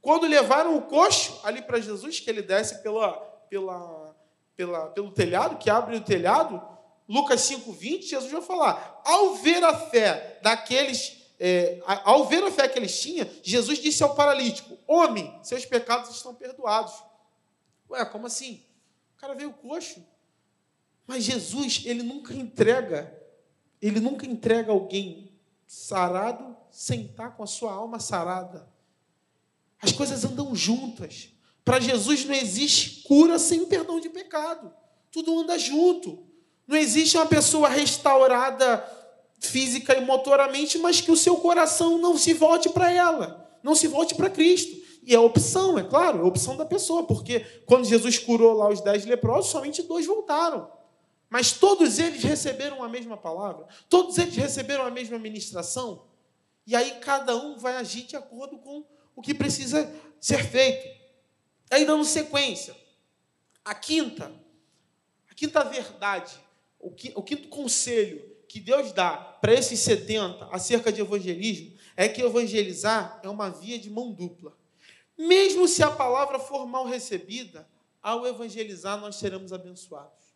Quando 0.00 0.26
levaram 0.26 0.76
o 0.76 0.82
coxo 0.82 1.38
ali 1.44 1.60
para 1.60 1.80
Jesus, 1.80 2.20
que 2.20 2.30
ele 2.30 2.42
desce 2.42 2.82
pela, 2.82 3.12
pela, 3.50 4.16
pela, 4.56 4.86
pelo 4.86 5.10
telhado, 5.10 5.58
que 5.58 5.68
abre 5.68 5.96
o 5.96 6.00
telhado, 6.00 6.62
Lucas 7.08 7.40
5,20, 7.42 8.02
Jesus 8.02 8.30
vai 8.30 8.42
falar: 8.42 9.02
ao 9.04 9.34
ver 9.34 9.62
a 9.64 9.74
fé 9.74 10.38
daqueles 10.42 11.18
é, 11.40 11.80
ao 11.84 12.26
ver 12.26 12.42
a 12.42 12.50
fé 12.50 12.66
que 12.66 12.78
eles 12.78 13.00
tinham, 13.00 13.28
Jesus 13.42 13.78
disse 13.78 14.02
ao 14.02 14.14
paralítico: 14.14 14.76
Homem, 14.86 15.38
seus 15.42 15.64
pecados 15.64 16.10
estão 16.10 16.34
perdoados. 16.34 16.92
Ué, 17.88 18.04
como 18.04 18.26
assim? 18.26 18.62
O 19.18 19.20
cara 19.20 19.34
veio 19.34 19.52
coxo. 19.52 20.00
Mas 21.04 21.24
Jesus, 21.24 21.82
ele 21.84 22.04
nunca 22.04 22.32
entrega, 22.32 23.12
ele 23.82 23.98
nunca 23.98 24.24
entrega 24.24 24.70
alguém 24.70 25.32
sarado 25.66 26.56
sem 26.70 27.06
estar 27.06 27.30
com 27.30 27.42
a 27.42 27.46
sua 27.46 27.72
alma 27.72 27.98
sarada. 27.98 28.68
As 29.82 29.90
coisas 29.90 30.24
andam 30.24 30.54
juntas. 30.54 31.30
Para 31.64 31.80
Jesus 31.80 32.24
não 32.24 32.34
existe 32.34 33.02
cura 33.02 33.40
sem 33.40 33.66
perdão 33.66 33.98
de 33.98 34.08
pecado. 34.08 34.72
Tudo 35.10 35.40
anda 35.40 35.58
junto. 35.58 36.24
Não 36.64 36.76
existe 36.76 37.16
uma 37.16 37.26
pessoa 37.26 37.68
restaurada 37.68 38.84
física 39.40 39.96
e 39.96 40.00
motoramente, 40.00 40.78
mas 40.78 41.00
que 41.00 41.10
o 41.10 41.16
seu 41.16 41.38
coração 41.38 41.98
não 41.98 42.16
se 42.16 42.32
volte 42.34 42.68
para 42.68 42.92
ela, 42.92 43.50
não 43.64 43.74
se 43.74 43.88
volte 43.88 44.14
para 44.14 44.30
Cristo. 44.30 44.77
E 45.02 45.14
é 45.14 45.18
opção, 45.18 45.78
é 45.78 45.84
claro, 45.84 46.20
é 46.20 46.22
opção 46.22 46.56
da 46.56 46.64
pessoa, 46.64 47.04
porque 47.06 47.40
quando 47.64 47.84
Jesus 47.84 48.18
curou 48.18 48.52
lá 48.52 48.68
os 48.68 48.80
dez 48.80 49.04
leprosos, 49.04 49.50
somente 49.50 49.82
dois 49.82 50.06
voltaram. 50.06 50.70
Mas 51.30 51.52
todos 51.52 51.98
eles 51.98 52.22
receberam 52.22 52.82
a 52.82 52.88
mesma 52.88 53.16
palavra, 53.16 53.66
todos 53.88 54.16
eles 54.18 54.34
receberam 54.36 54.84
a 54.84 54.90
mesma 54.90 55.18
ministração, 55.18 56.06
e 56.66 56.74
aí 56.74 56.98
cada 57.00 57.36
um 57.36 57.58
vai 57.58 57.76
agir 57.76 58.02
de 58.02 58.16
acordo 58.16 58.58
com 58.58 58.84
o 59.14 59.22
que 59.22 59.34
precisa 59.34 59.92
ser 60.20 60.44
feito. 60.44 60.86
Aí 61.70 61.84
dando 61.84 62.04
sequência, 62.04 62.74
a 63.64 63.74
quinta, 63.74 64.32
a 65.30 65.34
quinta 65.34 65.62
verdade, 65.64 66.34
o 66.80 66.90
quinto 67.22 67.48
conselho 67.48 68.36
que 68.48 68.58
Deus 68.58 68.92
dá 68.92 69.16
para 69.16 69.52
esses 69.52 69.78
70 69.80 70.46
acerca 70.46 70.90
de 70.90 71.02
evangelismo 71.02 71.76
é 71.94 72.08
que 72.08 72.22
evangelizar 72.22 73.20
é 73.22 73.28
uma 73.28 73.50
via 73.50 73.78
de 73.78 73.90
mão 73.90 74.12
dupla. 74.12 74.56
Mesmo 75.18 75.66
se 75.66 75.82
a 75.82 75.90
palavra 75.90 76.38
for 76.38 76.64
mal 76.64 76.86
recebida, 76.86 77.68
ao 78.00 78.24
evangelizar 78.24 79.00
nós 79.00 79.16
seremos 79.16 79.52
abençoados. 79.52 80.28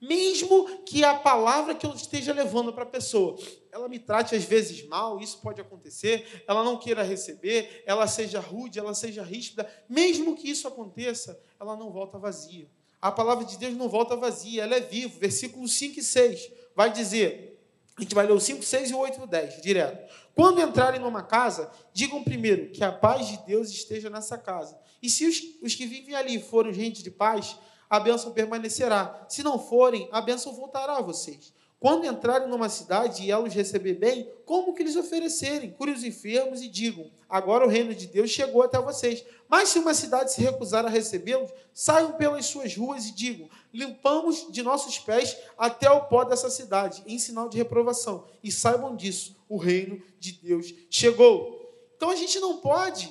Mesmo 0.00 0.84
que 0.84 1.04
a 1.04 1.14
palavra 1.14 1.74
que 1.74 1.84
eu 1.84 1.92
esteja 1.92 2.32
levando 2.32 2.72
para 2.72 2.84
a 2.84 2.86
pessoa, 2.86 3.36
ela 3.70 3.88
me 3.88 3.98
trate 3.98 4.34
às 4.34 4.44
vezes 4.44 4.86
mal, 4.86 5.20
isso 5.20 5.40
pode 5.42 5.60
acontecer, 5.60 6.44
ela 6.46 6.62
não 6.62 6.78
queira 6.78 7.02
receber, 7.02 7.82
ela 7.84 8.06
seja 8.06 8.38
rude, 8.38 8.78
ela 8.78 8.94
seja 8.94 9.22
ríspida, 9.22 9.68
mesmo 9.88 10.36
que 10.36 10.48
isso 10.48 10.68
aconteça, 10.68 11.38
ela 11.60 11.76
não 11.76 11.90
volta 11.90 12.16
vazia. 12.16 12.70
A 13.02 13.10
palavra 13.10 13.44
de 13.44 13.58
Deus 13.58 13.76
não 13.76 13.88
volta 13.88 14.16
vazia, 14.16 14.62
ela 14.62 14.76
é 14.76 14.80
viva. 14.80 15.18
Versículos 15.18 15.72
5 15.74 16.00
e 16.00 16.02
6 16.02 16.50
vai 16.74 16.92
dizer: 16.92 17.60
a 17.96 18.02
gente 18.02 18.14
vai 18.14 18.26
ler 18.26 18.32
o 18.32 18.40
5, 18.40 18.62
6 18.62 18.90
e 18.90 18.94
o 18.94 18.98
8 18.98 19.18
e 19.18 19.22
o 19.24 19.26
10, 19.26 19.60
direto. 19.60 20.12
Quando 20.38 20.60
entrarem 20.60 21.00
numa 21.00 21.24
casa, 21.24 21.68
digam 21.92 22.22
primeiro 22.22 22.70
que 22.70 22.84
a 22.84 22.92
paz 22.92 23.26
de 23.26 23.38
Deus 23.38 23.70
esteja 23.70 24.08
nessa 24.08 24.38
casa. 24.38 24.78
E 25.02 25.10
se 25.10 25.26
os, 25.26 25.42
os 25.60 25.74
que 25.74 25.84
vivem 25.84 26.14
ali 26.14 26.40
forem 26.40 26.72
gente 26.72 27.02
de 27.02 27.10
paz, 27.10 27.56
a 27.90 27.98
bênção 27.98 28.30
permanecerá. 28.30 29.26
Se 29.28 29.42
não 29.42 29.58
forem, 29.58 30.08
a 30.12 30.20
bênção 30.20 30.52
voltará 30.52 30.98
a 30.98 31.02
vocês. 31.02 31.52
Quando 31.80 32.06
entrarem 32.06 32.46
numa 32.46 32.68
cidade 32.68 33.24
e 33.24 33.32
ela 33.32 33.48
os 33.48 33.52
receber 33.52 33.94
bem, 33.94 34.30
como 34.44 34.74
que 34.74 34.84
lhes 34.84 34.94
oferecerem? 34.94 35.72
Cure 35.72 35.90
os 35.90 36.04
enfermos 36.04 36.62
e 36.62 36.68
digam: 36.68 37.10
agora 37.28 37.66
o 37.66 37.68
reino 37.68 37.92
de 37.92 38.06
Deus 38.06 38.30
chegou 38.30 38.62
até 38.62 38.80
vocês. 38.80 39.24
Mas 39.48 39.70
se 39.70 39.80
uma 39.80 39.92
cidade 39.92 40.32
se 40.32 40.40
recusar 40.40 40.86
a 40.86 40.88
recebê-los, 40.88 41.50
saiam 41.74 42.12
pelas 42.12 42.46
suas 42.46 42.76
ruas 42.76 43.06
e 43.06 43.12
digam: 43.12 43.48
limpamos 43.74 44.46
de 44.52 44.62
nossos 44.62 45.00
pés 45.00 45.36
até 45.58 45.90
o 45.90 46.04
pó 46.04 46.22
dessa 46.22 46.48
cidade, 46.48 47.02
em 47.08 47.18
sinal 47.18 47.48
de 47.48 47.58
reprovação. 47.58 48.24
E 48.40 48.52
saibam 48.52 48.94
disso: 48.94 49.37
o 49.48 49.56
reino 49.56 50.02
de 50.18 50.32
Deus 50.32 50.72
chegou. 50.90 51.58
Então 51.96 52.10
a 52.10 52.16
gente 52.16 52.38
não 52.38 52.58
pode, 52.58 53.10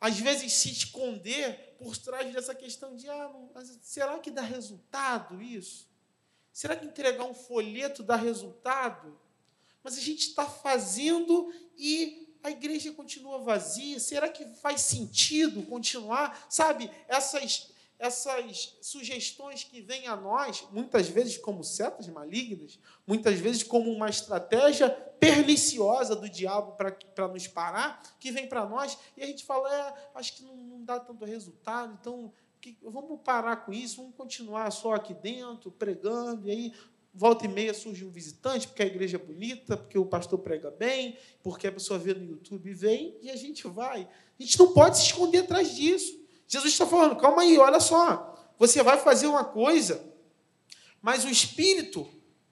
às 0.00 0.18
vezes, 0.18 0.52
se 0.52 0.70
esconder 0.70 1.76
por 1.78 1.96
trás 1.96 2.32
dessa 2.32 2.54
questão 2.54 2.96
de: 2.96 3.08
ah, 3.08 3.32
será 3.80 4.18
que 4.18 4.30
dá 4.30 4.42
resultado 4.42 5.40
isso? 5.40 5.88
Será 6.52 6.74
que 6.74 6.86
entregar 6.86 7.24
um 7.24 7.34
folheto 7.34 8.02
dá 8.02 8.16
resultado? 8.16 9.18
Mas 9.82 9.96
a 9.96 10.00
gente 10.00 10.28
está 10.28 10.44
fazendo 10.44 11.52
e 11.76 12.36
a 12.42 12.50
igreja 12.50 12.92
continua 12.92 13.38
vazia. 13.38 14.00
Será 14.00 14.28
que 14.28 14.44
faz 14.56 14.80
sentido 14.80 15.62
continuar? 15.62 16.46
Sabe, 16.50 16.90
essas, 17.06 17.70
essas 17.98 18.78
sugestões 18.80 19.64
que 19.64 19.80
vêm 19.80 20.06
a 20.06 20.14
nós, 20.14 20.66
muitas 20.70 21.08
vezes 21.08 21.36
como 21.36 21.64
setas 21.64 22.06
malignas, 22.08 22.78
muitas 23.06 23.38
vezes 23.38 23.62
como 23.62 23.90
uma 23.90 24.08
estratégia 24.08 24.88
perniciosa 24.88 26.14
do 26.14 26.28
diabo 26.28 26.76
para 26.76 27.28
nos 27.28 27.48
parar, 27.48 28.00
que 28.20 28.30
vem 28.30 28.48
para 28.48 28.66
nós 28.66 28.96
e 29.16 29.22
a 29.22 29.26
gente 29.26 29.44
fala, 29.44 29.74
é, 29.74 29.94
acho 30.14 30.36
que 30.36 30.42
não, 30.44 30.56
não 30.56 30.84
dá 30.84 31.00
tanto 31.00 31.24
resultado, 31.24 31.98
então 32.00 32.32
que, 32.60 32.76
vamos 32.82 33.20
parar 33.22 33.56
com 33.64 33.72
isso, 33.72 33.96
vamos 33.96 34.14
continuar 34.16 34.70
só 34.70 34.94
aqui 34.94 35.14
dentro, 35.14 35.70
pregando, 35.70 36.46
e 36.46 36.50
aí 36.50 36.74
volta 37.12 37.46
e 37.46 37.48
meia 37.48 37.74
surge 37.74 38.04
um 38.04 38.10
visitante, 38.10 38.68
porque 38.68 38.82
a 38.82 38.86
igreja 38.86 39.16
é 39.16 39.20
bonita, 39.20 39.76
porque 39.76 39.98
o 39.98 40.06
pastor 40.06 40.38
prega 40.38 40.70
bem, 40.70 41.18
porque 41.42 41.66
a 41.66 41.72
pessoa 41.72 41.98
vê 41.98 42.14
no 42.14 42.24
YouTube 42.24 42.70
e 42.70 42.74
vem, 42.74 43.18
e 43.20 43.30
a 43.30 43.36
gente 43.36 43.66
vai. 43.66 44.08
A 44.38 44.42
gente 44.42 44.58
não 44.58 44.72
pode 44.72 44.98
se 44.98 45.06
esconder 45.06 45.38
atrás 45.38 45.74
disso. 45.74 46.17
Jesus 46.48 46.72
está 46.72 46.86
falando, 46.86 47.14
calma 47.16 47.42
aí, 47.42 47.58
olha 47.58 47.78
só. 47.78 48.34
Você 48.58 48.82
vai 48.82 48.98
fazer 48.98 49.26
uma 49.26 49.44
coisa, 49.44 50.02
mas 51.00 51.24
o 51.24 51.28
Espírito, 51.28 52.08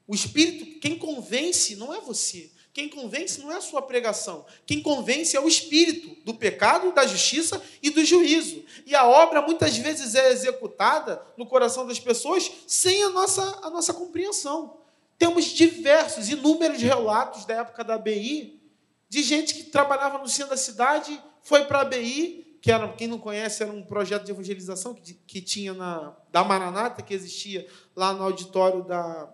o 0.06 0.14
Espírito, 0.14 0.78
quem 0.78 0.96
convence 0.96 1.74
não 1.74 1.92
é 1.92 2.00
você. 2.00 2.50
Quem 2.72 2.90
convence 2.90 3.40
não 3.40 3.50
é 3.50 3.56
a 3.56 3.60
sua 3.62 3.80
pregação. 3.80 4.44
Quem 4.66 4.82
convence 4.82 5.34
é 5.34 5.40
o 5.40 5.48
Espírito 5.48 6.14
do 6.26 6.34
pecado, 6.34 6.92
da 6.92 7.06
justiça 7.06 7.60
e 7.82 7.88
do 7.88 8.04
juízo. 8.04 8.62
E 8.84 8.94
a 8.94 9.06
obra 9.06 9.40
muitas 9.40 9.78
vezes 9.78 10.14
é 10.14 10.30
executada 10.30 11.26
no 11.38 11.46
coração 11.46 11.86
das 11.86 11.98
pessoas 11.98 12.52
sem 12.66 13.02
a 13.02 13.08
nossa, 13.08 13.60
a 13.62 13.70
nossa 13.70 13.94
compreensão. 13.94 14.76
Temos 15.18 15.46
diversos, 15.46 16.28
inúmeros 16.28 16.82
relatos 16.82 17.46
da 17.46 17.54
época 17.54 17.82
da 17.82 17.96
BI, 17.96 18.60
de 19.08 19.22
gente 19.22 19.54
que 19.54 19.62
trabalhava 19.64 20.18
no 20.18 20.28
centro 20.28 20.50
da 20.50 20.58
cidade, 20.58 21.18
foi 21.42 21.64
para 21.64 21.80
a 21.80 21.84
BI 21.84 22.45
que 22.66 22.72
era, 22.72 22.88
quem 22.88 23.06
não 23.06 23.16
conhece, 23.16 23.62
era 23.62 23.70
um 23.70 23.80
projeto 23.80 24.24
de 24.24 24.32
evangelização 24.32 24.92
que, 24.92 25.14
que 25.14 25.40
tinha 25.40 25.72
na 25.72 26.16
da 26.32 26.42
Maranata, 26.42 27.00
que 27.00 27.14
existia 27.14 27.64
lá 27.94 28.12
no 28.12 28.24
auditório 28.24 28.82
da 28.82 29.32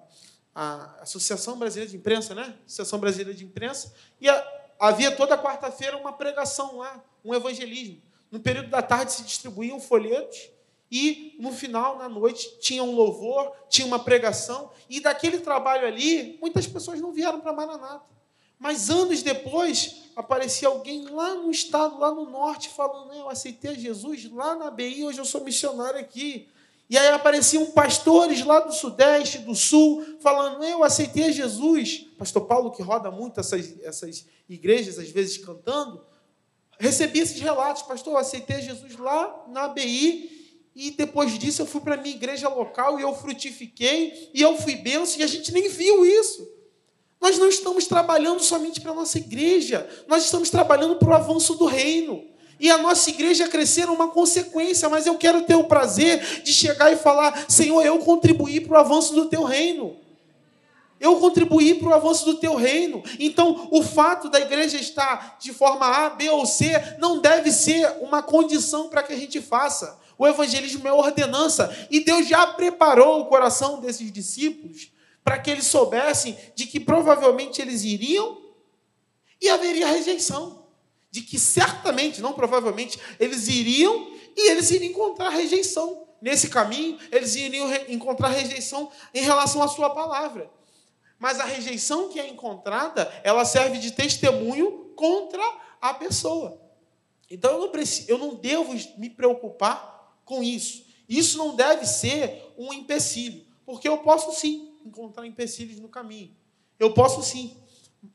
Associação 1.00 1.58
Brasileira 1.58 1.90
de 1.90 1.96
Imprensa, 1.96 2.34
né? 2.34 2.54
Associação 2.66 2.98
Brasileira 2.98 3.32
de 3.32 3.42
Imprensa, 3.42 3.94
e 4.20 4.28
a, 4.28 4.62
havia 4.78 5.10
toda 5.16 5.38
quarta-feira 5.38 5.96
uma 5.96 6.12
pregação 6.12 6.76
lá, 6.76 7.02
um 7.24 7.34
evangelismo. 7.34 8.02
No 8.30 8.38
período 8.38 8.68
da 8.68 8.82
tarde 8.82 9.14
se 9.14 9.22
distribuíam 9.22 9.80
folhetos 9.80 10.50
e 10.90 11.34
no 11.40 11.52
final, 11.52 11.96
na 11.96 12.10
noite, 12.10 12.58
tinha 12.60 12.84
um 12.84 12.94
louvor, 12.94 13.50
tinha 13.70 13.86
uma 13.86 13.98
pregação, 13.98 14.70
e 14.90 15.00
daquele 15.00 15.38
trabalho 15.38 15.86
ali, 15.86 16.36
muitas 16.38 16.66
pessoas 16.66 17.00
não 17.00 17.14
vieram 17.14 17.40
para 17.40 17.54
Maranata. 17.54 18.04
Mas 18.62 18.90
anos 18.90 19.24
depois, 19.24 20.02
aparecia 20.14 20.68
alguém 20.68 21.04
lá 21.08 21.34
no 21.34 21.50
estado, 21.50 21.98
lá 21.98 22.14
no 22.14 22.30
norte, 22.30 22.68
falando: 22.68 23.12
Eu 23.12 23.28
aceitei 23.28 23.74
Jesus 23.74 24.30
lá 24.30 24.54
na 24.54 24.70
BI, 24.70 25.02
hoje 25.02 25.18
eu 25.18 25.24
sou 25.24 25.42
missionário 25.42 25.98
aqui. 25.98 26.48
E 26.88 26.96
aí 26.96 27.08
apareciam 27.08 27.66
pastores 27.72 28.44
lá 28.44 28.60
do 28.60 28.72
sudeste, 28.72 29.38
do 29.38 29.52
sul, 29.56 30.04
falando: 30.20 30.62
Eu 30.62 30.84
aceitei 30.84 31.32
Jesus. 31.32 32.06
Pastor 32.16 32.42
Paulo, 32.42 32.70
que 32.70 32.82
roda 32.82 33.10
muito 33.10 33.40
essas, 33.40 33.82
essas 33.82 34.26
igrejas, 34.48 34.96
às 34.96 35.10
vezes 35.10 35.38
cantando, 35.38 36.00
recebia 36.78 37.24
esses 37.24 37.40
relatos: 37.40 37.82
Pastor, 37.82 38.12
eu 38.12 38.18
aceitei 38.18 38.62
Jesus 38.62 38.96
lá 38.96 39.44
na 39.48 39.66
BI. 39.66 40.40
E 40.72 40.92
depois 40.92 41.36
disso 41.36 41.62
eu 41.62 41.66
fui 41.66 41.80
para 41.80 41.96
a 41.96 41.98
minha 41.98 42.14
igreja 42.14 42.48
local 42.48 42.98
e 42.98 43.02
eu 43.02 43.12
frutifiquei, 43.12 44.30
e 44.32 44.40
eu 44.40 44.56
fui 44.56 44.76
benção, 44.76 45.20
e 45.20 45.22
a 45.24 45.26
gente 45.26 45.52
nem 45.52 45.68
viu 45.68 46.06
isso. 46.06 46.61
Nós 47.22 47.38
não 47.38 47.48
estamos 47.48 47.86
trabalhando 47.86 48.42
somente 48.42 48.80
para 48.80 48.90
a 48.90 48.94
nossa 48.94 49.16
igreja, 49.16 49.88
nós 50.08 50.24
estamos 50.24 50.50
trabalhando 50.50 50.96
para 50.96 51.08
o 51.08 51.14
avanço 51.14 51.54
do 51.54 51.66
reino. 51.66 52.24
E 52.58 52.68
a 52.68 52.76
nossa 52.76 53.10
igreja 53.10 53.48
crescer 53.48 53.82
é 53.82 53.90
uma 53.90 54.08
consequência, 54.08 54.88
mas 54.88 55.06
eu 55.06 55.16
quero 55.16 55.42
ter 55.42 55.54
o 55.54 55.62
prazer 55.62 56.42
de 56.42 56.52
chegar 56.52 56.92
e 56.92 56.96
falar: 56.96 57.44
Senhor, 57.48 57.80
eu 57.86 58.00
contribuí 58.00 58.60
para 58.60 58.74
o 58.76 58.80
avanço 58.80 59.14
do 59.14 59.26
teu 59.26 59.44
reino. 59.44 59.96
Eu 60.98 61.16
contribuí 61.16 61.74
para 61.74 61.90
o 61.90 61.94
avanço 61.94 62.24
do 62.24 62.34
teu 62.34 62.56
reino. 62.56 63.02
Então, 63.20 63.68
o 63.70 63.82
fato 63.84 64.28
da 64.28 64.40
igreja 64.40 64.76
estar 64.76 65.36
de 65.40 65.52
forma 65.52 65.86
A, 65.86 66.10
B 66.10 66.28
ou 66.28 66.44
C 66.44 66.72
não 66.98 67.20
deve 67.20 67.52
ser 67.52 67.98
uma 68.00 68.22
condição 68.22 68.88
para 68.88 69.02
que 69.02 69.12
a 69.12 69.16
gente 69.16 69.40
faça. 69.40 69.96
O 70.18 70.26
evangelismo 70.26 70.86
é 70.86 70.92
ordenança. 70.92 71.72
E 71.88 72.00
Deus 72.00 72.26
já 72.26 72.48
preparou 72.48 73.20
o 73.20 73.26
coração 73.26 73.80
desses 73.80 74.12
discípulos 74.12 74.92
para 75.24 75.38
que 75.38 75.50
eles 75.50 75.66
soubessem 75.66 76.36
de 76.54 76.66
que 76.66 76.80
provavelmente 76.80 77.60
eles 77.60 77.84
iriam 77.84 78.40
e 79.40 79.48
haveria 79.48 79.86
rejeição. 79.86 80.66
De 81.10 81.20
que 81.20 81.38
certamente, 81.38 82.20
não 82.20 82.32
provavelmente, 82.32 82.98
eles 83.20 83.48
iriam 83.48 84.12
e 84.36 84.50
eles 84.50 84.70
iriam 84.70 84.90
encontrar 84.90 85.28
rejeição. 85.30 86.06
Nesse 86.20 86.48
caminho, 86.48 86.98
eles 87.10 87.34
iriam 87.34 87.68
encontrar 87.88 88.28
rejeição 88.28 88.90
em 89.12 89.22
relação 89.22 89.62
à 89.62 89.68
sua 89.68 89.90
palavra. 89.90 90.50
Mas 91.18 91.38
a 91.38 91.44
rejeição 91.44 92.08
que 92.08 92.18
é 92.18 92.28
encontrada, 92.28 93.12
ela 93.22 93.44
serve 93.44 93.78
de 93.78 93.92
testemunho 93.92 94.92
contra 94.96 95.42
a 95.80 95.92
pessoa. 95.94 96.60
Então 97.30 97.52
eu 97.52 97.60
não, 97.60 97.68
preciso, 97.68 98.10
eu 98.10 98.18
não 98.18 98.34
devo 98.34 98.72
me 98.96 99.10
preocupar 99.10 100.16
com 100.24 100.42
isso. 100.42 100.84
Isso 101.08 101.38
não 101.38 101.54
deve 101.54 101.86
ser 101.86 102.52
um 102.56 102.72
empecilho, 102.72 103.44
porque 103.64 103.88
eu 103.88 103.98
posso 103.98 104.32
sim 104.32 104.71
encontrar 104.84 105.26
empecilhos 105.26 105.80
no 105.80 105.88
caminho. 105.88 106.34
Eu 106.78 106.92
posso 106.94 107.22
sim. 107.22 107.56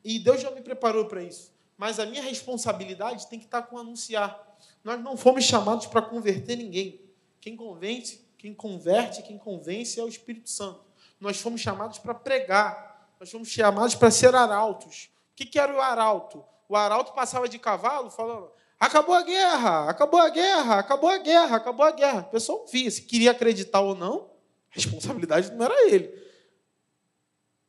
E 0.03 0.19
Deus 0.19 0.41
já 0.41 0.51
me 0.51 0.61
preparou 0.61 1.05
para 1.05 1.23
isso. 1.23 1.51
Mas 1.77 1.99
a 1.99 2.05
minha 2.05 2.21
responsabilidade 2.21 3.27
tem 3.27 3.39
que 3.39 3.45
estar 3.45 3.61
com 3.63 3.77
anunciar. 3.77 4.57
Nós 4.83 4.99
não 5.01 5.15
fomos 5.15 5.43
chamados 5.43 5.85
para 5.85 6.01
converter 6.01 6.55
ninguém. 6.57 6.99
Quem 7.39 7.55
convence, 7.55 8.25
quem 8.37 8.53
converte, 8.53 9.21
quem 9.21 9.37
convence 9.37 9.99
é 9.99 10.03
o 10.03 10.07
Espírito 10.07 10.49
Santo. 10.49 10.81
Nós 11.19 11.39
fomos 11.39 11.61
chamados 11.61 11.99
para 11.99 12.13
pregar. 12.13 13.09
Nós 13.19 13.31
fomos 13.31 13.47
chamados 13.47 13.95
para 13.95 14.11
ser 14.11 14.35
arautos. 14.35 15.09
O 15.31 15.35
que 15.35 15.57
era 15.59 15.73
o 15.73 15.79
arauto? 15.79 16.43
O 16.67 16.75
arauto 16.75 17.13
passava 17.13 17.47
de 17.47 17.57
cavalo 17.57 18.09
falando: 18.09 18.51
acabou 18.79 19.15
a 19.15 19.21
guerra, 19.21 19.89
acabou 19.89 20.19
a 20.19 20.29
guerra, 20.29 20.79
acabou 20.79 21.09
a 21.09 21.17
guerra, 21.17 21.55
acabou 21.55 21.85
a 21.85 21.91
guerra. 21.91 22.19
O 22.21 22.31
pessoal 22.31 22.65
via 22.67 22.89
se 22.89 23.03
queria 23.03 23.31
acreditar 23.31 23.81
ou 23.81 23.95
não, 23.95 24.29
a 24.71 24.75
responsabilidade 24.75 25.51
não 25.51 25.65
era 25.65 25.89
ele. 25.89 26.26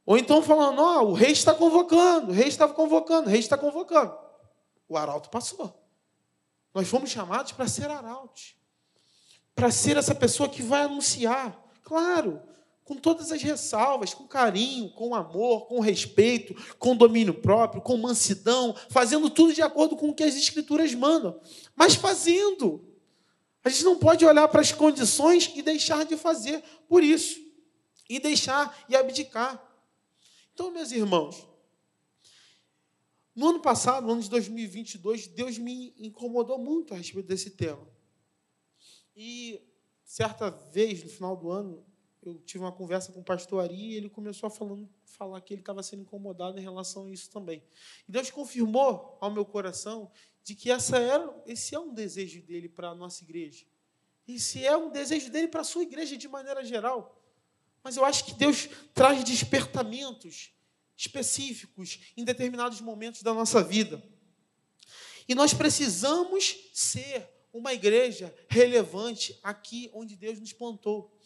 Ou 0.08 0.16
então 0.16 0.40
falando, 0.40 0.80
ó, 0.80 1.02
oh, 1.02 1.10
o 1.10 1.12
rei 1.12 1.32
está 1.32 1.52
convocando, 1.52 2.30
o 2.30 2.34
rei 2.34 2.48
estava 2.48 2.72
convocando, 2.72 3.26
o 3.26 3.30
rei 3.30 3.40
está 3.40 3.58
convocando. 3.58 4.16
O 4.88 4.96
arauto 4.96 5.28
passou. 5.28 5.86
Nós 6.72 6.88
fomos 6.88 7.10
chamados 7.10 7.52
para 7.52 7.68
ser 7.68 7.90
arautos. 7.90 8.54
Para 9.54 9.70
ser 9.70 9.98
essa 9.98 10.14
pessoa 10.14 10.48
que 10.48 10.62
vai 10.62 10.84
anunciar. 10.84 11.62
Claro, 11.82 12.40
com 12.84 12.94
todas 12.94 13.30
as 13.30 13.42
ressalvas, 13.42 14.14
com 14.14 14.26
carinho, 14.26 14.88
com 14.94 15.14
amor, 15.14 15.66
com 15.66 15.78
respeito, 15.78 16.54
com 16.78 16.96
domínio 16.96 17.34
próprio, 17.34 17.82
com 17.82 17.98
mansidão, 17.98 18.74
fazendo 18.88 19.28
tudo 19.28 19.52
de 19.52 19.60
acordo 19.60 19.94
com 19.94 20.08
o 20.08 20.14
que 20.14 20.24
as 20.24 20.36
escrituras 20.36 20.94
mandam. 20.94 21.38
Mas 21.76 21.96
fazendo. 21.96 22.82
A 23.62 23.68
gente 23.68 23.84
não 23.84 23.98
pode 23.98 24.24
olhar 24.24 24.48
para 24.48 24.62
as 24.62 24.72
condições 24.72 25.52
e 25.54 25.60
deixar 25.60 26.06
de 26.06 26.16
fazer 26.16 26.64
por 26.88 27.04
isso. 27.04 27.38
E 28.08 28.18
deixar 28.18 28.74
e 28.88 28.96
abdicar. 28.96 29.67
Então, 30.58 30.72
meus 30.72 30.90
irmãos, 30.90 31.46
no 33.32 33.50
ano 33.50 33.60
passado, 33.60 34.04
no 34.04 34.14
ano 34.14 34.22
de 34.22 34.28
2022, 34.28 35.28
Deus 35.28 35.56
me 35.56 35.94
incomodou 35.96 36.58
muito 36.58 36.92
a 36.92 36.96
respeito 36.96 37.28
desse 37.28 37.50
tema. 37.50 37.88
E 39.14 39.62
certa 40.02 40.50
vez, 40.50 41.04
no 41.04 41.10
final 41.10 41.36
do 41.36 41.48
ano, 41.48 41.86
eu 42.20 42.40
tive 42.40 42.64
uma 42.64 42.72
conversa 42.72 43.12
com 43.12 43.20
o 43.20 43.24
pastor 43.24 43.62
Ari 43.62 43.92
e 43.92 43.94
ele 43.94 44.10
começou 44.10 44.48
a 44.48 44.50
falando, 44.50 44.90
falar 45.04 45.40
que 45.42 45.54
ele 45.54 45.62
estava 45.62 45.80
sendo 45.80 46.02
incomodado 46.02 46.58
em 46.58 46.62
relação 46.62 47.06
a 47.06 47.10
isso 47.12 47.30
também. 47.30 47.62
E 48.08 48.10
Deus 48.10 48.28
confirmou 48.28 49.16
ao 49.20 49.30
meu 49.30 49.44
coração 49.44 50.10
de 50.42 50.56
que 50.56 50.72
essa 50.72 50.98
era, 50.98 51.40
esse 51.46 51.72
é 51.72 51.78
um 51.78 51.94
desejo 51.94 52.42
dele 52.42 52.68
para 52.68 52.88
a 52.88 52.96
nossa 52.96 53.22
igreja. 53.22 53.64
Esse 54.26 54.66
é 54.66 54.76
um 54.76 54.90
desejo 54.90 55.30
dele 55.30 55.46
para 55.46 55.60
a 55.60 55.64
sua 55.64 55.84
igreja 55.84 56.16
de 56.16 56.26
maneira 56.26 56.64
geral. 56.64 57.17
Mas 57.88 57.96
eu 57.96 58.04
acho 58.04 58.26
que 58.26 58.34
Deus 58.34 58.68
traz 58.92 59.24
despertamentos 59.24 60.50
específicos 60.94 61.98
em 62.18 62.22
determinados 62.22 62.82
momentos 62.82 63.22
da 63.22 63.32
nossa 63.32 63.62
vida. 63.62 64.06
E 65.26 65.34
nós 65.34 65.54
precisamos 65.54 66.54
ser 66.74 67.26
uma 67.50 67.72
igreja 67.72 68.34
relevante 68.46 69.40
aqui 69.42 69.90
onde 69.94 70.16
Deus 70.16 70.38
nos 70.38 70.52
plantou. 70.52 71.18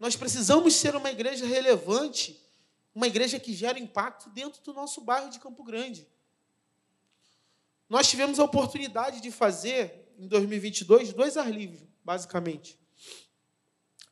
Nós 0.00 0.16
precisamos 0.16 0.74
ser 0.74 0.96
uma 0.96 1.10
igreja 1.10 1.44
relevante, 1.44 2.42
uma 2.94 3.06
igreja 3.06 3.38
que 3.38 3.52
gera 3.52 3.78
impacto 3.78 4.30
dentro 4.30 4.62
do 4.62 4.72
nosso 4.72 5.02
bairro 5.02 5.28
de 5.28 5.38
Campo 5.38 5.62
Grande. 5.62 6.08
Nós 7.90 8.08
tivemos 8.08 8.40
a 8.40 8.44
oportunidade 8.44 9.20
de 9.20 9.30
fazer, 9.30 10.14
em 10.18 10.26
2022, 10.28 11.12
dois 11.12 11.36
ar 11.36 11.52
livres, 11.52 11.86
basicamente. 12.02 12.82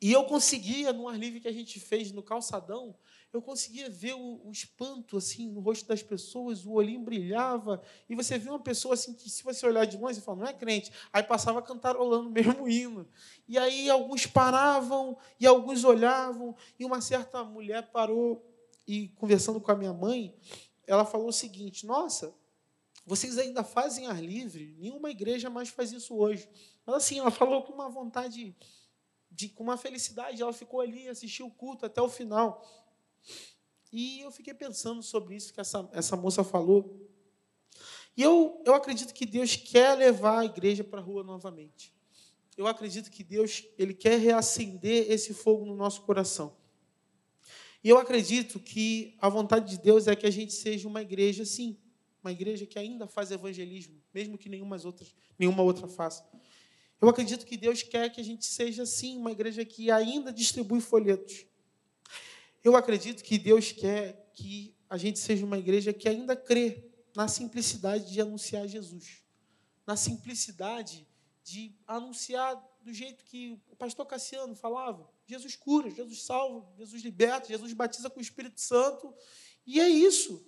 E 0.02 0.10
eu 0.10 0.24
conseguia, 0.24 0.92
no 0.92 1.08
ar 1.08 1.16
livre 1.16 1.38
que 1.38 1.46
a 1.46 1.52
gente 1.52 1.78
fez 1.78 2.10
no 2.10 2.24
calçadão, 2.24 2.92
eu 3.32 3.40
conseguia 3.40 3.88
ver 3.88 4.14
o, 4.14 4.40
o, 4.44 4.50
espanto 4.50 5.16
assim 5.16 5.48
no 5.48 5.60
rosto 5.60 5.86
das 5.86 6.02
pessoas, 6.02 6.66
o 6.66 6.72
olhinho 6.72 7.04
brilhava, 7.04 7.80
e 8.10 8.16
você 8.16 8.36
via 8.36 8.50
uma 8.50 8.58
pessoa 8.58 8.94
assim 8.94 9.14
que, 9.14 9.30
se 9.30 9.44
você 9.44 9.64
olhar 9.64 9.84
de 9.84 9.96
longe, 9.96 10.16
você 10.16 10.20
fala, 10.20 10.38
não 10.38 10.46
é 10.48 10.52
crente. 10.52 10.90
Aí 11.12 11.22
passava 11.22 11.62
cantarolando 11.62 12.28
mesmo 12.34 12.68
hino. 12.68 13.08
E 13.46 13.56
aí 13.56 13.88
alguns 13.88 14.26
paravam, 14.26 15.16
e 15.38 15.46
alguns 15.46 15.84
olhavam, 15.84 16.56
e 16.80 16.84
uma 16.84 17.00
certa 17.00 17.44
mulher 17.44 17.92
parou 17.92 18.44
e, 18.88 19.06
conversando 19.10 19.60
com 19.60 19.70
a 19.70 19.76
minha 19.76 19.92
mãe, 19.92 20.34
ela 20.84 21.04
falou 21.04 21.28
o 21.28 21.32
seguinte: 21.32 21.86
Nossa, 21.86 22.34
vocês 23.06 23.38
ainda 23.38 23.62
fazem 23.62 24.08
ar 24.08 24.20
livre? 24.20 24.74
Nenhuma 24.80 25.12
igreja 25.12 25.48
mais 25.48 25.68
faz 25.68 25.92
isso 25.92 26.16
hoje. 26.16 26.48
Mas 26.84 26.96
assim, 26.96 27.20
ela 27.20 27.30
falou 27.30 27.62
com 27.62 27.72
uma 27.72 27.88
vontade 27.88 28.56
de, 29.34 29.48
com 29.48 29.64
uma 29.64 29.76
felicidade, 29.76 30.42
ela 30.42 30.52
ficou 30.52 30.80
ali, 30.80 31.08
assistiu 31.08 31.46
o 31.46 31.50
culto 31.50 31.86
até 31.86 32.00
o 32.00 32.08
final. 32.08 32.64
E 33.92 34.20
eu 34.20 34.30
fiquei 34.30 34.54
pensando 34.54 35.02
sobre 35.02 35.34
isso 35.34 35.52
que 35.52 35.60
essa, 35.60 35.88
essa 35.92 36.16
moça 36.16 36.44
falou. 36.44 37.08
E 38.16 38.22
eu, 38.22 38.62
eu 38.64 38.74
acredito 38.74 39.14
que 39.14 39.24
Deus 39.24 39.56
quer 39.56 39.96
levar 39.96 40.40
a 40.40 40.44
igreja 40.44 40.84
para 40.84 41.00
a 41.00 41.02
rua 41.02 41.22
novamente. 41.22 41.92
Eu 42.56 42.66
acredito 42.66 43.10
que 43.10 43.24
Deus 43.24 43.64
ele 43.78 43.94
quer 43.94 44.18
reacender 44.18 45.10
esse 45.10 45.32
fogo 45.32 45.64
no 45.64 45.74
nosso 45.74 46.02
coração. 46.02 46.54
E 47.82 47.88
eu 47.88 47.98
acredito 47.98 48.60
que 48.60 49.16
a 49.18 49.28
vontade 49.28 49.70
de 49.70 49.82
Deus 49.82 50.06
é 50.06 50.14
que 50.14 50.26
a 50.26 50.30
gente 50.30 50.52
seja 50.52 50.86
uma 50.86 51.02
igreja, 51.02 51.44
sim, 51.44 51.76
uma 52.22 52.30
igreja 52.30 52.64
que 52.66 52.78
ainda 52.78 53.06
faz 53.06 53.30
evangelismo, 53.30 54.00
mesmo 54.14 54.38
que 54.38 54.48
nenhuma, 54.48 54.78
outras, 54.84 55.14
nenhuma 55.38 55.62
outra 55.62 55.88
faça. 55.88 56.24
Eu 57.02 57.08
acredito 57.08 57.44
que 57.44 57.56
Deus 57.56 57.82
quer 57.82 58.10
que 58.10 58.20
a 58.20 58.24
gente 58.24 58.46
seja, 58.46 58.86
sim, 58.86 59.18
uma 59.18 59.32
igreja 59.32 59.64
que 59.64 59.90
ainda 59.90 60.32
distribui 60.32 60.80
folhetos. 60.80 61.44
Eu 62.62 62.76
acredito 62.76 63.24
que 63.24 63.38
Deus 63.38 63.72
quer 63.72 64.30
que 64.32 64.72
a 64.88 64.96
gente 64.96 65.18
seja 65.18 65.44
uma 65.44 65.58
igreja 65.58 65.92
que 65.92 66.08
ainda 66.08 66.36
crê 66.36 66.88
na 67.16 67.26
simplicidade 67.26 68.12
de 68.12 68.20
anunciar 68.20 68.68
Jesus, 68.68 69.20
na 69.84 69.96
simplicidade 69.96 71.04
de 71.42 71.74
anunciar 71.88 72.54
do 72.80 72.92
jeito 72.94 73.24
que 73.24 73.60
o 73.68 73.74
pastor 73.74 74.06
Cassiano 74.06 74.54
falava: 74.54 75.10
Jesus 75.26 75.56
cura, 75.56 75.90
Jesus 75.90 76.22
salva, 76.22 76.72
Jesus 76.78 77.02
liberta, 77.02 77.48
Jesus 77.48 77.72
batiza 77.72 78.10
com 78.10 78.20
o 78.20 78.22
Espírito 78.22 78.60
Santo, 78.60 79.12
e 79.66 79.80
é 79.80 79.88
isso. 79.88 80.46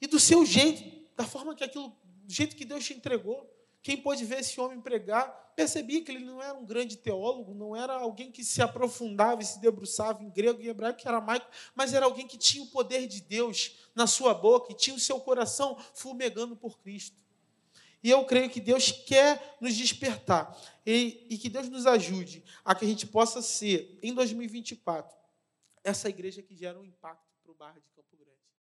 E 0.00 0.06
do 0.06 0.20
seu 0.20 0.46
jeito, 0.46 1.12
da 1.16 1.26
forma 1.26 1.56
que 1.56 1.64
aquilo, 1.64 1.88
do 2.22 2.32
jeito 2.32 2.54
que 2.54 2.64
Deus 2.64 2.84
te 2.84 2.94
entregou. 2.94 3.52
Quem 3.82 3.96
pôde 3.96 4.24
ver 4.24 4.40
esse 4.40 4.60
homem 4.60 4.80
pregar, 4.80 5.47
percebia 5.58 6.04
que 6.04 6.12
ele 6.12 6.24
não 6.24 6.40
era 6.40 6.56
um 6.56 6.64
grande 6.64 6.96
teólogo, 6.96 7.52
não 7.52 7.74
era 7.74 7.92
alguém 7.92 8.30
que 8.30 8.44
se 8.44 8.62
aprofundava 8.62 9.42
e 9.42 9.44
se 9.44 9.60
debruçava 9.60 10.22
em 10.22 10.30
grego 10.30 10.62
e 10.62 10.68
hebraico, 10.68 11.00
era 11.04 11.20
maico, 11.20 11.50
mas 11.74 11.92
era 11.92 12.06
alguém 12.06 12.28
que 12.28 12.38
tinha 12.38 12.62
o 12.62 12.68
poder 12.68 13.08
de 13.08 13.20
Deus 13.20 13.76
na 13.92 14.06
sua 14.06 14.32
boca 14.32 14.70
e 14.70 14.76
tinha 14.76 14.94
o 14.94 15.00
seu 15.00 15.18
coração 15.18 15.76
fumegando 15.94 16.54
por 16.54 16.78
Cristo. 16.78 17.16
E 18.04 18.08
eu 18.08 18.24
creio 18.24 18.48
que 18.48 18.60
Deus 18.60 18.92
quer 18.92 19.56
nos 19.60 19.74
despertar 19.74 20.56
e, 20.86 21.26
e 21.28 21.36
que 21.36 21.48
Deus 21.48 21.68
nos 21.68 21.88
ajude 21.88 22.44
a 22.64 22.72
que 22.72 22.84
a 22.84 22.88
gente 22.88 23.04
possa 23.04 23.42
ser, 23.42 23.98
em 24.00 24.14
2024, 24.14 25.18
essa 25.82 26.08
igreja 26.08 26.40
que 26.40 26.54
gera 26.54 26.78
um 26.78 26.84
impacto 26.84 27.26
para 27.42 27.50
o 27.50 27.54
bairro 27.56 27.80
de 27.80 27.90
Campo 27.96 28.16
Grande. 28.16 28.37